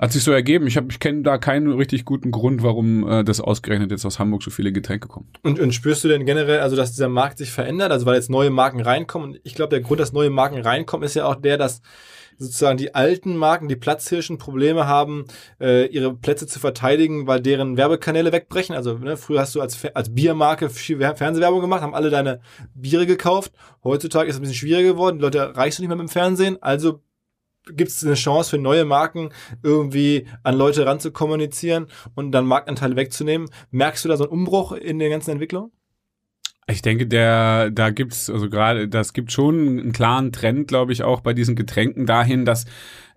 hat 0.01 0.13
sich 0.13 0.25
so 0.25 0.33
ergeben. 0.33 0.67
Ich, 0.67 0.79
hab, 0.79 0.91
ich 0.91 0.99
kenne 0.99 1.23
da 1.23 1.37
keinen 1.37 1.71
richtig 1.71 2.07
guten 2.07 2.31
Grund, 2.31 2.63
warum 2.63 3.07
äh, 3.07 3.23
das 3.23 3.41
ausgerechnet 3.41 3.91
jetzt 3.91 4.07
aus 4.07 4.19
Hamburg 4.19 4.43
so 4.43 4.51
viele 4.51 4.73
Getränke 4.73 5.09
kommen. 5.09 5.29
Und, 5.43 5.61
und 5.61 5.75
spürst 5.75 6.03
du 6.03 6.09
denn 6.09 6.25
generell, 6.25 6.61
also 6.61 6.75
dass 6.75 6.93
dieser 6.93 7.11
Markt 7.11 7.37
sich 7.37 7.51
verändert, 7.51 7.93
also 7.93 8.07
weil 8.07 8.15
jetzt 8.15 8.31
neue 8.31 8.49
Marken 8.49 8.81
reinkommen? 8.81 9.33
Und 9.33 9.41
ich 9.45 9.55
glaube, 9.55 9.71
der 9.71 9.81
Grund, 9.81 10.01
dass 10.01 10.15
neue 10.15 10.31
Marken 10.31 10.59
reinkommen, 10.59 11.05
ist 11.05 11.15
ja 11.15 11.27
auch 11.27 11.37
der, 11.37 11.59
dass 11.59 11.83
sozusagen 12.39 12.79
die 12.79 12.95
alten 12.95 13.37
Marken, 13.37 13.69
die 13.69 13.77
Platzhirschen, 13.77 14.39
Probleme 14.39 14.87
haben, 14.87 15.27
äh, 15.61 15.85
ihre 15.89 16.15
Plätze 16.15 16.47
zu 16.47 16.59
verteidigen, 16.59 17.27
weil 17.27 17.43
deren 17.43 17.77
Werbekanäle 17.77 18.33
wegbrechen. 18.33 18.75
Also 18.75 18.97
ne, 18.97 19.19
früher 19.19 19.41
hast 19.41 19.55
du 19.55 19.61
als, 19.61 19.85
als 19.95 20.15
Biermarke 20.15 20.71
Fernsehwerbung 20.71 21.61
gemacht, 21.61 21.83
haben 21.83 21.95
alle 21.95 22.09
deine 22.09 22.41
Biere 22.75 23.05
gekauft. 23.05 23.53
Heutzutage 23.85 24.31
ist 24.31 24.37
es 24.37 24.41
ein 24.41 24.43
bisschen 24.43 24.57
schwieriger 24.57 24.95
geworden. 24.95 25.19
Die 25.19 25.25
Leute 25.25 25.39
erreichst 25.39 25.79
du 25.79 25.83
nicht 25.83 25.89
mehr 25.89 25.99
mit 25.99 26.09
dem 26.09 26.13
Fernsehen. 26.13 26.57
Also 26.63 27.03
gibt 27.67 27.91
es 27.91 28.05
eine 28.05 28.15
Chance 28.15 28.51
für 28.51 28.59
neue 28.59 28.85
Marken 28.85 29.31
irgendwie 29.63 30.27
an 30.43 30.57
Leute 30.57 30.87
ranzukommunizieren 30.87 31.87
und 32.15 32.33
dann 32.33 32.47
Marktanteile 32.47 32.97
wegzunehmen. 32.97 33.49
Merkst 33.71 34.05
du 34.05 34.09
da 34.09 34.17
so 34.17 34.25
einen 34.25 34.33
Umbruch 34.33 34.73
in 34.73 34.99
der 34.99 35.11
ganzen 35.11 35.33
Entwicklung? 35.33 35.73
Ich 36.67 36.83
denke, 36.83 37.07
der, 37.07 37.71
da 37.71 37.91
gibt's 37.91 38.31
also 38.31 38.49
gerade, 38.49 38.89
das 38.89 39.13
gibt 39.13 39.33
schon 39.33 39.79
einen 39.81 39.93
klaren 39.93 40.31
Trend, 40.31 40.69
glaube 40.69 40.93
ich, 40.93 41.03
auch 41.03 41.21
bei 41.21 41.33
diesen 41.33 41.57
Getränken 41.57 42.07
dahin, 42.07 42.45
dass 42.45 42.65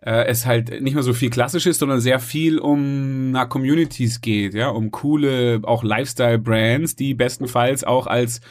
äh, 0.01 0.25
es 0.25 0.45
halt 0.45 0.81
nicht 0.81 0.95
mehr 0.95 1.03
so 1.03 1.13
viel 1.13 1.29
klassisch 1.29 1.67
ist, 1.67 1.79
sondern 1.79 2.01
sehr 2.01 2.19
viel 2.19 2.57
um 2.57 3.31
na, 3.31 3.45
Communities 3.45 4.21
geht, 4.21 4.55
ja, 4.55 4.69
um 4.69 4.89
coole, 4.89 5.61
auch 5.63 5.83
Lifestyle-Brands, 5.83 6.95
die 6.95 7.13
bestenfalls 7.13 7.83
auch 7.83 8.07
als 8.07 8.41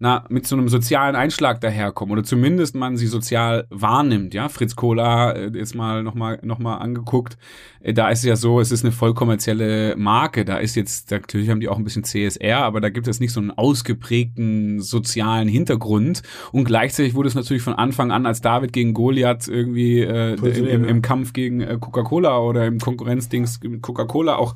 na, 0.00 0.24
mit 0.28 0.46
so 0.46 0.54
einem 0.54 0.68
sozialen 0.68 1.16
Einschlag 1.16 1.60
daherkommen 1.60 2.12
oder 2.12 2.22
zumindest 2.22 2.76
man 2.76 2.96
sie 2.96 3.08
sozial 3.08 3.66
wahrnimmt, 3.68 4.32
ja. 4.32 4.48
Fritz 4.48 4.76
Cola 4.76 5.32
äh, 5.32 5.58
ist 5.58 5.74
mal 5.74 6.04
nochmal 6.04 6.38
noch 6.42 6.60
mal 6.60 6.76
angeguckt. 6.76 7.36
Äh, 7.80 7.94
da 7.94 8.08
ist 8.08 8.20
es 8.20 8.24
ja 8.24 8.36
so, 8.36 8.60
es 8.60 8.70
ist 8.70 8.84
eine 8.84 8.92
voll 8.92 9.12
kommerzielle 9.14 9.96
Marke. 9.96 10.44
Da 10.44 10.58
ist 10.58 10.76
jetzt, 10.76 11.10
natürlich 11.10 11.50
haben 11.50 11.58
die 11.58 11.68
auch 11.68 11.78
ein 11.78 11.84
bisschen 11.84 12.04
CSR, 12.04 12.58
aber 12.58 12.80
da 12.80 12.90
gibt 12.90 13.08
es 13.08 13.18
nicht 13.18 13.32
so 13.32 13.40
einen 13.40 13.50
ausgeprägten 13.50 14.80
sozialen 14.80 15.48
Hintergrund. 15.48 16.22
Und 16.52 16.64
gleichzeitig 16.64 17.14
wurde 17.14 17.28
es 17.28 17.34
natürlich 17.34 17.62
von 17.62 17.74
Anfang 17.74 18.12
an 18.12 18.24
als 18.24 18.40
David 18.40 18.72
gegen 18.72 18.94
Goliath 18.94 19.48
irgendwie 19.48 20.00
äh, 20.00 20.34
im, 20.34 20.84
im, 20.84 21.02
Kampf 21.02 21.32
gegen 21.32 21.60
äh, 21.60 21.76
Coca-Cola 21.80 22.38
oder 22.38 22.66
im 22.66 22.78
Konkurrenzdings 22.78 23.60
Coca-Cola 23.82 24.36
auch 24.36 24.54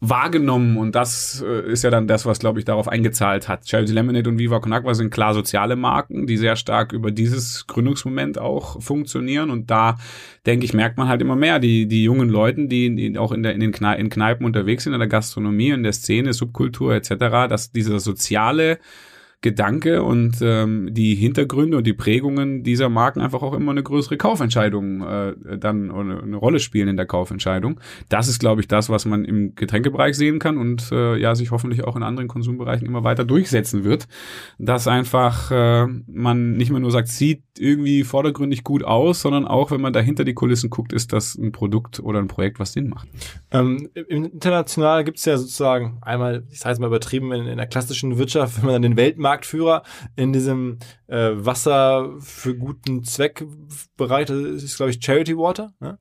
wahrgenommen 0.00 0.76
und 0.76 0.94
das 0.94 1.42
äh, 1.46 1.70
ist 1.70 1.82
ja 1.82 1.90
dann 1.90 2.06
das, 2.06 2.26
was 2.26 2.38
glaube 2.38 2.58
ich 2.58 2.64
darauf 2.64 2.86
eingezahlt 2.86 3.48
hat. 3.48 3.68
Charity 3.68 3.92
Lemonade 3.92 4.28
und 4.28 4.38
Viva 4.38 4.60
Con 4.60 4.72
Agua 4.72 4.94
sind 4.94 5.10
klar 5.10 5.32
soziale 5.32 5.74
Marken, 5.74 6.26
die 6.26 6.36
sehr 6.36 6.56
stark 6.56 6.92
über 6.92 7.10
dieses 7.10 7.66
Gründungsmoment 7.66 8.38
auch 8.38 8.82
funktionieren 8.82 9.50
und 9.50 9.70
da 9.70 9.96
denke 10.44 10.66
ich 10.66 10.74
merkt 10.74 10.98
man 10.98 11.08
halt 11.08 11.22
immer 11.22 11.36
mehr 11.36 11.58
die 11.58 11.86
die 11.86 12.04
jungen 12.04 12.28
Leuten, 12.28 12.68
die, 12.68 12.94
die 12.94 13.18
auch 13.18 13.32
in 13.32 13.42
der 13.42 13.54
in 13.54 13.60
den 13.60 13.72
Kneipen, 13.72 14.04
in 14.04 14.10
Kneipen 14.10 14.44
unterwegs 14.44 14.84
sind 14.84 14.92
in 14.92 14.98
der 14.98 15.08
Gastronomie, 15.08 15.70
in 15.70 15.82
der 15.82 15.94
Szene, 15.94 16.34
Subkultur 16.34 16.94
etc., 16.94 17.48
dass 17.48 17.72
dieser 17.72 17.98
soziale 17.98 18.78
Gedanke 19.42 20.02
und 20.02 20.38
ähm, 20.40 20.88
die 20.92 21.14
Hintergründe 21.14 21.76
und 21.76 21.86
die 21.86 21.92
Prägungen 21.92 22.62
dieser 22.62 22.88
Marken 22.88 23.20
einfach 23.20 23.42
auch 23.42 23.52
immer 23.52 23.70
eine 23.70 23.82
größere 23.82 24.16
Kaufentscheidung 24.16 25.02
äh, 25.02 25.58
dann 25.58 25.90
eine, 25.90 26.22
eine 26.22 26.36
Rolle 26.36 26.58
spielen 26.58 26.88
in 26.88 26.96
der 26.96 27.06
Kaufentscheidung. 27.06 27.78
Das 28.08 28.28
ist, 28.28 28.40
glaube 28.40 28.60
ich, 28.60 28.68
das, 28.68 28.88
was 28.88 29.04
man 29.04 29.24
im 29.24 29.54
Getränkebereich 29.54 30.16
sehen 30.16 30.38
kann 30.38 30.56
und 30.56 30.90
äh, 30.90 31.16
ja 31.16 31.34
sich 31.34 31.50
hoffentlich 31.50 31.84
auch 31.84 31.96
in 31.96 32.02
anderen 32.02 32.28
Konsumbereichen 32.28 32.86
immer 32.86 33.04
weiter 33.04 33.24
durchsetzen 33.24 33.84
wird, 33.84 34.08
dass 34.58 34.88
einfach 34.88 35.50
äh, 35.50 35.86
man 36.06 36.56
nicht 36.56 36.70
mehr 36.70 36.80
nur 36.80 36.90
sagt, 36.90 37.08
sieht 37.08 37.42
irgendwie 37.58 38.04
vordergründig 38.04 38.64
gut 38.64 38.84
aus, 38.84 39.20
sondern 39.20 39.46
auch, 39.46 39.70
wenn 39.70 39.80
man 39.80 39.92
dahinter 39.92 40.24
die 40.24 40.34
Kulissen 40.34 40.70
guckt, 40.70 40.92
ist 40.92 41.12
das 41.12 41.36
ein 41.36 41.52
Produkt 41.52 42.00
oder 42.00 42.18
ein 42.18 42.28
Projekt, 42.28 42.58
was 42.58 42.72
Sinn 42.72 42.88
macht. 42.88 43.08
Ähm, 43.50 43.88
international 44.08 45.04
gibt 45.04 45.18
es 45.18 45.24
ja 45.24 45.36
sozusagen 45.36 45.98
einmal, 46.02 46.44
ich 46.50 46.60
sage 46.60 46.74
es 46.74 46.78
mal 46.78 46.88
übertrieben, 46.88 47.32
in, 47.32 47.46
in 47.46 47.56
der 47.56 47.66
klassischen 47.66 48.18
Wirtschaft, 48.18 48.58
wenn 48.58 48.66
man 48.66 48.74
dann 48.74 48.82
den 48.82 48.96
Weltmarkt 48.96 49.35
Marktführer 49.36 49.82
in 50.16 50.32
diesem 50.32 50.78
äh, 51.08 51.32
Wasser 51.32 52.14
für 52.20 52.56
guten 52.56 53.04
Zweck 53.04 53.44
Bereich. 53.96 54.26
Das 54.26 54.38
ist, 54.38 54.76
glaube 54.76 54.90
ich, 54.90 55.04
Charity 55.04 55.36
Water. 55.36 55.72
Ne? 55.80 55.98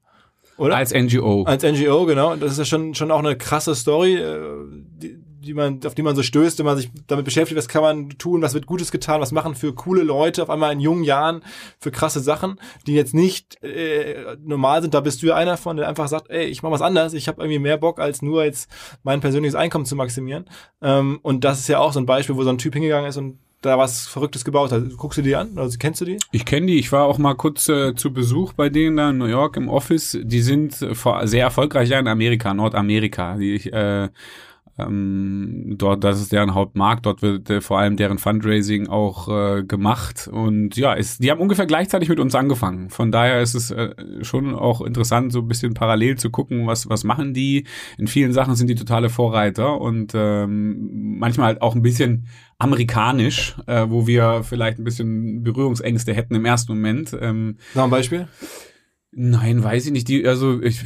Oder? 0.57 0.77
Als 0.77 0.93
NGO. 0.93 1.43
Als 1.43 1.63
NGO, 1.63 2.05
genau. 2.05 2.35
Das 2.37 2.53
ist 2.53 2.59
ja 2.59 2.65
schon, 2.65 2.93
schon 2.93 3.11
auch 3.11 3.19
eine 3.19 3.37
krasse 3.37 3.75
Story, 3.75 4.15
äh, 4.15 4.39
die, 4.71 5.17
die 5.45 5.53
man, 5.53 5.79
auf 5.85 5.95
die 5.95 6.01
man 6.01 6.15
so 6.15 6.23
stößt, 6.23 6.59
wenn 6.59 6.65
man 6.65 6.77
sich 6.77 6.89
damit 7.07 7.25
beschäftigt, 7.25 7.57
was 7.57 7.67
kann 7.67 7.81
man 7.81 8.09
tun, 8.09 8.41
was 8.41 8.53
wird 8.53 8.65
Gutes 8.65 8.91
getan, 8.91 9.21
was 9.21 9.31
machen 9.31 9.55
für 9.55 9.73
coole 9.73 10.03
Leute 10.03 10.43
auf 10.43 10.49
einmal 10.49 10.73
in 10.73 10.79
jungen 10.79 11.03
Jahren 11.03 11.43
für 11.79 11.91
krasse 11.91 12.19
Sachen, 12.19 12.59
die 12.87 12.93
jetzt 12.93 13.13
nicht 13.13 13.63
äh, 13.63 14.35
normal 14.43 14.81
sind. 14.81 14.93
Da 14.93 15.01
bist 15.01 15.21
du 15.21 15.27
ja 15.27 15.35
einer 15.35 15.57
von, 15.57 15.77
der 15.77 15.87
einfach 15.87 16.07
sagt, 16.07 16.29
ey, 16.29 16.45
ich 16.45 16.63
mach 16.63 16.71
was 16.71 16.81
anderes, 16.81 17.13
ich 17.13 17.27
habe 17.27 17.41
irgendwie 17.41 17.59
mehr 17.59 17.77
Bock, 17.77 17.99
als 17.99 18.21
nur 18.21 18.43
jetzt 18.43 18.69
mein 19.03 19.21
persönliches 19.21 19.55
Einkommen 19.55 19.85
zu 19.85 19.95
maximieren. 19.95 20.45
Ähm, 20.81 21.19
und 21.21 21.43
das 21.43 21.59
ist 21.59 21.67
ja 21.67 21.79
auch 21.79 21.93
so 21.93 21.99
ein 21.99 22.05
Beispiel, 22.05 22.35
wo 22.35 22.43
so 22.43 22.49
ein 22.49 22.57
Typ 22.57 22.73
hingegangen 22.73 23.09
ist 23.09 23.17
und 23.17 23.39
da 23.65 23.77
was 23.77 24.07
Verrücktes 24.07 24.45
gebaut 24.45 24.71
hat. 24.71 24.83
Guckst 24.97 25.17
du 25.17 25.21
die 25.21 25.35
an? 25.35 25.57
Also 25.57 25.77
kennst 25.77 26.01
du 26.01 26.05
die? 26.05 26.17
Ich 26.31 26.45
kenne 26.45 26.67
die. 26.67 26.79
Ich 26.79 26.91
war 26.91 27.05
auch 27.05 27.17
mal 27.17 27.35
kurz 27.35 27.67
äh, 27.67 27.95
zu 27.95 28.13
Besuch 28.13 28.53
bei 28.53 28.69
denen 28.69 28.97
da 28.97 29.09
in 29.09 29.17
New 29.17 29.25
York 29.25 29.57
im 29.57 29.69
Office. 29.69 30.17
Die 30.21 30.41
sind 30.41 30.81
äh, 30.81 30.93
sehr 31.23 31.43
erfolgreich 31.43 31.89
ja 31.89 31.99
in 31.99 32.07
Amerika, 32.07 32.53
Nordamerika. 32.53 33.37
Die, 33.37 33.55
äh, 33.71 34.09
ähm, 34.77 35.75
dort, 35.77 36.03
das 36.03 36.19
ist 36.19 36.31
deren 36.31 36.53
Hauptmarkt, 36.53 37.05
dort 37.05 37.21
wird 37.21 37.49
äh, 37.49 37.61
vor 37.61 37.79
allem 37.79 37.95
deren 37.95 38.17
Fundraising 38.17 38.87
auch 38.87 39.29
äh, 39.29 39.63
gemacht 39.63 40.27
und 40.31 40.75
ja, 40.75 40.93
ist, 40.93 41.23
die 41.23 41.31
haben 41.31 41.39
ungefähr 41.39 41.65
gleichzeitig 41.65 42.09
mit 42.09 42.19
uns 42.19 42.35
angefangen. 42.35 42.89
Von 42.89 43.11
daher 43.11 43.41
ist 43.41 43.55
es 43.55 43.71
äh, 43.71 43.95
schon 44.21 44.53
auch 44.53 44.81
interessant, 44.81 45.31
so 45.31 45.39
ein 45.39 45.47
bisschen 45.47 45.73
parallel 45.73 46.17
zu 46.17 46.29
gucken, 46.29 46.67
was 46.67 46.89
was 46.89 47.05
machen 47.05 47.33
die. 47.33 47.65
In 47.97 48.07
vielen 48.07 48.33
Sachen 48.33 48.55
sind 48.55 48.67
die 48.67 48.75
totale 48.75 49.09
Vorreiter 49.09 49.79
und 49.79 50.11
ähm, 50.13 51.17
manchmal 51.19 51.47
halt 51.47 51.61
auch 51.61 51.75
ein 51.75 51.81
bisschen 51.81 52.27
amerikanisch, 52.57 53.55
äh, 53.67 53.85
wo 53.87 54.07
wir 54.07 54.43
vielleicht 54.43 54.79
ein 54.79 54.83
bisschen 54.83 55.43
Berührungsängste 55.43 56.13
hätten 56.13 56.35
im 56.35 56.45
ersten 56.45 56.73
Moment. 56.73 57.15
Ähm, 57.19 57.57
Noch 57.75 57.85
ein 57.85 57.89
Beispiel? 57.89 58.27
Nein, 59.11 59.63
weiß 59.63 59.85
ich 59.85 59.91
nicht. 59.93 60.09
Die, 60.09 60.27
also 60.27 60.61
ich 60.61 60.83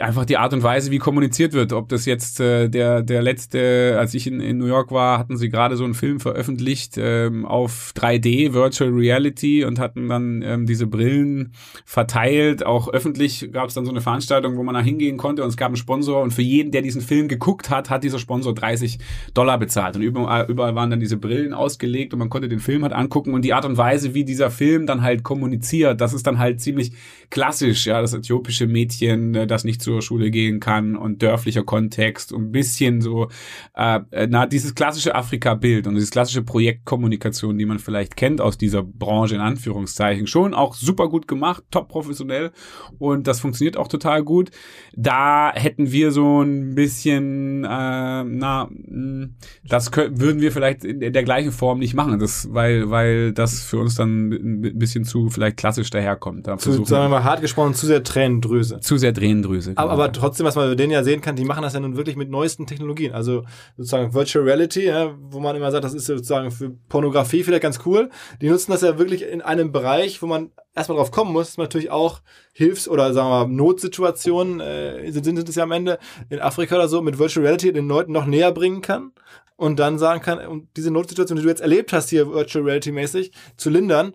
einfach 0.00 0.24
die 0.24 0.36
Art 0.36 0.52
und 0.52 0.62
Weise, 0.62 0.90
wie 0.90 0.98
kommuniziert 0.98 1.52
wird. 1.52 1.72
Ob 1.72 1.88
das 1.88 2.06
jetzt 2.06 2.40
äh, 2.40 2.68
der 2.68 3.02
der 3.02 3.22
letzte, 3.22 3.96
als 3.98 4.14
ich 4.14 4.26
in, 4.26 4.40
in 4.40 4.58
New 4.58 4.66
York 4.66 4.90
war, 4.90 5.18
hatten 5.18 5.36
sie 5.36 5.48
gerade 5.48 5.76
so 5.76 5.84
einen 5.84 5.94
Film 5.94 6.20
veröffentlicht 6.20 6.94
ähm, 6.96 7.44
auf 7.44 7.92
3D 7.96 8.52
Virtual 8.52 8.90
Reality 8.90 9.64
und 9.64 9.78
hatten 9.78 10.08
dann 10.08 10.42
ähm, 10.42 10.66
diese 10.66 10.86
Brillen 10.86 11.52
verteilt. 11.84 12.64
Auch 12.64 12.88
öffentlich 12.88 13.50
gab 13.52 13.68
es 13.68 13.74
dann 13.74 13.84
so 13.84 13.90
eine 13.90 14.00
Veranstaltung, 14.00 14.56
wo 14.56 14.62
man 14.62 14.74
da 14.74 14.80
hingehen 14.80 15.16
konnte 15.16 15.42
und 15.42 15.48
es 15.48 15.56
gab 15.56 15.68
einen 15.68 15.76
Sponsor 15.76 16.22
und 16.22 16.32
für 16.32 16.42
jeden, 16.42 16.70
der 16.70 16.82
diesen 16.82 17.02
Film 17.02 17.28
geguckt 17.28 17.70
hat, 17.70 17.90
hat 17.90 18.04
dieser 18.04 18.18
Sponsor 18.18 18.54
30 18.54 18.98
Dollar 19.34 19.58
bezahlt 19.58 19.96
und 19.96 20.02
überall, 20.02 20.46
überall 20.48 20.74
waren 20.74 20.90
dann 20.90 21.00
diese 21.00 21.16
Brillen 21.16 21.52
ausgelegt 21.52 22.12
und 22.12 22.18
man 22.18 22.30
konnte 22.30 22.48
den 22.48 22.60
Film 22.60 22.82
halt 22.82 22.92
angucken 22.92 23.34
und 23.34 23.42
die 23.42 23.52
Art 23.52 23.64
und 23.64 23.76
Weise, 23.76 24.14
wie 24.14 24.24
dieser 24.24 24.50
Film 24.50 24.86
dann 24.86 25.02
halt 25.02 25.22
kommuniziert, 25.22 26.00
das 26.00 26.12
ist 26.12 26.26
dann 26.26 26.38
halt 26.38 26.60
ziemlich 26.60 26.92
klassisch, 27.30 27.86
ja, 27.86 28.00
das 28.00 28.14
äthiopische 28.14 28.66
Mädchen, 28.66 29.43
äh, 29.44 29.46
das 29.46 29.64
nicht 29.64 29.82
zur 29.82 30.02
Schule 30.02 30.30
gehen 30.30 30.60
kann 30.60 30.96
und 30.96 31.22
dörflicher 31.22 31.64
Kontext 31.64 32.32
und 32.32 32.48
ein 32.48 32.52
bisschen 32.52 33.00
so, 33.00 33.28
äh, 33.76 34.00
äh, 34.10 34.26
na, 34.28 34.46
dieses 34.46 34.74
klassische 34.74 35.14
Afrika-Bild 35.14 35.86
und 35.86 35.94
dieses 35.94 36.10
klassische 36.10 36.42
Projektkommunikation, 36.42 37.58
die 37.58 37.66
man 37.66 37.78
vielleicht 37.78 38.16
kennt 38.16 38.40
aus 38.40 38.58
dieser 38.58 38.82
Branche 38.82 39.36
in 39.36 39.40
Anführungszeichen, 39.40 40.26
schon 40.26 40.54
auch 40.54 40.74
super 40.74 41.08
gut 41.08 41.28
gemacht, 41.28 41.62
top 41.70 41.88
professionell 41.88 42.52
und 42.98 43.26
das 43.26 43.40
funktioniert 43.40 43.76
auch 43.76 43.88
total 43.88 44.22
gut. 44.22 44.50
Da 44.96 45.52
hätten 45.54 45.92
wir 45.92 46.10
so 46.10 46.42
ein 46.42 46.74
bisschen, 46.74 47.64
äh, 47.64 47.68
na, 47.68 48.68
hm, 48.68 49.34
das 49.68 49.90
können, 49.90 50.20
würden 50.20 50.40
wir 50.40 50.52
vielleicht 50.52 50.84
in 50.84 51.12
der 51.12 51.24
gleichen 51.24 51.52
Form 51.52 51.78
nicht 51.78 51.94
machen, 51.94 52.18
das, 52.18 52.48
weil, 52.52 52.90
weil 52.90 53.32
das 53.32 53.62
für 53.62 53.78
uns 53.78 53.94
dann 53.94 54.30
ein 54.30 54.78
bisschen 54.78 55.04
zu 55.04 55.28
vielleicht 55.28 55.56
klassisch 55.56 55.90
daherkommt. 55.90 56.46
Da 56.46 56.58
zu, 56.58 56.84
sagen 56.84 57.04
wir 57.04 57.08
mal 57.08 57.24
hart 57.24 57.40
gesprochen, 57.40 57.74
zu 57.74 57.86
sehr 57.86 58.02
Tränendrüse. 58.02 58.80
Zu 58.80 58.96
sehr 58.96 59.12
Tränendrüse. 59.12 59.33
Tränendrüse. 59.34 59.72
Aber, 59.76 59.90
aber 59.90 60.12
trotzdem, 60.12 60.46
was 60.46 60.56
man 60.56 60.68
bei 60.68 60.74
denen 60.74 60.92
ja 60.92 61.02
sehen 61.04 61.20
kann, 61.20 61.36
die 61.36 61.44
machen 61.44 61.62
das 61.62 61.74
ja 61.74 61.80
nun 61.80 61.96
wirklich 61.96 62.16
mit 62.16 62.30
neuesten 62.30 62.66
Technologien. 62.66 63.12
Also 63.12 63.44
sozusagen 63.76 64.14
Virtual 64.14 64.44
Reality, 64.44 64.86
ja, 64.86 65.14
wo 65.20 65.40
man 65.40 65.56
immer 65.56 65.70
sagt, 65.70 65.84
das 65.84 65.94
ist 65.94 66.06
sozusagen 66.06 66.50
für 66.50 66.70
Pornografie 66.88 67.42
vielleicht 67.42 67.62
ganz 67.62 67.80
cool. 67.86 68.10
Die 68.40 68.48
nutzen 68.48 68.72
das 68.72 68.82
ja 68.82 68.98
wirklich 68.98 69.22
in 69.22 69.42
einem 69.42 69.72
Bereich, 69.72 70.22
wo 70.22 70.26
man 70.26 70.50
erstmal 70.74 70.98
drauf 70.98 71.10
kommen 71.10 71.32
muss, 71.32 71.48
dass 71.48 71.56
man 71.56 71.64
natürlich 71.64 71.90
auch 71.90 72.20
Hilfs- 72.52 72.88
oder 72.88 73.12
sagen 73.12 73.28
wir 73.28 73.46
mal 73.46 73.52
Notsituationen, 73.52 74.60
äh, 74.60 75.10
sind, 75.10 75.24
sind 75.24 75.48
es 75.48 75.54
ja 75.54 75.64
am 75.64 75.72
Ende 75.72 75.98
in 76.30 76.40
Afrika 76.40 76.76
oder 76.76 76.88
so, 76.88 77.02
mit 77.02 77.18
Virtual 77.18 77.44
Reality 77.44 77.72
den 77.72 77.88
Leuten 77.88 78.12
noch 78.12 78.26
näher 78.26 78.52
bringen 78.52 78.80
kann 78.80 79.12
und 79.56 79.78
dann 79.78 79.98
sagen 79.98 80.20
kann, 80.20 80.44
um 80.46 80.68
diese 80.76 80.90
Notsituation, 80.90 81.36
die 81.36 81.42
du 81.42 81.48
jetzt 81.48 81.60
erlebt 81.60 81.92
hast 81.92 82.10
hier 82.10 82.32
Virtual 82.32 82.64
Reality 82.64 82.90
mäßig, 82.90 83.32
zu 83.56 83.70
lindern, 83.70 84.14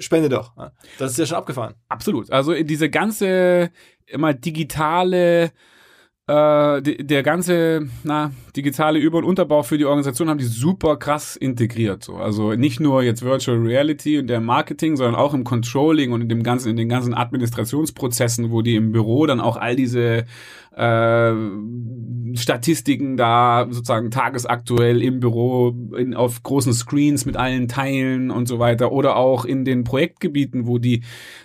spende 0.00 0.28
doch. 0.28 0.52
Das 0.98 1.12
ist 1.12 1.18
ja 1.18 1.26
schon 1.26 1.38
abgefahren. 1.38 1.74
Absolut. 1.88 2.30
Also 2.30 2.54
diese 2.54 2.90
ganze 2.90 3.70
immer 4.06 4.34
digitale 4.34 5.52
äh, 6.30 6.80
der 6.82 7.22
ganze 7.24 7.88
na, 8.04 8.30
digitale 8.54 9.00
Über- 9.00 9.18
und 9.18 9.24
Unterbau 9.24 9.64
für 9.64 9.78
die 9.78 9.84
Organisation 9.84 10.28
haben 10.28 10.38
die 10.38 10.44
super 10.44 10.96
krass 10.96 11.34
integriert. 11.34 12.04
So. 12.04 12.16
Also 12.16 12.52
nicht 12.52 12.78
nur 12.78 13.02
jetzt 13.02 13.22
Virtual 13.22 13.58
Reality 13.58 14.18
und 14.18 14.28
der 14.28 14.40
Marketing, 14.40 14.96
sondern 14.96 15.16
auch 15.16 15.34
im 15.34 15.42
Controlling 15.42 16.12
und 16.12 16.20
in 16.20 16.28
dem 16.28 16.44
ganzen, 16.44 16.70
in 16.70 16.76
den 16.76 16.88
ganzen 16.88 17.14
Administrationsprozessen, 17.14 18.52
wo 18.52 18.62
die 18.62 18.76
im 18.76 18.92
Büro 18.92 19.26
dann 19.26 19.40
auch 19.40 19.56
all 19.56 19.74
diese 19.74 20.24
äh, 20.80 21.34
Statistiken 22.36 23.16
da 23.16 23.66
sozusagen 23.70 24.10
tagesaktuell 24.10 25.02
im 25.02 25.20
Büro 25.20 25.74
in, 25.96 26.14
auf 26.14 26.42
großen 26.42 26.72
Screens 26.72 27.26
mit 27.26 27.36
allen 27.36 27.68
Teilen 27.68 28.30
und 28.30 28.46
so 28.46 28.58
weiter 28.58 28.92
oder 28.92 29.16
auch 29.16 29.44
in 29.44 29.64
den 29.64 29.84
Projektgebieten, 29.84 30.66
wo 30.66 30.78
die 30.78 31.02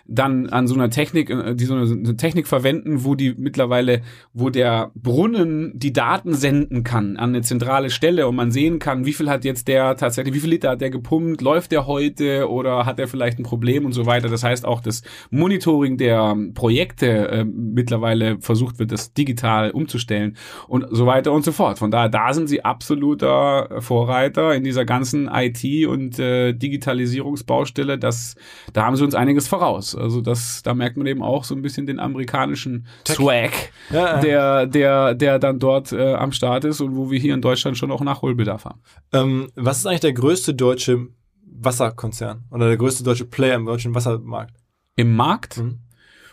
dann 0.08 0.48
an 0.48 0.67
so 0.67 0.76
einer 0.76 0.89
Technik, 0.89 1.30
äh, 1.30 1.56
die 1.56 1.65
so 1.65 1.76
eine, 1.76 2.15
Technik 2.17 2.48
verwenden, 2.48 3.04
wo 3.04 3.15
die 3.15 3.34
mittlerweile, 3.38 4.02
wo 4.34 4.50
der 4.50 4.91
Brunnen 4.95 5.71
die 5.76 5.93
Daten 5.93 6.34
senden 6.34 6.84
kann 6.84 7.17
an 7.17 7.30
eine 7.30 7.41
zentrale 7.41 7.89
Stelle 7.89 8.28
und 8.28 8.36
man 8.36 8.52
sehen 8.52 8.80
kann, 8.80 9.06
wie 9.06 9.13
viel 9.13 9.30
hat 9.30 9.43
jetzt 9.43 9.67
der 9.67 9.98
tatsächlich, 9.98 10.34
wie 10.34 10.39
viel 10.39 10.52
Liter 10.52 10.71
hat 10.71 10.82
der 10.82 10.89
gepumpt, 10.89 11.41
läuft 11.41 11.71
der 11.71 11.88
heute 11.88 12.50
oder 12.50 12.86
hat 12.86 13.00
er 13.00 13.08
vielleicht 13.08 13.39
ein 13.39 13.43
Problem 13.43 13.86
und 13.86 13.93
so 13.93 14.06
weiter. 14.06 14.30
Das 14.30 14.43
heißt 14.43 14.65
auch 14.65 14.82
das 14.82 15.02
Monitoring 15.30 15.98
der 15.98 16.38
Projekte 16.54 17.30
äh, 17.30 17.43
mittlerweile 17.43 18.39
versucht 18.39 18.80
wird, 18.80 18.91
das 18.91 19.13
digital 19.25 19.71
umzustellen 19.71 20.38
und 20.67 20.85
so 20.91 21.05
weiter 21.05 21.31
und 21.31 21.43
so 21.43 21.51
fort. 21.51 21.79
Von 21.79 21.91
daher, 21.91 22.09
da 22.09 22.33
sind 22.33 22.47
sie 22.47 22.63
absoluter 22.63 23.81
Vorreiter 23.81 24.53
in 24.53 24.63
dieser 24.63 24.85
ganzen 24.85 25.27
IT- 25.31 25.88
und 25.88 26.19
äh, 26.19 26.53
Digitalisierungsbaustelle. 26.53 27.97
Das, 27.97 28.35
da 28.73 28.85
haben 28.85 28.95
sie 28.95 29.03
uns 29.03 29.15
einiges 29.15 29.47
voraus. 29.47 29.95
Also 29.95 30.21
das, 30.21 30.61
da 30.63 30.73
merkt 30.73 30.97
man 30.97 31.07
eben 31.07 31.23
auch 31.23 31.43
so 31.43 31.55
ein 31.55 31.61
bisschen 31.61 31.88
den 31.88 31.99
amerikanischen 31.99 32.88
Tech. 33.03 33.15
Swag, 33.15 33.51
ja, 33.89 34.19
der, 34.19 34.67
der, 34.67 35.15
der 35.15 35.39
dann 35.39 35.59
dort 35.59 35.91
äh, 35.91 36.13
am 36.13 36.31
Start 36.31 36.65
ist 36.65 36.81
und 36.81 36.95
wo 36.95 37.09
wir 37.09 37.19
hier 37.19 37.33
in 37.33 37.41
Deutschland 37.41 37.77
schon 37.77 37.91
auch 37.91 38.01
Nachholbedarf 38.01 38.65
haben. 38.65 38.81
Ähm, 39.11 39.47
was 39.55 39.79
ist 39.79 39.88
eigentlich 39.88 40.01
der 40.01 40.13
größte 40.13 40.53
deutsche 40.53 41.07
Wasserkonzern 41.45 42.45
oder 42.51 42.67
der 42.67 42.77
größte 42.77 43.03
deutsche 43.03 43.25
Player 43.25 43.55
im 43.55 43.65
deutschen 43.65 43.95
Wassermarkt? 43.95 44.55
Im 44.95 45.15
Markt? 45.15 45.57
Mhm. 45.57 45.79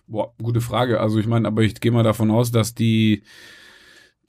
Boah, 0.07 0.33
gute 0.43 0.61
Frage. 0.61 1.01
Also 1.01 1.19
ich 1.19 1.27
meine, 1.27 1.49
aber 1.49 1.63
ich 1.63 1.81
gehe 1.81 1.93
mal 1.93 2.03
davon 2.03 2.31
aus, 2.31 2.51
dass 2.51 2.75
die 2.75 3.23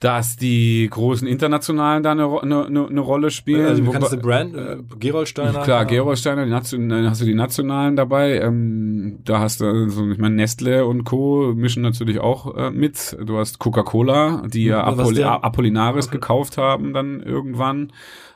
dass 0.04 0.36
die 0.36 0.86
großen 0.90 1.26
internationalen 1.26 2.02
da 2.02 2.12
eine, 2.12 2.42
eine, 2.42 2.66
eine 2.66 3.00
Rolle 3.00 3.30
spielen. 3.30 3.64
Also, 3.64 3.86
wie 3.86 3.90
kannst 3.90 4.12
du 4.12 4.18
Brand? 4.18 4.54
Äh, 4.54 4.76
Gerolsteiner? 4.98 5.62
Klar, 5.62 5.86
Gerolsteiner, 5.86 6.44
die 6.44 6.50
Nation, 6.50 6.90
dann 6.90 7.08
hast 7.08 7.22
du 7.22 7.24
die 7.24 7.34
nationalen 7.34 7.96
dabei. 7.96 8.38
Ähm, 8.38 9.20
da 9.24 9.40
hast 9.40 9.62
du, 9.62 9.88
so, 9.88 10.10
ich 10.10 10.18
meine, 10.18 10.34
Nestle 10.34 10.84
und 10.84 11.04
Co. 11.04 11.54
mischen 11.54 11.82
natürlich 11.82 12.18
auch 12.18 12.54
äh, 12.54 12.70
mit. 12.70 13.16
Du 13.24 13.38
hast 13.38 13.58
Coca-Cola, 13.58 14.42
die 14.46 14.64
ja 14.64 14.84
Apol 14.84 15.22
Apollinaris 15.22 16.10
gekauft 16.10 16.58
haben 16.58 16.92
dann 16.92 17.22
irgendwann. 17.22 17.90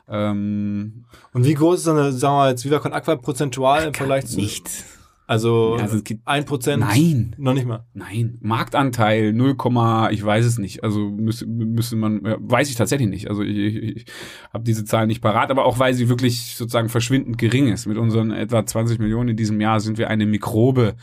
Ähm, 0.07 1.05
Und 1.33 1.45
wie 1.45 1.53
groß 1.53 1.81
ist 1.81 1.87
eine, 1.87 2.11
sagen 2.11 2.33
wir 2.33 2.37
mal, 2.37 2.49
jetzt 2.49 2.65
Viva 2.65 2.77
Aqua 2.77 3.15
prozentual 3.15 3.85
im 3.85 3.93
Vergleich 3.93 4.25
zu. 4.25 4.39
nichts. 4.39 4.98
Also, 5.29 5.75
Ja, 5.77 5.83
also 5.83 6.01
ein 6.25 6.45
Prozent? 6.45 6.79
Nein. 6.79 7.35
Noch 7.37 7.53
nicht 7.53 7.67
mal. 7.67 7.85
Nein, 7.93 8.39
Marktanteil 8.41 9.31
0, 9.31 9.57
Komma, 9.57 10.09
ich 10.09 10.25
weiß 10.25 10.43
es 10.43 10.57
nicht. 10.57 10.83
Also 10.83 11.07
müsste, 11.11 11.45
müsste 11.45 11.97
man, 11.97 12.25
ja, 12.25 12.37
weiß 12.39 12.67
ich 12.67 12.75
tatsächlich 12.75 13.07
nicht. 13.07 13.29
Also 13.29 13.43
ich, 13.43 13.55
ich, 13.55 13.95
ich 13.97 14.05
habe 14.51 14.63
diese 14.63 14.85
Zahl 14.85 15.05
nicht 15.05 15.21
parat, 15.21 15.51
aber 15.51 15.65
auch 15.65 15.77
weil 15.77 15.93
sie 15.93 16.09
wirklich 16.09 16.55
sozusagen 16.55 16.89
verschwindend 16.89 17.37
gering 17.37 17.71
ist. 17.71 17.85
Mit 17.85 17.99
unseren 17.99 18.31
etwa 18.31 18.65
20 18.65 18.97
Millionen 18.97 19.29
in 19.29 19.37
diesem 19.37 19.61
Jahr 19.61 19.79
sind 19.79 19.99
wir 19.99 20.09
eine 20.09 20.25
Mikrobe 20.25 20.95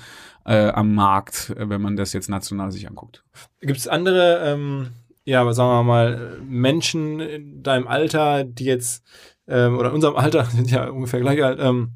äh, 0.45 0.71
am 0.71 0.93
Markt, 0.93 1.55
wenn 1.57 1.81
man 1.81 1.95
das 1.95 2.13
jetzt 2.13 2.29
national 2.29 2.73
sich 2.73 2.89
anguckt. 2.89 3.23
Gibt 3.61 3.79
es 3.79 3.87
andere, 3.87 4.41
ähm, 4.43 4.89
ja, 5.25 5.41
aber 5.41 5.55
sagen 5.55 5.71
wir 5.71 5.85
mal, 5.85 6.41
Menschen 6.45 7.21
in 7.21 7.63
deinem 7.63 7.87
Alter, 7.87 8.43
die 8.43 8.65
jetzt, 8.65 9.05
ähm, 9.47 9.79
oder 9.79 9.91
in 9.91 9.95
unserem 9.95 10.17
Alter, 10.17 10.45
sind 10.51 10.69
ja 10.69 10.89
ungefähr 10.89 11.21
gleich 11.21 11.45
alt, 11.45 11.61
ähm, 11.63 11.93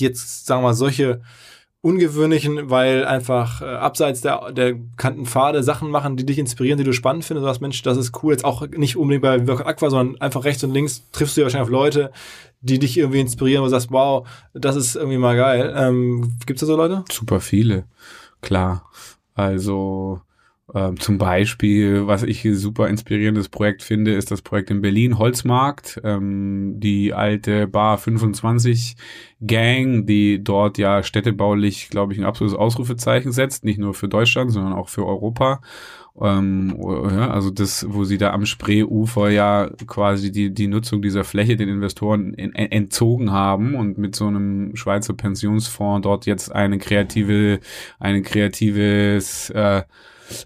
jetzt, 0.00 0.46
sagen 0.46 0.62
wir 0.62 0.68
mal, 0.68 0.74
solche 0.74 1.20
ungewöhnlichen, 1.82 2.68
weil 2.68 3.06
einfach 3.06 3.62
äh, 3.62 3.64
abseits 3.64 4.20
der, 4.20 4.52
der 4.52 4.74
bekannten 4.74 5.24
Pfade 5.24 5.62
Sachen 5.62 5.90
machen, 5.90 6.16
die 6.16 6.26
dich 6.26 6.38
inspirieren, 6.38 6.76
die 6.76 6.84
du 6.84 6.92
spannend 6.92 7.24
findest, 7.24 7.42
du 7.42 7.48
sagst, 7.48 7.62
Mensch, 7.62 7.82
das 7.82 7.96
ist 7.96 8.22
cool, 8.22 8.32
jetzt 8.32 8.44
auch 8.44 8.66
nicht 8.68 8.96
unbedingt 8.96 9.22
bei 9.22 9.38
Con 9.38 9.66
Aqua, 9.66 9.88
sondern 9.88 10.20
einfach 10.20 10.44
rechts 10.44 10.62
und 10.62 10.74
links 10.74 11.10
triffst 11.12 11.36
du 11.36 11.40
ja 11.40 11.46
wahrscheinlich 11.46 11.68
auf 11.68 11.72
Leute, 11.72 12.12
die 12.60 12.78
dich 12.78 12.98
irgendwie 12.98 13.20
inspirieren, 13.20 13.64
du 13.64 13.70
sagst, 13.70 13.90
wow, 13.90 14.28
das 14.52 14.76
ist 14.76 14.94
irgendwie 14.94 15.16
mal 15.16 15.36
geil. 15.36 15.72
Ähm, 15.74 16.36
gibt's 16.44 16.60
da 16.60 16.66
so 16.66 16.76
Leute? 16.76 17.04
Super 17.10 17.40
viele, 17.40 17.84
klar. 18.42 18.90
Also 19.34 20.20
ähm, 20.74 20.98
zum 21.00 21.18
Beispiel, 21.18 22.06
was 22.06 22.22
ich 22.22 22.46
super 22.52 22.88
inspirierendes 22.88 23.48
Projekt 23.48 23.82
finde, 23.82 24.14
ist 24.14 24.30
das 24.30 24.42
Projekt 24.42 24.70
in 24.70 24.80
Berlin, 24.80 25.18
Holzmarkt, 25.18 26.00
ähm, 26.04 26.74
die 26.78 27.12
alte 27.12 27.66
Bar 27.66 27.98
25 27.98 28.96
Gang, 29.46 30.06
die 30.06 30.42
dort 30.42 30.78
ja 30.78 31.02
städtebaulich, 31.02 31.88
glaube 31.90 32.12
ich, 32.12 32.18
ein 32.18 32.24
absolutes 32.24 32.58
Ausrufezeichen 32.58 33.32
setzt, 33.32 33.64
nicht 33.64 33.78
nur 33.78 33.94
für 33.94 34.08
Deutschland, 34.08 34.52
sondern 34.52 34.72
auch 34.74 34.88
für 34.88 35.06
Europa. 35.06 35.60
Ähm, 36.20 36.76
ja, 36.78 37.30
also 37.30 37.50
das, 37.50 37.86
wo 37.88 38.04
sie 38.04 38.18
da 38.18 38.32
am 38.32 38.44
Spreeufer 38.44 39.30
ja 39.30 39.70
quasi 39.86 40.30
die, 40.32 40.52
die 40.52 40.66
Nutzung 40.66 41.00
dieser 41.02 41.24
Fläche 41.24 41.56
den 41.56 41.68
Investoren 41.68 42.34
en- 42.34 42.54
en- 42.54 42.70
entzogen 42.72 43.30
haben 43.30 43.74
und 43.74 43.96
mit 43.96 44.14
so 44.16 44.26
einem 44.26 44.74
Schweizer 44.76 45.14
Pensionsfonds 45.14 46.02
dort 46.04 46.26
jetzt 46.26 46.52
eine 46.52 46.78
kreative, 46.78 47.60
eine 47.98 48.22
kreatives, 48.22 49.50
äh, 49.50 49.82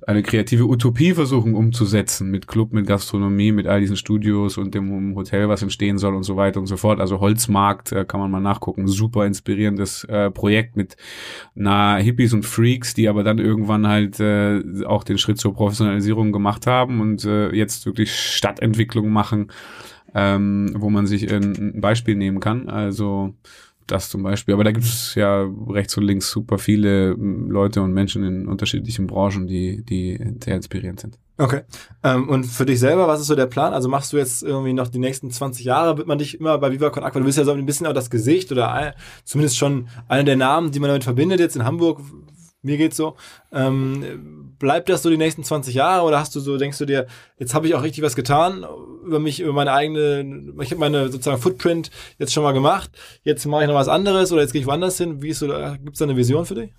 eine 0.07 0.23
kreative 0.23 0.67
Utopie 0.67 1.15
versuchen 1.15 1.55
umzusetzen 1.55 2.31
mit 2.31 2.47
Club, 2.47 2.73
mit 2.73 2.87
Gastronomie, 2.87 3.53
mit 3.53 3.67
all 3.67 3.81
diesen 3.81 3.97
Studios 3.97 4.59
und 4.59 4.75
dem 4.75 5.15
Hotel, 5.15 5.49
was 5.49 5.63
entstehen 5.63 5.99
soll 5.99 6.15
und 6.15 6.23
so 6.23 6.37
weiter 6.37 6.61
und 6.61 6.67
so 6.67 6.77
fort. 6.77 7.01
Also 7.01 7.21
Holzmarkt 7.21 7.93
äh, 7.93 8.05
kann 8.05 8.21
man 8.21 8.31
mal 8.31 8.41
nachgucken. 8.41 8.87
Super 8.87 9.27
inspirierendes 9.27 10.05
äh, 10.05 10.31
Projekt 10.31 10.77
mit 10.77 10.97
na 11.55 11.97
Hippies 11.97 12.33
und 12.33 12.45
Freaks, 12.45 12.95
die 12.95 13.09
aber 13.09 13.25
dann 13.25 13.39
irgendwann 13.39 13.87
halt 13.87 14.21
äh, 14.21 14.63
auch 14.85 15.05
den 15.05 15.19
Schritt 15.19 15.39
zur 15.39 15.55
Professionalisierung 15.55 16.33
gemacht 16.33 16.67
haben 16.67 17.01
und 17.01 17.25
äh, 17.25 17.51
jetzt 17.55 17.87
wirklich 17.87 18.15
Stadtentwicklung 18.15 19.11
machen, 19.11 19.53
ähm, 20.15 20.75
wo 20.77 20.91
man 20.91 21.07
sich 21.07 21.33
ein, 21.33 21.75
ein 21.77 21.81
Beispiel 21.81 22.17
nehmen 22.17 22.41
kann. 22.41 22.69
Also 22.69 23.35
das 23.87 24.11
zum 24.11 24.23
Beispiel. 24.23 24.55
Aber 24.55 24.65
da 24.65 24.73
gibt 24.73 24.85
es 24.85 25.15
ja 25.15 25.49
rechts 25.69 25.97
und 25.97 26.05
links 26.05 26.31
super 26.31 26.59
viele 26.59 27.11
Leute 27.13 27.83
und 27.83 27.93
Menschen 27.93 28.25
in 28.25 28.49
unterschiedlichen 28.49 29.07
Branchen, 29.07 29.47
die, 29.47 29.85
die 29.85 30.19
sehr 30.43 30.57
inspirierend 30.57 31.01
sind. 31.01 31.19
Okay. 31.37 31.63
Ähm, 32.05 32.29
und 32.29 32.45
für 32.45 32.65
dich 32.65 32.79
selber, 32.79 33.09
was 33.09 33.21
ist 33.21 33.27
so 33.27 33.35
der 33.35 33.47
Plan? 33.47 33.73
Also 33.73 33.89
machst 33.89 34.13
du 34.13 34.17
jetzt 34.17 34.45
irgendwie 34.45 34.73
noch 34.73 34.87
die 34.87 35.01
nächsten 35.01 35.31
20 35.31 35.65
Jahre, 35.65 35.99
wird 35.99 36.07
man 36.07 36.19
dich 36.19 36.39
immer 36.39 36.59
bei 36.59 36.71
Viva 36.71 36.91
Con 36.91 37.03
Aqua, 37.03 37.19
du 37.19 37.25
bist 37.27 37.39
ja 37.39 37.45
so 37.45 37.51
ein 37.51 37.67
bisschen 37.67 37.89
auch 37.89 37.93
das 37.93 38.09
Gesicht 38.09 38.53
oder 38.53 38.73
ein, 38.73 38.93
zumindest 39.25 39.59
schon 39.59 39.89
einer 40.07 40.23
der 40.23 40.37
Namen, 40.37 40.71
die 40.71 40.79
man 40.79 40.89
damit 40.89 41.03
verbindet, 41.03 41.41
jetzt 41.41 41.57
in 41.57 41.65
Hamburg, 41.65 42.01
mir 42.65 42.77
geht's 42.77 42.97
so. 42.97 43.17
Ähm, 43.53 44.55
bleibt 44.59 44.89
das 44.89 45.03
so 45.03 45.11
die 45.11 45.17
nächsten 45.17 45.45
20 45.45 45.75
Jahre 45.75 46.05
oder 46.05 46.19
hast 46.19 46.35
du 46.35 46.41
so, 46.41 46.57
denkst 46.57 46.79
du 46.79 46.87
dir, 46.87 47.07
jetzt 47.39 47.55
habe 47.55 47.67
ich 47.67 47.75
auch 47.75 47.83
richtig 47.83 48.03
was 48.03 48.17
getan 48.17 48.67
über 49.05 49.21
mich, 49.21 49.41
über 49.41 49.53
meine 49.53 49.73
eigene, 49.73 50.53
ich 50.63 50.71
habe 50.71 50.81
meine 50.81 51.11
sozusagen 51.11 51.41
Footprint 51.41 51.91
jetzt 52.19 52.33
schon 52.33 52.43
mal 52.43 52.53
gemacht, 52.53 52.91
jetzt 53.23 53.45
mache 53.47 53.63
ich 53.63 53.69
noch 53.69 53.75
was 53.75 53.89
anderes 53.89 54.33
oder 54.33 54.43
jetzt 54.43 54.53
gehe 54.53 54.63
ich 54.63 54.67
woanders 54.67 54.99
hin? 54.99 55.23
Wie 55.23 55.29
ist 55.29 55.41
so, 55.41 55.49
gibt's 55.83 55.99
da 55.99 56.05
eine 56.05 56.17
Vision 56.17 56.47
für 56.47 56.55
dich? 56.55 56.71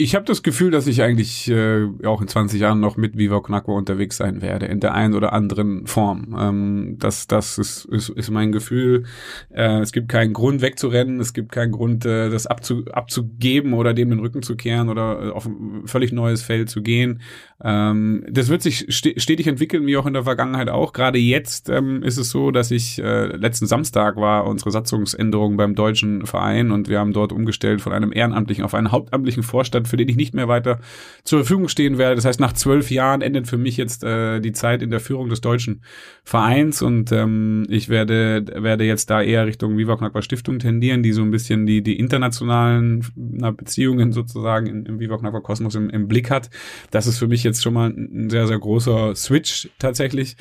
Ich 0.00 0.14
habe 0.14 0.24
das 0.24 0.44
Gefühl, 0.44 0.70
dass 0.70 0.86
ich 0.86 1.02
eigentlich 1.02 1.50
äh, 1.50 1.88
auch 2.04 2.20
in 2.20 2.28
20 2.28 2.60
Jahren 2.60 2.78
noch 2.78 2.96
mit 2.96 3.18
Viva 3.18 3.38
Aqua 3.38 3.74
unterwegs 3.74 4.16
sein 4.16 4.42
werde, 4.42 4.66
in 4.66 4.78
der 4.78 4.94
einen 4.94 5.12
oder 5.12 5.32
anderen 5.32 5.88
Form. 5.88 6.36
Ähm, 6.38 6.96
das 7.00 7.26
das 7.26 7.58
ist, 7.58 7.84
ist, 7.86 8.08
ist 8.10 8.30
mein 8.30 8.52
Gefühl. 8.52 9.06
Äh, 9.50 9.80
es 9.80 9.90
gibt 9.90 10.08
keinen 10.08 10.34
Grund 10.34 10.62
wegzurennen, 10.62 11.18
es 11.18 11.32
gibt 11.32 11.50
keinen 11.50 11.72
Grund, 11.72 12.06
äh, 12.06 12.30
das 12.30 12.46
abzu, 12.46 12.84
abzugeben 12.92 13.72
oder 13.72 13.92
dem 13.92 14.10
den 14.10 14.20
Rücken 14.20 14.42
zu 14.42 14.54
kehren 14.54 14.88
oder 14.88 15.20
äh, 15.20 15.30
auf 15.30 15.46
ein 15.46 15.82
völlig 15.86 16.12
neues 16.12 16.42
Feld 16.42 16.70
zu 16.70 16.80
gehen. 16.80 17.20
Ähm, 17.60 18.24
das 18.30 18.50
wird 18.50 18.62
sich 18.62 18.86
ste 18.90 19.18
stetig 19.18 19.48
entwickeln, 19.48 19.84
wie 19.86 19.96
auch 19.96 20.06
in 20.06 20.12
der 20.12 20.22
Vergangenheit 20.22 20.68
auch. 20.68 20.92
Gerade 20.92 21.18
jetzt 21.18 21.70
ähm, 21.70 22.04
ist 22.04 22.18
es 22.18 22.30
so, 22.30 22.52
dass 22.52 22.70
ich 22.70 23.02
äh, 23.02 23.34
letzten 23.36 23.66
Samstag 23.66 24.14
war 24.14 24.46
unsere 24.46 24.70
Satzungsänderung 24.70 25.56
beim 25.56 25.74
deutschen 25.74 26.24
Verein 26.24 26.70
und 26.70 26.88
wir 26.88 27.00
haben 27.00 27.12
dort 27.12 27.32
umgestellt 27.32 27.80
von 27.80 27.92
einem 27.92 28.12
ehrenamtlichen 28.12 28.64
auf 28.64 28.74
einen 28.74 28.92
hauptamtlichen 28.92 29.42
Vorstand, 29.42 29.87
für 29.88 29.96
den 29.96 30.08
ich 30.08 30.16
nicht 30.16 30.34
mehr 30.34 30.48
weiter 30.48 30.80
zur 31.24 31.40
Verfügung 31.40 31.68
stehen 31.68 31.98
werde. 31.98 32.16
Das 32.16 32.24
heißt, 32.24 32.40
nach 32.40 32.52
zwölf 32.52 32.90
Jahren 32.90 33.22
endet 33.22 33.48
für 33.48 33.58
mich 33.58 33.76
jetzt 33.76 34.04
äh, 34.04 34.40
die 34.40 34.52
Zeit 34.52 34.82
in 34.82 34.90
der 34.90 35.00
Führung 35.00 35.28
des 35.28 35.40
deutschen 35.40 35.82
Vereins 36.24 36.82
und 36.82 37.12
ähm, 37.12 37.66
ich 37.68 37.88
werde 37.88 38.44
werde 38.54 38.84
jetzt 38.84 39.10
da 39.10 39.22
eher 39.22 39.46
Richtung 39.46 39.76
Viva 39.76 39.94
Aqua 39.94 40.22
Stiftung 40.22 40.58
tendieren, 40.58 41.02
die 41.02 41.12
so 41.12 41.22
ein 41.22 41.30
bisschen 41.30 41.66
die 41.66 41.82
die 41.82 41.98
internationalen 41.98 43.04
na, 43.14 43.50
Beziehungen 43.50 44.12
sozusagen 44.12 44.86
im 44.86 45.00
Viva 45.00 45.16
Aqua 45.16 45.40
Kosmos 45.40 45.74
im, 45.74 45.90
im 45.90 46.08
Blick 46.08 46.30
hat. 46.30 46.50
Das 46.90 47.06
ist 47.06 47.18
für 47.18 47.28
mich 47.28 47.44
jetzt 47.44 47.62
schon 47.62 47.74
mal 47.74 47.90
ein 47.90 48.30
sehr 48.30 48.46
sehr 48.46 48.58
großer 48.58 49.14
Switch 49.14 49.68
tatsächlich. 49.78 50.36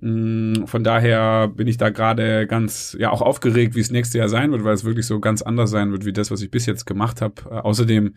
Mm, 0.00 0.64
Von 0.66 0.82
daher 0.82 1.48
bin 1.48 1.68
ich 1.68 1.76
da 1.76 1.90
gerade 1.90 2.46
ganz, 2.46 2.96
ja, 2.98 3.10
auch 3.10 3.22
aufgeregt, 3.22 3.74
wie 3.74 3.80
es 3.80 3.90
nächstes 3.90 4.18
Jahr 4.18 4.28
sein 4.28 4.50
wird, 4.50 4.64
weil 4.64 4.74
es 4.74 4.84
wirklich 4.84 5.06
so 5.06 5.20
ganz 5.20 5.42
anders 5.42 5.70
sein 5.70 5.92
wird, 5.92 6.04
wie 6.04 6.12
das, 6.12 6.30
was 6.30 6.42
ich 6.42 6.50
bis 6.50 6.66
jetzt 6.66 6.84
gemacht 6.84 7.20
habe. 7.20 7.34
Äh, 7.50 7.54
außerdem 7.54 8.14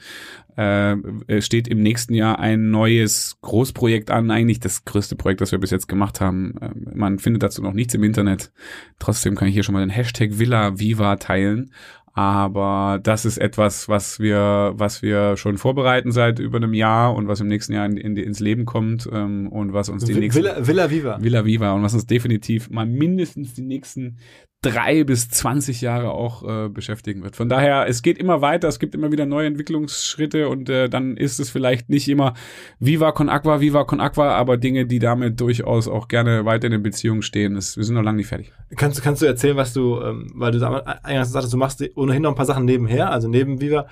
äh, 0.56 1.42
steht 1.42 1.68
im 1.68 1.82
nächsten 1.82 2.14
Jahr 2.14 2.40
ein 2.40 2.72
neues 2.72 3.38
Großprojekt 3.42 4.10
an, 4.12 4.32
eigentlich 4.32 4.60
das 4.60 4.86
größte 4.86 5.16
Projekt, 5.16 5.42
das 5.42 5.52
wir 5.52 5.60
bis 5.60 5.72
jetzt 5.72 5.88
gemacht 5.88 6.20
haben. 6.20 6.56
Äh, 6.60 6.72
man 6.96 7.20
findet 7.20 7.44
dazu 7.44 7.62
noch 7.62 7.74
nichts 7.74 7.94
im 7.94 8.04
Internet. 8.04 8.52
Trotzdem 9.00 9.36
kann 9.36 9.48
ich 9.48 9.54
hier 9.54 9.64
schon 9.64 9.74
mal 9.74 9.82
den 9.82 9.90
Hashtag 9.90 10.40
Villa 10.40 10.80
Viva 10.80 11.16
teilen. 11.18 11.72
Aber 12.18 13.00
das 13.04 13.26
ist 13.26 13.38
etwas, 13.38 13.88
was 13.90 14.20
wir, 14.20 14.74
was 14.76 15.04
wir 15.04 15.38
schon 15.38 15.60
vorbereiten 15.60 16.12
seit 16.12 16.40
über 16.40 16.58
einem 16.58 16.74
Jahr 16.74 17.14
und 17.14 17.28
was 17.28 17.42
im 17.42 17.48
nächsten 17.48 17.74
Jahr 17.74 17.86
in, 17.86 17.96
in, 17.96 18.18
ins 18.18 18.40
Leben 18.40 18.66
kommt 18.66 19.08
ähm, 19.14 19.48
und 19.50 19.72
was 19.72 19.88
uns 19.88 20.04
die 20.04 20.16
nächsten 20.16 20.42
Villa, 20.42 20.66
Villa 20.66 20.90
Viva. 20.90 21.22
Villa 21.22 21.46
Viva 21.46 21.74
und 21.74 21.84
was 21.84 21.94
uns 21.94 22.08
definitiv 22.08 22.72
mal 22.72 22.88
mindestens 22.88 23.54
die 23.54 23.62
nächsten 23.62 24.18
drei 24.64 25.04
bis 25.04 25.30
zwanzig 25.30 25.82
Jahre 25.82 26.12
auch 26.12 26.44
äh, 26.44 26.68
beschäftigen 26.68 27.24
wird. 27.24 27.36
Von 27.36 27.48
daher, 27.48 27.88
es 27.88 28.02
geht 28.02 28.18
immer 28.18 28.42
weiter, 28.42 28.68
es 28.68 28.80
gibt 28.80 28.96
immer 28.96 29.12
wieder 29.12 29.28
neue 29.28 29.46
Entwicklungsschritte 29.48 30.50
und 30.50 30.68
äh, 30.68 30.90
dann 30.90 31.16
ist 31.16 31.40
es 31.40 31.52
vielleicht 31.52 31.90
nicht 31.90 32.10
immer 32.10 32.34
Viva 32.80 33.12
con 33.12 33.30
Aqua, 33.30 33.62
Viva 33.62 33.84
con 33.84 34.02
Aqua, 34.02 34.32
aber 34.32 34.58
Dinge, 34.58 34.88
die 34.88 34.98
damit 34.98 35.40
durchaus 35.40 35.88
auch 35.88 36.08
gerne 36.08 36.44
weiter 36.46 36.66
in 36.66 36.72
der 36.72 36.80
Beziehung 36.80 37.22
stehen. 37.22 37.54
Das, 37.54 37.78
wir 37.78 37.84
sind 37.84 37.96
noch 37.96 38.02
lange 38.02 38.18
nicht 38.18 38.28
fertig. 38.28 38.52
Kannst, 38.76 39.04
kannst 39.04 39.22
du 39.22 39.28
erzählen, 39.28 39.58
was 39.58 39.74
du, 39.74 40.02
ähm, 40.02 40.32
weil 40.34 40.52
du 40.52 40.66
eingangs 41.04 41.32
sagtest, 41.32 41.54
du 41.54 41.58
machst 41.58 41.84
ohnehin 41.96 42.24
noch 42.24 42.32
ein 42.32 42.36
paar 42.36 42.46
Sachen 42.46 42.66
nebenher, 42.66 43.12
also 43.12 43.28
neben 43.28 43.62
Viva. 43.62 43.86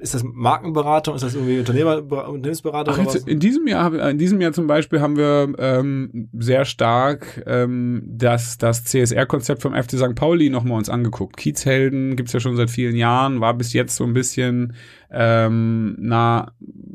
Ist 0.00 0.14
das 0.14 0.24
Markenberatung? 0.24 1.14
Ist 1.14 1.22
das 1.22 1.34
irgendwie 1.34 1.58
Unternehmer, 1.58 1.98
Unternehmensberatung? 1.98 2.94
Ach, 2.96 2.98
jetzt, 3.14 3.28
in 3.28 3.38
diesem 3.38 3.66
Jahr, 3.66 3.92
in 4.10 4.18
diesem 4.18 4.40
Jahr 4.40 4.52
zum 4.52 4.66
Beispiel 4.66 5.00
haben 5.00 5.16
wir 5.16 5.52
ähm, 5.58 6.28
sehr 6.38 6.64
stark 6.64 7.42
ähm, 7.46 8.02
das, 8.06 8.56
das 8.58 8.84
CSR-Konzept 8.84 9.62
vom 9.62 9.74
FC 9.74 9.92
St. 9.98 10.14
Pauli 10.14 10.48
nochmal 10.50 10.78
uns 10.78 10.88
angeguckt. 10.88 11.36
Kiezhelden 11.36 12.16
gibt's 12.16 12.32
ja 12.32 12.40
schon 12.40 12.56
seit 12.56 12.70
vielen 12.70 12.96
Jahren, 12.96 13.40
war 13.40 13.54
bis 13.54 13.72
jetzt 13.72 13.94
so 13.96 14.04
ein 14.04 14.14
bisschen 14.14 14.72
ähm, 15.12 15.96
na 15.98 16.52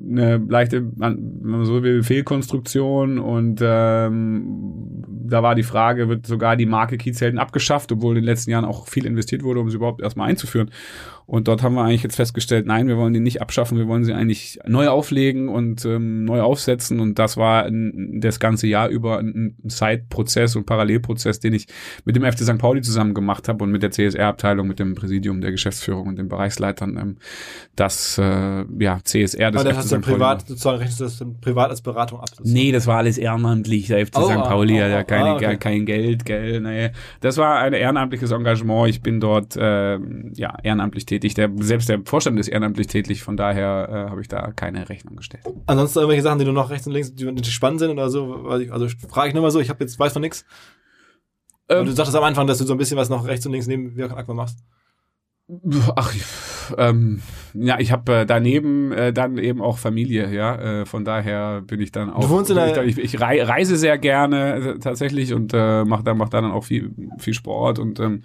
eine 0.10 0.38
leichte, 0.48 0.82
man- 0.96 1.18
wenn 1.42 1.52
man 1.52 1.66
so 1.66 1.84
will, 1.84 2.02
Fehlkonstruktion 2.04 3.20
und 3.20 3.60
ähm, 3.62 5.04
da 5.28 5.44
war 5.44 5.56
die 5.56 5.64
Frage, 5.64 6.08
wird 6.08 6.26
sogar 6.28 6.56
die 6.56 6.66
Marke 6.66 6.98
Kiezhelden 6.98 7.40
abgeschafft, 7.40 7.92
obwohl 7.92 8.16
in 8.16 8.22
den 8.24 8.26
letzten 8.26 8.52
Jahren 8.52 8.66
auch 8.66 8.88
viel 8.88 9.06
investiert 9.06 9.44
wurde, 9.44 9.60
um 9.60 9.70
sie 9.70 9.76
überhaupt 9.78 10.02
erstmal 10.02 10.30
einzuführen. 10.30 10.70
Und 11.28 11.48
dort 11.48 11.64
haben 11.64 11.74
wir 11.74 11.84
eigentlich 11.84 12.04
jetzt 12.04 12.16
festgestellt, 12.16 12.68
nein, 12.68 12.88
wir 12.88 12.98
wollen 12.98 13.14
die 13.14 13.20
nicht 13.20 13.42
abschaffen, 13.42 13.78
wir 13.78 13.88
wollen 13.88 14.04
sie 14.04 14.14
eigentlich 14.14 14.60
neu 14.68 14.88
auflegen 14.90 15.50
und 15.50 15.84
ähm, 15.86 16.24
neu 16.24 16.42
aufsetzen. 16.42 17.00
Und 17.00 17.18
das 17.18 17.36
war 17.36 17.66
ein, 17.66 18.20
das 18.22 18.40
ganze 18.40 18.68
Jahr 18.68 18.90
über 18.90 19.18
ein, 19.18 19.56
ein 19.64 19.70
Side-Prozess 19.70 20.56
und 20.56 20.66
Parallelprozess, 20.66 21.40
den 21.40 21.54
ich 21.54 21.68
mit 22.06 22.16
dem 22.16 22.24
FC 22.24 22.40
St. 22.40 22.60
Pauli 22.60 22.82
zusammen 22.82 23.16
gemacht 23.16 23.48
habe 23.48 23.64
und 23.64 23.72
mit 23.72 23.82
der 23.82 23.90
CSR-Abteilung, 23.90 24.68
mit 24.68 24.78
dem 24.78 24.94
Präsidium 24.94 25.42
der 25.42 25.52
Geschäftsführung 25.52 26.08
und 26.08 26.18
den 26.18 26.30
Bereichsleitern, 26.30 26.98
ähm, 26.98 27.18
das 27.76 28.20
äh, 28.20 28.66
ja, 28.80 29.00
CSR 29.04 29.48
Aber 29.48 29.58
des 29.58 29.64
das 29.64 29.78
hast 29.78 29.92
du 29.92 30.02
privat, 30.02 30.48
sozusagen 30.48 30.78
rechnest 30.78 31.00
du 31.00 31.04
das 31.06 31.18
dann 31.18 31.42
privat 31.42 31.72
als 31.72 31.82
Beratung 31.82 32.20
ab. 32.20 32.30
sozusagen. 32.30 32.54
Nee, 32.54 32.72
das 32.72 32.86
war 32.86 32.98
alles 32.98 33.18
ehrenamtlich. 33.18 33.88
Der 33.88 34.06
FC 34.06 34.18
Oh, 34.18 34.30
St. 34.30 34.36
Pauli 34.36 34.76
hat 34.76 34.90
oh, 34.90 34.92
ja 34.92 35.02
oh, 35.02 35.06
keine, 35.06 35.30
ah, 35.30 35.36
okay. 35.36 35.58
kein 35.58 35.86
Geld, 35.86 36.26
gell, 36.26 36.62
nee. 36.62 36.92
Das 37.22 37.38
war 37.38 37.60
ein 37.60 37.74
ehrenamtliches 37.74 38.32
Engagement. 38.32 38.90
Ich 38.90 39.02
bin 39.02 39.20
dort 39.20 39.58
ähm, 39.60 40.32
ja 40.36 40.56
ehrenamtlich 40.62 41.06
tätig. 41.06 41.15
Der, 41.20 41.52
selbst 41.60 41.90
der 41.90 42.02
Vorstand 42.06 42.40
ist 42.40 42.48
ehrenamtlich 42.48 42.88
tätig, 42.88 43.24
von 43.24 43.38
daher 43.38 43.90
äh, 43.90 44.10
habe 44.10 44.22
ich 44.22 44.28
da 44.28 44.52
keine 44.52 44.90
Rechnung 44.90 45.16
gestellt. 45.16 45.44
Ansonsten 45.66 46.00
irgendwelche 46.00 46.24
Sachen, 46.24 46.40
die 46.40 46.46
du 46.46 46.52
noch 46.52 46.70
rechts 46.70 46.88
und 46.88 46.94
links, 46.94 47.14
die, 47.14 47.34
die 47.34 47.52
spannend 47.52 47.80
sind 47.80 47.92
oder 47.92 48.10
so. 48.10 48.48
Also 48.48 48.88
frage 49.10 49.30
ich 49.30 49.34
nur 49.34 49.44
mal 49.44 49.52
so, 49.52 49.60
ich 49.60 49.70
habe 49.70 49.84
jetzt 49.84 50.00
weiß 50.00 50.14
von 50.14 50.22
nichts. 50.22 50.46
Ähm, 51.70 51.86
du 51.86 51.92
sagtest 51.92 52.16
am 52.16 52.24
Anfang, 52.24 52.48
dass 52.48 52.60
du 52.60 52.66
so 52.66 52.74
ein 52.74 52.78
bisschen 52.78 52.98
was 52.98 53.10
noch 53.10 53.28
rechts 53.28 53.46
und 53.46 53.52
links 53.52 53.68
neben 53.68 53.96
Wirk 53.96 54.12
Aqua 54.12 54.34
machst. 54.34 54.60
Ach, 55.96 56.14
ähm, 56.78 57.22
ja, 57.54 57.80
ich 57.80 57.92
habe 57.92 58.14
äh, 58.14 58.26
daneben 58.26 58.92
äh, 58.92 59.14
dann 59.14 59.38
eben 59.38 59.62
auch 59.62 59.78
Familie, 59.78 60.34
ja. 60.34 60.82
Äh, 60.82 60.86
von 60.86 61.06
daher 61.06 61.62
bin 61.62 61.80
ich 61.82 61.92
dann 61.92 62.10
auch. 62.10 62.22
Du 62.22 62.30
wohnst 62.30 62.50
in 62.50 62.56
der- 62.58 62.84
ich, 62.86 62.98
ich, 62.98 63.14
ich 63.16 63.22
rei 63.22 63.44
reise 63.44 63.76
sehr 63.78 63.98
gerne 63.98 64.56
äh, 64.56 64.80
tatsächlich 64.80 65.34
und 65.34 65.54
äh, 65.54 65.84
mache 65.86 66.04
da, 66.04 66.14
mach 66.14 66.30
da 66.30 66.42
dann 66.42 66.52
auch 66.52 66.64
viel, 66.66 66.92
viel 67.18 67.34
Sport 67.34 67.80
und 67.80 68.00
ähm, 68.00 68.24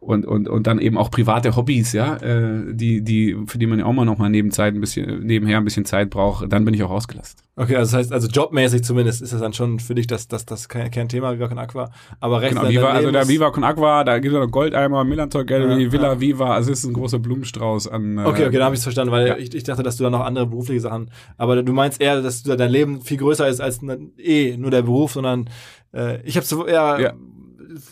und, 0.00 0.26
und, 0.26 0.48
und 0.48 0.66
dann 0.66 0.80
eben 0.80 0.98
auch 0.98 1.12
private 1.12 1.54
Hobbys, 1.54 1.92
ja, 1.92 2.16
äh, 2.16 2.74
die, 2.74 3.02
die, 3.04 3.36
für 3.46 3.56
die 3.58 3.66
man 3.68 3.78
ja 3.78 3.84
auch 3.84 3.92
mal 3.92 4.04
noch 4.04 4.18
mal 4.18 4.28
neben 4.30 4.50
Zeit 4.50 4.74
ein 4.74 4.80
bisschen, 4.80 5.20
nebenher 5.24 5.58
ein 5.58 5.64
bisschen 5.64 5.84
Zeit 5.84 6.10
braucht, 6.10 6.52
dann 6.52 6.64
bin 6.64 6.74
ich 6.74 6.82
auch 6.82 6.90
ausgelastet. 6.90 7.44
Okay, 7.54 7.76
also 7.76 7.92
das 7.92 7.98
heißt, 8.06 8.12
also 8.12 8.26
jobmäßig 8.26 8.82
zumindest 8.82 9.22
ist 9.22 9.32
das 9.32 9.40
dann 9.40 9.52
schon 9.52 9.78
für 9.78 9.94
dich 9.94 10.08
das, 10.08 10.26
das, 10.26 10.44
das 10.44 10.68
kein, 10.68 10.90
kein 10.90 11.08
Thema, 11.08 11.38
Wirk 11.38 11.56
Aqua. 11.56 11.90
Aber 12.18 12.40
rechts 12.40 12.56
Genau, 12.58 12.68
Viva, 12.68 12.88
also 12.90 13.12
der 13.12 13.28
Viva 13.28 13.50
Con 13.52 13.62
Aqua, 13.62 14.02
da 14.02 14.18
gibt 14.18 14.34
es 14.34 14.40
noch 14.40 14.50
Goldeimer, 14.50 15.04
Millantor 15.04 15.44
Gallery, 15.44 15.84
Ja, 15.84 15.92
Villa 15.92 16.12
ja. 16.14 16.20
Viva, 16.20 16.52
also 16.52 16.72
es 16.72 16.80
ist 16.80 16.86
ein 16.86 16.94
großer 16.94 17.20
Blumenstrauß 17.20 17.81
an. 17.88 18.18
äh, 18.18 18.24
Okay, 18.24 18.46
okay, 18.46 18.58
da 18.58 18.64
habe 18.66 18.74
ich 18.74 18.80
es 18.80 18.84
verstanden, 18.84 19.12
weil 19.12 19.26
ja. 19.28 19.36
ich, 19.36 19.54
ich 19.54 19.64
dachte, 19.64 19.82
dass 19.82 19.96
du 19.96 20.04
da 20.04 20.10
noch 20.10 20.20
andere 20.24 20.46
berufliche 20.46 20.80
Sachen. 20.80 21.10
Aber 21.36 21.62
du 21.62 21.72
meinst 21.72 22.00
eher, 22.00 22.20
dass 22.22 22.42
dein 22.42 22.70
Leben 22.70 23.00
viel 23.02 23.18
größer 23.18 23.48
ist 23.48 23.60
als 23.60 23.82
ne- 23.82 24.10
eh 24.18 24.56
nur 24.56 24.70
der 24.70 24.82
Beruf, 24.82 25.12
sondern 25.12 25.48
äh, 25.94 26.20
ich 26.22 26.36
habe 26.36 26.46
so 26.46 26.66
eher 26.66 26.98
Ja. 27.00 27.12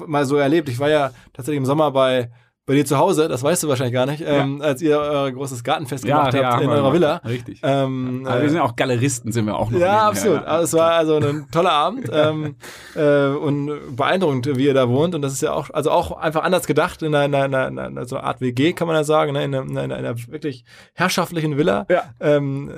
mal 0.06 0.24
so 0.24 0.36
erlebt. 0.36 0.68
Ich 0.68 0.78
war 0.78 0.88
ja 0.90 1.10
tatsächlich 1.32 1.58
im 1.58 1.66
Sommer 1.66 1.90
bei 1.90 2.30
bei 2.70 2.76
dir 2.76 2.84
zu 2.84 2.98
Hause, 2.98 3.26
das 3.26 3.42
weißt 3.42 3.64
du 3.64 3.68
wahrscheinlich 3.68 3.94
gar 3.94 4.06
nicht, 4.06 4.22
ähm, 4.24 4.62
als 4.62 4.80
ihr 4.80 4.96
euer 4.96 5.28
großes 5.32 5.64
Gartenfest 5.64 6.04
ja, 6.04 6.18
gemacht 6.18 6.34
ja, 6.34 6.52
habt 6.52 6.62
in 6.62 6.70
eurer. 6.70 6.92
Villa. 6.92 7.16
Richtig. 7.26 7.58
Ähm, 7.64 8.22
Aber 8.24 8.38
äh, 8.38 8.42
wir 8.42 8.50
sind 8.50 8.60
auch 8.60 8.76
Galeristen, 8.76 9.32
sind 9.32 9.46
wir 9.46 9.56
auch 9.56 9.72
noch. 9.72 9.80
ja, 9.80 10.06
absolut. 10.06 10.42
ja. 10.42 10.44
Also 10.44 10.64
es 10.66 10.72
war 10.80 10.92
also 10.92 11.16
ein 11.16 11.48
toller 11.50 11.72
Abend 11.72 12.08
ähm, 12.12 12.54
äh, 12.94 13.26
und 13.26 13.96
beeindruckend, 13.96 14.56
wie 14.56 14.66
ihr 14.66 14.74
da 14.74 14.88
wohnt. 14.88 15.16
Und 15.16 15.22
das 15.22 15.32
ist 15.32 15.42
ja 15.42 15.52
auch, 15.52 15.70
also 15.70 15.90
auch 15.90 16.12
einfach 16.16 16.44
anders 16.44 16.68
gedacht 16.68 17.02
in 17.02 17.12
einer, 17.12 17.44
in 17.44 17.52
einer, 17.54 17.66
in 17.66 17.78
einer 17.80 18.04
so 18.06 18.16
einer 18.18 18.24
Art 18.28 18.40
WG, 18.40 18.72
kann 18.72 18.86
man 18.86 18.94
ja 18.94 19.02
sagen, 19.02 19.32
ne? 19.32 19.42
in, 19.42 19.52
einer, 19.52 19.64
in, 19.68 19.76
einer, 19.76 19.98
in 19.98 20.04
einer 20.06 20.16
wirklich 20.28 20.64
herrschaftlichen 20.94 21.56
Villa 21.58 21.86
Ja. 21.90 22.04
ähm, 22.20 22.70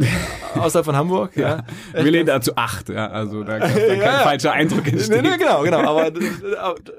außerhalb 0.55 0.86
von 0.86 0.97
Hamburg. 0.97 1.32
Ja. 1.43 1.64
Wir 1.93 2.11
lehnen 2.11 2.26
da 2.26 2.40
zu 2.40 2.57
acht, 2.57 2.88
ja. 2.88 3.09
Also 3.09 3.43
da 3.45 3.59
kann 3.59 3.74
kein 3.74 3.88
Ja, 3.99 4.05
ja. 4.05 4.12
falscher 4.20 4.53
Eindruck 4.53 4.84
Nee, 4.86 4.93
entstehen. 4.93 5.22
nee, 5.22 5.36
genau, 5.36 5.62
genau. 5.64 5.80
Aber 5.80 6.11
das, 6.11 6.22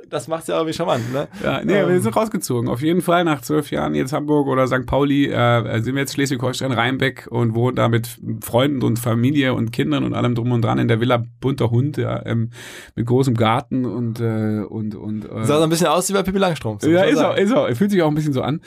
das 0.09 0.27
macht's 0.27 0.47
ja 0.47 0.55
irgendwie 0.57 0.73
charmant, 0.73 1.11
ne? 1.11 1.27
Ja, 1.43 1.61
nee, 1.63 1.73
Ähm, 1.79 1.89
wir 1.89 2.01
sind 2.01 2.15
rausgezogen. 2.15 2.69
Auf 2.69 2.81
jeden 2.83 3.01
Fall 3.01 3.23
nach 3.23 3.41
zwölf 3.41 3.71
Jahren 3.71 3.95
jetzt 3.95 4.13
Hamburg 4.13 4.47
oder 4.47 4.67
St. 4.67 4.85
Pauli 4.85 5.27
äh, 5.27 5.81
sind 5.81 5.95
wir 5.95 6.01
jetzt 6.01 6.13
Schleswig-Holstein, 6.13 6.71
Rheinbeck 6.71 7.27
und 7.29 7.55
wohnen 7.55 7.75
da 7.75 7.89
mit 7.89 8.19
Freunden 8.41 8.83
und 8.83 8.99
Familie 8.99 9.53
und 9.53 9.71
Kindern 9.71 10.03
und 10.03 10.13
allem 10.13 10.35
drum 10.35 10.51
und 10.51 10.61
dran 10.61 10.77
in 10.77 10.87
der 10.87 10.99
Villa 10.99 11.23
Bunter 11.39 11.71
Hund, 11.71 11.97
ja, 11.97 12.25
ähm, 12.25 12.51
mit 12.95 13.05
großem 13.05 13.35
Garten 13.35 13.85
und 13.85 14.19
äh, 14.19 14.61
und 14.61 14.95
und 14.95 15.25
äh, 15.25 15.45
Sah 15.45 15.57
so 15.57 15.63
ein 15.63 15.69
bisschen 15.69 15.87
aus 15.87 16.09
wie 16.09 16.13
bei 16.13 16.23
Pippi 16.23 16.37
Langstrumpf. 16.37 16.85
ja, 16.85 17.03
ist 17.03 17.17
auch, 17.17 17.35
ist 17.35 17.53
auch. 17.53 17.69
Fühlt 17.73 17.91
sich 17.91 18.01
auch 18.01 18.09
ein 18.09 18.15
bisschen 18.15 18.33
so 18.33 18.41
an. 18.41 18.61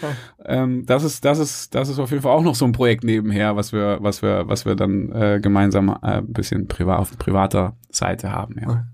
Ähm, 0.44 0.84
das 0.86 1.04
ist, 1.04 1.24
das 1.24 1.38
ist, 1.38 1.74
das 1.74 1.88
ist 1.88 1.98
auf 1.98 2.10
jeden 2.10 2.22
Fall 2.22 2.32
auch 2.32 2.42
noch 2.42 2.54
so 2.54 2.64
ein 2.64 2.72
Projekt 2.72 3.04
nebenher, 3.04 3.56
was 3.56 3.72
wir, 3.72 3.98
was 4.00 4.22
wir, 4.22 4.48
was 4.48 4.64
wir 4.64 4.74
dann 4.74 5.12
äh, 5.12 5.40
gemeinsam 5.40 5.88
äh, 5.88 6.18
ein 6.18 6.32
bisschen 6.32 6.68
privat 6.68 6.98
auf 6.98 7.18
privater 7.18 7.76
Seite 7.90 8.32
haben. 8.32 8.56
Ja. 8.60 8.86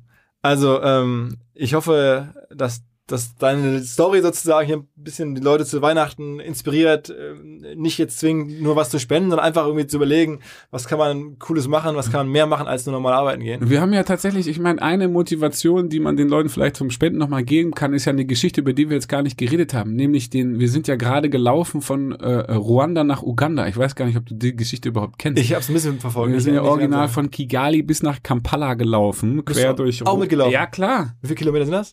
Also, 0.43 0.83
ähm, 0.83 1.39
ich 1.55 1.75
hoffe, 1.75 2.35
dass, 2.55 2.83
dass 3.09 3.35
deine 3.37 3.83
Story 3.83 4.23
sozusagen 4.23 4.67
hier 4.67 4.77
ein 4.79 4.89
bisschen 4.95 5.35
die 5.35 5.41
Leute 5.41 5.65
zu 5.65 5.83
Weihnachten 5.83 6.39
inspiriert, 6.41 7.11
ähm, 7.11 7.65
nicht 7.77 7.99
jetzt 7.99 8.19
zwingend 8.21 8.63
nur 8.63 8.77
was 8.77 8.91
zu 8.91 8.99
spenden, 9.01 9.31
sondern 9.31 9.45
einfach 9.47 9.67
irgendwie 9.67 9.87
zu 9.87 9.97
überlegen, 9.97 10.39
was 10.71 10.87
kann 10.87 10.99
man 10.99 11.39
Cooles 11.39 11.67
machen, 11.69 11.97
was 11.97 12.11
kann 12.11 12.27
man 12.27 12.33
mehr 12.33 12.47
machen, 12.47 12.67
als 12.67 12.87
nur 12.87 12.93
normal 12.95 13.13
arbeiten 13.15 13.43
gehen. 13.43 13.69
Wir 13.69 13.81
haben 13.81 13.93
ja 13.93 14.05
tatsächlich, 14.05 14.47
ich 14.49 14.59
meine, 14.61 14.81
eine 14.81 15.09
Motivation, 15.09 15.89
die 15.89 15.99
man 16.01 16.17
den 16.17 16.29
Leuten 16.29 16.49
vielleicht 16.49 16.77
zum 16.77 16.91
Spenden 16.91 17.19
nochmal 17.19 17.43
geben 17.43 17.73
kann, 17.73 17.93
ist 17.93 18.05
ja 18.05 18.13
eine 18.13 18.25
Geschichte, 18.25 18.61
über 18.61 18.73
die 18.73 18.89
wir 18.89 18.95
jetzt 18.97 19.09
gar 19.09 19.23
nicht 19.23 19.37
geredet 19.37 19.75
haben. 19.75 19.95
Nämlich 19.95 20.31
den, 20.31 20.61
wir 20.61 20.69
sind 20.69 20.87
ja 20.89 20.97
gerade 20.97 21.29
gelaufen 21.29 21.81
von 21.83 22.13
äh, 22.13 22.53
Ruanda 22.53 23.03
nach 23.05 23.23
Uganda. 23.23 23.67
Ich 23.67 23.77
weiß 23.77 23.95
gar 23.97 24.07
nicht, 24.07 24.17
ob 24.17 24.27
du 24.27 24.35
die 24.35 24.55
Geschichte 24.55 24.89
überhaupt 24.91 25.19
kennst. 25.19 25.43
Ich 25.43 25.53
habe 25.53 25.61
es 25.61 25.69
ein 25.69 25.75
bisschen 25.75 25.99
verfolgt. 26.01 26.33
wir 26.33 26.41
sind 26.41 26.55
ja 26.55 26.63
original 26.63 27.09
von 27.09 27.31
Kigali 27.31 27.83
bis 27.83 28.03
nach 28.03 28.23
Kampala 28.23 28.75
gelaufen, 28.75 29.45
quer 29.45 29.75
du 29.75 29.83
durch 29.83 30.07
auch 30.07 30.15
Ru- 30.17 30.21
mitgelaufen? 30.21 30.53
Ja, 30.53 30.67
klar. 30.67 31.17
Wie 31.21 31.27
viele 31.29 31.37
Kilometer 31.39 31.65
sind 31.65 31.73
das? 31.75 31.93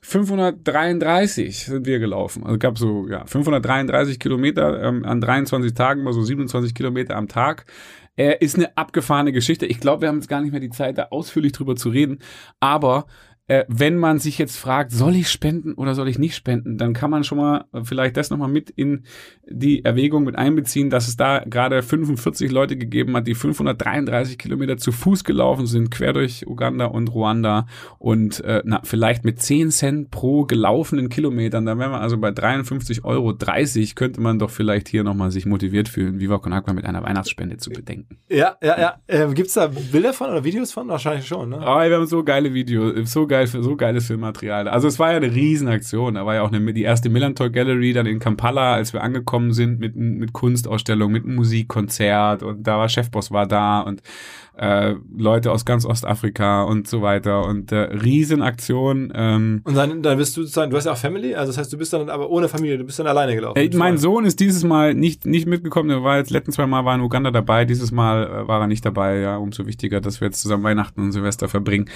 533 1.00 1.66
sind 1.66 1.86
wir 1.86 2.00
gelaufen. 2.00 2.44
Also 2.44 2.58
gab 2.58 2.78
so 2.78 3.08
ja 3.08 3.26
533 3.26 4.20
Kilometer 4.20 4.84
ähm, 4.84 5.06
an 5.06 5.22
23 5.22 5.74
Tagen, 5.74 6.04
mal 6.04 6.14
so 6.14 6.22
27 6.22 6.74
Kilometer 6.74 7.16
am 7.16 7.28
Tag. 7.28 7.66
Äh, 8.18 8.38
ist 8.40 8.58
eine 8.58 8.76
abgefahrene 8.78 9.32
Geschichte. 9.32 9.66
Ich 9.66 9.80
glaube, 9.80 10.02
wir 10.02 10.10
haben 10.10 10.18
jetzt 10.18 10.28
gar 10.28 10.42
nicht 10.42 10.52
mehr 10.52 10.60
die 10.60 10.70
Zeit, 10.70 10.98
da 10.98 11.08
ausführlich 11.12 11.54
drüber 11.54 11.76
zu 11.76 11.90
reden. 11.90 12.20
Aber 12.60 13.06
äh, 13.50 13.66
wenn 13.68 13.98
man 13.98 14.20
sich 14.20 14.38
jetzt 14.38 14.58
fragt, 14.58 14.92
soll 14.92 15.16
ich 15.16 15.30
spenden 15.30 15.74
oder 15.74 15.96
soll 15.96 16.08
ich 16.08 16.20
nicht 16.20 16.36
spenden, 16.36 16.78
dann 16.78 16.94
kann 16.94 17.10
man 17.10 17.24
schon 17.24 17.40
mal 17.40 17.66
äh, 17.74 17.84
vielleicht 17.84 18.16
das 18.16 18.30
nochmal 18.30 18.48
mit 18.48 18.70
in 18.70 19.06
die 19.50 19.84
Erwägung 19.84 20.24
mit 20.24 20.38
einbeziehen, 20.38 20.92
dass 20.92 21.08
es 21.08 21.18
da 21.18 21.40
gerade 21.40 21.82
45 21.82 22.52
Leute 22.52 22.78
gegeben 22.78 23.16
hat, 23.18 23.26
die 23.26 23.34
533 23.34 24.38
Kilometer 24.38 24.78
zu 24.78 24.92
Fuß 24.92 25.24
gelaufen 25.24 25.66
sind, 25.66 25.90
quer 25.90 26.14
durch 26.14 26.46
Uganda 26.46 26.86
und 26.86 27.12
Ruanda 27.12 27.66
und 27.98 28.40
äh, 28.44 28.62
na, 28.66 28.82
vielleicht 28.84 29.26
mit 29.26 29.42
10 29.42 29.72
Cent 29.72 30.12
pro 30.12 30.46
gelaufenen 30.46 31.10
Kilometern, 31.10 31.66
dann 31.66 31.80
wären 31.80 31.92
wir 31.92 32.02
also 32.02 32.20
bei 32.20 32.30
53,30 32.30 33.04
Euro, 33.04 33.36
könnte 33.96 34.22
man 34.22 34.38
doch 34.38 34.52
vielleicht 34.52 34.88
hier 34.88 35.04
nochmal 35.04 35.32
sich 35.32 35.48
motiviert 35.48 35.90
fühlen, 35.90 36.20
Viva 36.20 36.38
Con 36.38 36.54
Agua 36.54 36.74
mit 36.74 36.86
einer 36.86 37.02
Weihnachtsspende 37.02 37.58
zu 37.58 37.72
bedenken. 37.72 38.20
Ja, 38.30 38.58
ja, 38.62 38.80
ja. 38.80 38.96
Ähm, 39.08 39.34
Gibt's 39.34 39.56
da 39.56 39.72
Bilder 39.92 40.14
von 40.14 40.30
oder 40.30 40.44
Videos 40.44 40.72
von? 40.72 40.88
Wahrscheinlich 40.88 41.26
schon, 41.26 41.50
ne? 41.50 41.58
Aber 41.58 41.90
wir 41.90 41.96
haben 41.96 42.06
so 42.06 42.24
geile 42.24 42.54
Videos, 42.54 43.12
so 43.12 43.26
geil, 43.46 43.64
so 43.64 43.76
geiles 43.76 44.08
Filmmaterial. 44.08 44.68
Also 44.68 44.88
es 44.88 45.00
war 45.00 45.12
ja 45.12 45.18
eine 45.18 45.34
Riesenaktion. 45.34 46.16
Da 46.16 46.26
war 46.26 46.36
ja 46.36 46.42
auch 46.42 46.52
eine, 46.52 46.74
die 46.74 46.84
erste 46.84 47.10
Millantor 47.10 47.50
Gallery 47.50 47.94
dann 47.94 48.06
in 48.06 48.20
Kampala, 48.20 48.74
als 48.74 48.94
wir 48.94 49.04
angekommen 49.04 49.54
sind 49.54 49.80
mit, 49.80 49.96
mit 49.96 50.34
Kunstausstellung, 50.34 51.12
mit 51.12 51.26
einem 51.26 51.36
Musikkonzert 51.36 52.44
und 52.44 52.64
da 52.66 52.78
war 52.78 52.90
Chefboss 52.90 53.32
war 53.32 53.48
da 53.48 53.82
und 53.82 54.02
äh, 54.60 54.96
Leute 55.18 55.52
aus 55.52 55.64
ganz 55.64 55.86
Ostafrika 55.86 56.64
und 56.64 56.88
so 56.88 57.02
weiter 57.02 57.46
und 57.46 57.72
äh, 57.72 57.78
Riesenaktion. 57.78 59.12
Ähm, 59.16 59.62
Und 59.64 59.76
dann, 59.76 60.02
dann 60.04 60.18
bist 60.18 60.36
du 60.36 60.42
sozusagen, 60.42 60.70
du 60.70 60.76
hast 60.76 60.86
ja 60.86 60.92
auch 60.92 60.98
Family, 60.98 61.34
also 61.34 61.52
das 61.52 61.58
heißt, 61.58 61.72
du 61.72 61.78
bist 61.78 61.94
dann 61.94 62.10
aber 62.10 62.30
ohne 62.30 62.50
Familie, 62.50 62.78
du 62.78 62.84
bist 62.84 63.00
dann 63.00 63.08
alleine 63.08 63.36
gelaufen. 63.36 63.58
Ey, 63.58 63.70
mein 63.74 63.98
Sohn 63.98 64.26
ist 64.26 64.40
dieses 64.42 64.66
Mal 64.66 64.94
nicht, 64.94 65.26
nicht 65.26 65.48
mitgekommen. 65.48 65.90
Er 65.90 66.04
war 66.04 66.18
jetzt 66.18 66.30
letzten 66.30 66.52
zwei 66.52 66.68
Mal 66.68 66.84
war 66.84 66.94
in 66.96 67.02
Uganda 67.02 67.32
dabei. 67.32 67.64
Dieses 67.64 67.92
Mal 67.92 68.28
äh, 68.28 68.48
war 68.50 68.60
er 68.60 68.68
nicht 68.68 68.86
dabei. 68.86 69.20
Ja, 69.20 69.38
umso 69.38 69.66
wichtiger, 69.66 70.02
dass 70.02 70.20
wir 70.20 70.28
jetzt 70.28 70.42
zusammen 70.42 70.64
Weihnachten 70.64 71.02
und 71.02 71.14
Silvester 71.14 71.48
verbringen. 71.48 71.90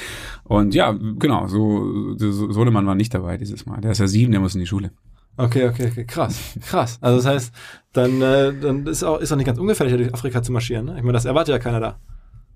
Und 0.45 0.73
ja, 0.73 0.95
genau, 1.19 1.32
so, 1.47 2.15
so 2.17 2.51
Sohnemann 2.51 2.85
war 2.85 2.95
nicht 2.95 3.13
dabei 3.13 3.37
dieses 3.37 3.65
Mal. 3.65 3.81
Der 3.81 3.91
ist 3.91 3.99
ja 3.99 4.07
sieben, 4.07 4.31
der 4.31 4.41
muss 4.41 4.55
in 4.55 4.61
die 4.61 4.67
Schule. 4.67 4.91
Okay, 5.35 5.67
okay, 5.67 5.89
okay, 5.91 6.05
krass, 6.05 6.57
krass. 6.61 6.99
Also 7.01 7.17
das 7.17 7.25
heißt, 7.25 7.53
dann, 7.93 8.21
äh, 8.21 8.53
dann 8.53 8.85
ist 8.85 9.03
auch, 9.03 9.19
ist 9.19 9.31
auch 9.31 9.35
nicht 9.35 9.47
ganz 9.47 9.57
ungefährlich, 9.57 9.95
durch 9.95 10.13
Afrika 10.13 10.43
zu 10.43 10.51
marschieren. 10.51 10.85
Ne? 10.85 10.95
Ich 10.97 11.01
meine, 11.01 11.13
das 11.13 11.25
erwartet 11.25 11.53
ja 11.53 11.59
keiner 11.59 11.79
da. 11.79 11.99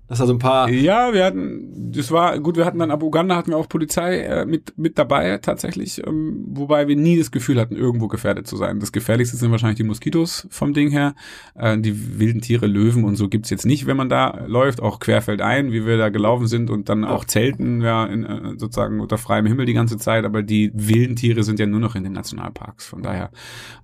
Dass 0.08 0.18
da 0.18 0.26
so 0.26 0.32
ein 0.32 0.38
paar. 0.38 0.70
Ja, 0.70 1.12
wir 1.12 1.24
hatten, 1.24 1.92
das 1.92 2.10
war 2.10 2.38
gut, 2.38 2.56
wir 2.56 2.64
hatten 2.64 2.78
dann 2.78 2.90
ab 2.90 3.02
Uganda 3.02 3.36
hatten 3.36 3.50
wir 3.50 3.58
auch 3.58 3.68
Polizei 3.68 4.20
äh, 4.20 4.46
mit, 4.46 4.78
mit 4.78 4.98
dabei 4.98 5.36
tatsächlich, 5.36 6.04
ähm, 6.06 6.46
wobei 6.48 6.88
wir 6.88 6.96
nie 6.96 7.18
das 7.18 7.30
Gefühl 7.30 7.60
hatten, 7.60 7.76
irgendwo 7.76 8.08
gefährdet 8.08 8.46
zu 8.46 8.56
sein. 8.56 8.80
Das 8.80 8.92
Gefährlichste 8.92 9.36
sind 9.36 9.50
wahrscheinlich 9.50 9.76
die 9.76 9.84
Moskitos 9.84 10.48
vom 10.50 10.72
Ding 10.72 10.90
her. 10.90 11.14
Äh, 11.54 11.78
die 11.78 12.18
wilden 12.18 12.40
Tiere, 12.40 12.66
Löwen 12.66 13.04
und 13.04 13.16
so 13.16 13.28
gibt's 13.28 13.50
jetzt 13.50 13.66
nicht, 13.66 13.86
wenn 13.86 13.98
man 13.98 14.08
da 14.08 14.44
läuft, 14.46 14.80
auch 14.80 14.98
querfeldein, 14.98 15.72
wie 15.72 15.84
wir 15.84 15.98
da 15.98 16.08
gelaufen 16.08 16.46
sind 16.46 16.70
und 16.70 16.88
dann 16.88 17.04
auch 17.04 17.26
zelten, 17.26 17.82
ja, 17.82 18.06
in, 18.06 18.24
äh, 18.24 18.52
sozusagen 18.56 19.00
unter 19.00 19.18
freiem 19.18 19.44
Himmel 19.44 19.66
die 19.66 19.74
ganze 19.74 19.98
Zeit, 19.98 20.24
aber 20.24 20.42
die 20.42 20.70
wilden 20.72 21.16
Tiere 21.16 21.42
sind 21.42 21.58
ja 21.60 21.66
nur 21.66 21.80
noch 21.80 21.94
in 21.96 22.04
den 22.04 22.14
Nationalparks. 22.14 22.86
Von 22.86 23.02
daher 23.02 23.30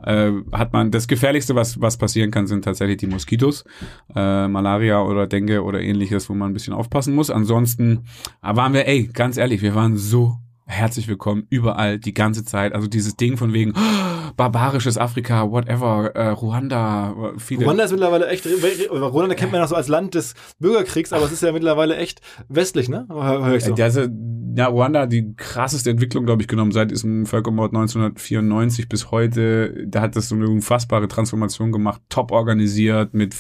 äh, 0.03 0.33
hat 0.53 0.73
man 0.73 0.91
das 0.91 1.07
Gefährlichste, 1.07 1.55
was, 1.55 1.83
was 1.83 1.99
passieren 1.99 2.31
kann, 2.31 2.47
sind 2.47 2.65
tatsächlich 2.65 2.97
die 2.97 3.09
Moskitos, 3.09 3.65
äh, 4.15 4.49
Malaria 4.49 5.03
oder 5.03 5.27
Dengue 5.27 5.63
oder 5.63 5.83
ähnliches, 5.83 6.14
wo 6.29 6.35
man 6.35 6.51
ein 6.51 6.55
bisschen 6.55 6.73
aufpassen 6.73 7.15
muss. 7.15 7.31
Ansonsten 7.31 8.05
äh, 8.43 8.55
waren 8.55 8.73
wir, 8.73 8.87
ey, 8.87 9.09
ganz 9.13 9.37
ehrlich, 9.37 9.63
wir 9.63 9.75
waren 9.75 9.97
so 9.97 10.39
herzlich 10.67 11.09
willkommen 11.09 11.47
überall 11.51 11.99
die 11.99 12.15
ganze 12.15 12.45
Zeit. 12.45 12.73
Also 12.73 12.87
dieses 12.87 13.17
Ding 13.17 13.37
von 13.37 13.53
wegen 13.53 13.73
oh, 13.77 14.31
barbarisches 14.37 14.97
Afrika, 14.99 15.51
whatever, 15.51 16.15
äh, 16.15 16.29
Ruanda, 16.29 17.35
viele. 17.39 17.65
Ruanda 17.65 17.85
ist 17.85 17.93
mittlerweile 17.93 18.29
echt, 18.29 18.47
Ruanda 18.91 19.35
kennt 19.35 19.53
man 19.53 19.59
ja 19.59 19.65
noch 19.65 19.69
so 19.69 19.77
als 19.77 19.89
Land 19.89 20.15
des 20.15 20.35
Bürgerkriegs, 20.59 21.13
aber 21.13 21.27
es 21.27 21.33
ist 21.33 21.43
ja 21.43 21.53
mittlerweile 21.53 21.97
echt 21.97 22.21
westlich, 22.49 22.89
ne? 22.89 23.07
Hör 23.11 23.55
ich 23.55 23.65
so. 23.65 23.75
Also, 23.75 24.07
ja, 24.57 24.67
Ruanda 24.67 25.07
die 25.07 25.35
krasseste 25.37 25.91
Entwicklung, 25.91 26.25
glaube 26.27 26.43
ich, 26.43 26.49
genommen 26.49 26.73
seit 26.73 26.91
diesem 26.91 27.27
Völkermord 27.27 27.73
1994 27.73 28.89
bis 28.89 29.11
heute. 29.11 29.87
Da 29.87 30.01
hat 30.01 30.17
das 30.17 30.29
so 30.29 30.35
eine 30.35 30.49
unfassbare 30.49 31.09
Transformation 31.09 31.73
gemacht, 31.73 32.01
top 32.09 32.31
organisiert, 32.31 33.15
mit 33.15 33.35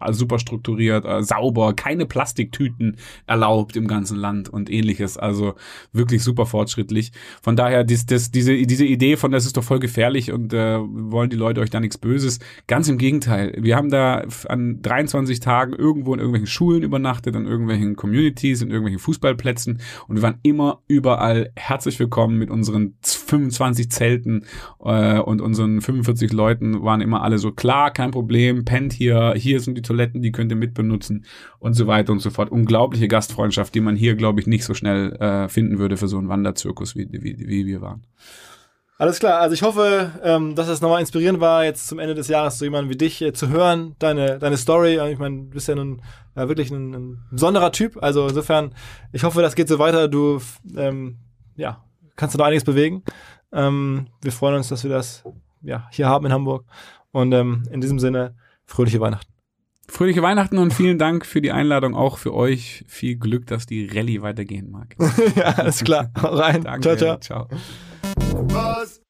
also 0.00 0.20
super 0.20 0.38
strukturiert, 0.38 1.04
äh, 1.04 1.22
sauber, 1.22 1.74
keine 1.74 2.06
Plastiktüten 2.06 2.96
erlaubt 3.26 3.76
im 3.76 3.86
ganzen 3.86 4.16
Land 4.16 4.48
und 4.48 4.70
ähnliches. 4.70 5.16
Also 5.18 5.54
wirklich 5.92 6.22
super 6.22 6.46
fortschrittlich. 6.46 7.12
Von 7.42 7.56
daher, 7.56 7.84
dies, 7.84 8.06
das, 8.06 8.30
diese, 8.30 8.56
diese 8.62 8.84
Idee 8.84 9.16
von, 9.16 9.32
das 9.32 9.46
ist 9.46 9.56
doch 9.56 9.64
voll 9.64 9.80
gefährlich 9.80 10.32
und 10.32 10.52
äh, 10.52 10.78
wollen 10.80 11.30
die 11.30 11.36
Leute 11.36 11.60
euch 11.60 11.70
da 11.70 11.80
nichts 11.80 11.98
Böses. 11.98 12.38
Ganz 12.66 12.88
im 12.88 12.98
Gegenteil. 12.98 13.54
Wir 13.58 13.76
haben 13.76 13.90
da 13.90 14.24
an 14.48 14.80
23 14.82 15.40
Tagen 15.40 15.72
irgendwo 15.72 16.14
in 16.14 16.20
irgendwelchen 16.20 16.46
Schulen 16.46 16.82
übernachtet, 16.82 17.36
an 17.36 17.46
irgendwelchen 17.46 17.96
Communities, 17.96 18.62
in 18.62 18.70
irgendwelchen 18.70 19.00
Fußballplätzen 19.00 19.80
und 20.08 20.16
wir 20.16 20.22
waren 20.22 20.38
immer 20.42 20.80
überall 20.88 21.50
herzlich 21.56 21.98
willkommen 21.98 22.38
mit 22.38 22.50
unseren 22.50 22.94
25 23.02 23.90
Zelten 23.90 24.44
äh, 24.84 25.18
und 25.18 25.40
unseren 25.40 25.80
45 25.80 26.32
Leuten 26.32 26.82
waren 26.82 27.00
immer 27.00 27.22
alle 27.22 27.38
so 27.38 27.52
klar, 27.52 27.90
kein 27.90 28.10
Problem, 28.10 28.64
pennt 28.64 28.92
hier, 28.92 29.34
hier 29.36 29.60
sind 29.74 29.78
die 29.78 29.82
Toiletten, 29.82 30.22
die 30.22 30.32
könnt 30.32 30.52
ihr 30.52 30.56
mitbenutzen 30.56 31.24
und 31.58 31.74
so 31.74 31.86
weiter 31.86 32.12
und 32.12 32.20
so 32.20 32.30
fort. 32.30 32.50
Unglaubliche 32.50 33.08
Gastfreundschaft, 33.08 33.74
die 33.74 33.80
man 33.80 33.96
hier, 33.96 34.14
glaube 34.14 34.40
ich, 34.40 34.46
nicht 34.46 34.64
so 34.64 34.74
schnell 34.74 35.12
äh, 35.14 35.48
finden 35.48 35.78
würde 35.78 35.96
für 35.96 36.08
so 36.08 36.18
einen 36.18 36.28
Wanderzirkus, 36.28 36.96
wie, 36.96 37.08
wie, 37.10 37.38
wie 37.38 37.66
wir 37.66 37.80
waren. 37.80 38.06
Alles 38.96 39.18
klar, 39.18 39.40
also 39.40 39.54
ich 39.54 39.62
hoffe, 39.62 40.12
ähm, 40.22 40.54
dass 40.54 40.68
es 40.68 40.80
nochmal 40.80 41.00
inspirierend 41.00 41.40
war, 41.40 41.64
jetzt 41.64 41.88
zum 41.88 41.98
Ende 41.98 42.14
des 42.14 42.28
Jahres 42.28 42.58
so 42.58 42.64
jemanden 42.64 42.90
wie 42.90 42.96
dich 42.96 43.20
äh, 43.22 43.32
zu 43.32 43.48
hören, 43.48 43.96
deine, 43.98 44.38
deine 44.38 44.56
Story. 44.56 45.00
Ich 45.10 45.18
meine, 45.18 45.36
du 45.36 45.50
bist 45.50 45.66
ja 45.66 45.74
nun 45.74 46.00
äh, 46.36 46.46
wirklich 46.46 46.70
ein, 46.70 46.94
ein 46.94 47.24
besonderer 47.32 47.72
Typ. 47.72 48.00
Also 48.00 48.28
insofern, 48.28 48.72
ich 49.12 49.24
hoffe, 49.24 49.42
das 49.42 49.56
geht 49.56 49.68
so 49.68 49.80
weiter. 49.80 50.06
Du 50.06 50.40
ähm, 50.76 51.16
ja, 51.56 51.84
kannst 52.14 52.34
du 52.34 52.38
noch 52.38 52.46
einiges 52.46 52.62
bewegen. 52.62 53.02
Ähm, 53.52 54.06
wir 54.22 54.30
freuen 54.30 54.54
uns, 54.54 54.68
dass 54.68 54.84
wir 54.84 54.90
das 54.90 55.24
ja, 55.60 55.88
hier 55.90 56.08
haben 56.08 56.26
in 56.26 56.32
Hamburg. 56.32 56.64
Und 57.10 57.32
ähm, 57.32 57.64
in 57.72 57.80
diesem 57.80 57.98
Sinne, 57.98 58.36
fröhliche 58.64 59.00
Weihnachten. 59.00 59.33
Fröhliche 59.88 60.22
Weihnachten 60.22 60.58
und 60.58 60.72
vielen 60.72 60.98
Dank 60.98 61.26
für 61.26 61.40
die 61.40 61.52
Einladung, 61.52 61.94
auch 61.94 62.18
für 62.18 62.34
euch. 62.34 62.84
Viel 62.88 63.16
Glück, 63.16 63.46
dass 63.46 63.66
die 63.66 63.86
Rallye 63.86 64.22
weitergehen 64.22 64.70
mag. 64.70 64.96
ja, 65.36 65.44
alles 65.56 65.84
klar. 65.84 66.10
Hau 66.20 66.28
rein. 66.34 66.64
Danke. 66.64 66.96
Ciao, 66.96 67.18
ciao. 67.18 67.48
ciao. 67.48 69.03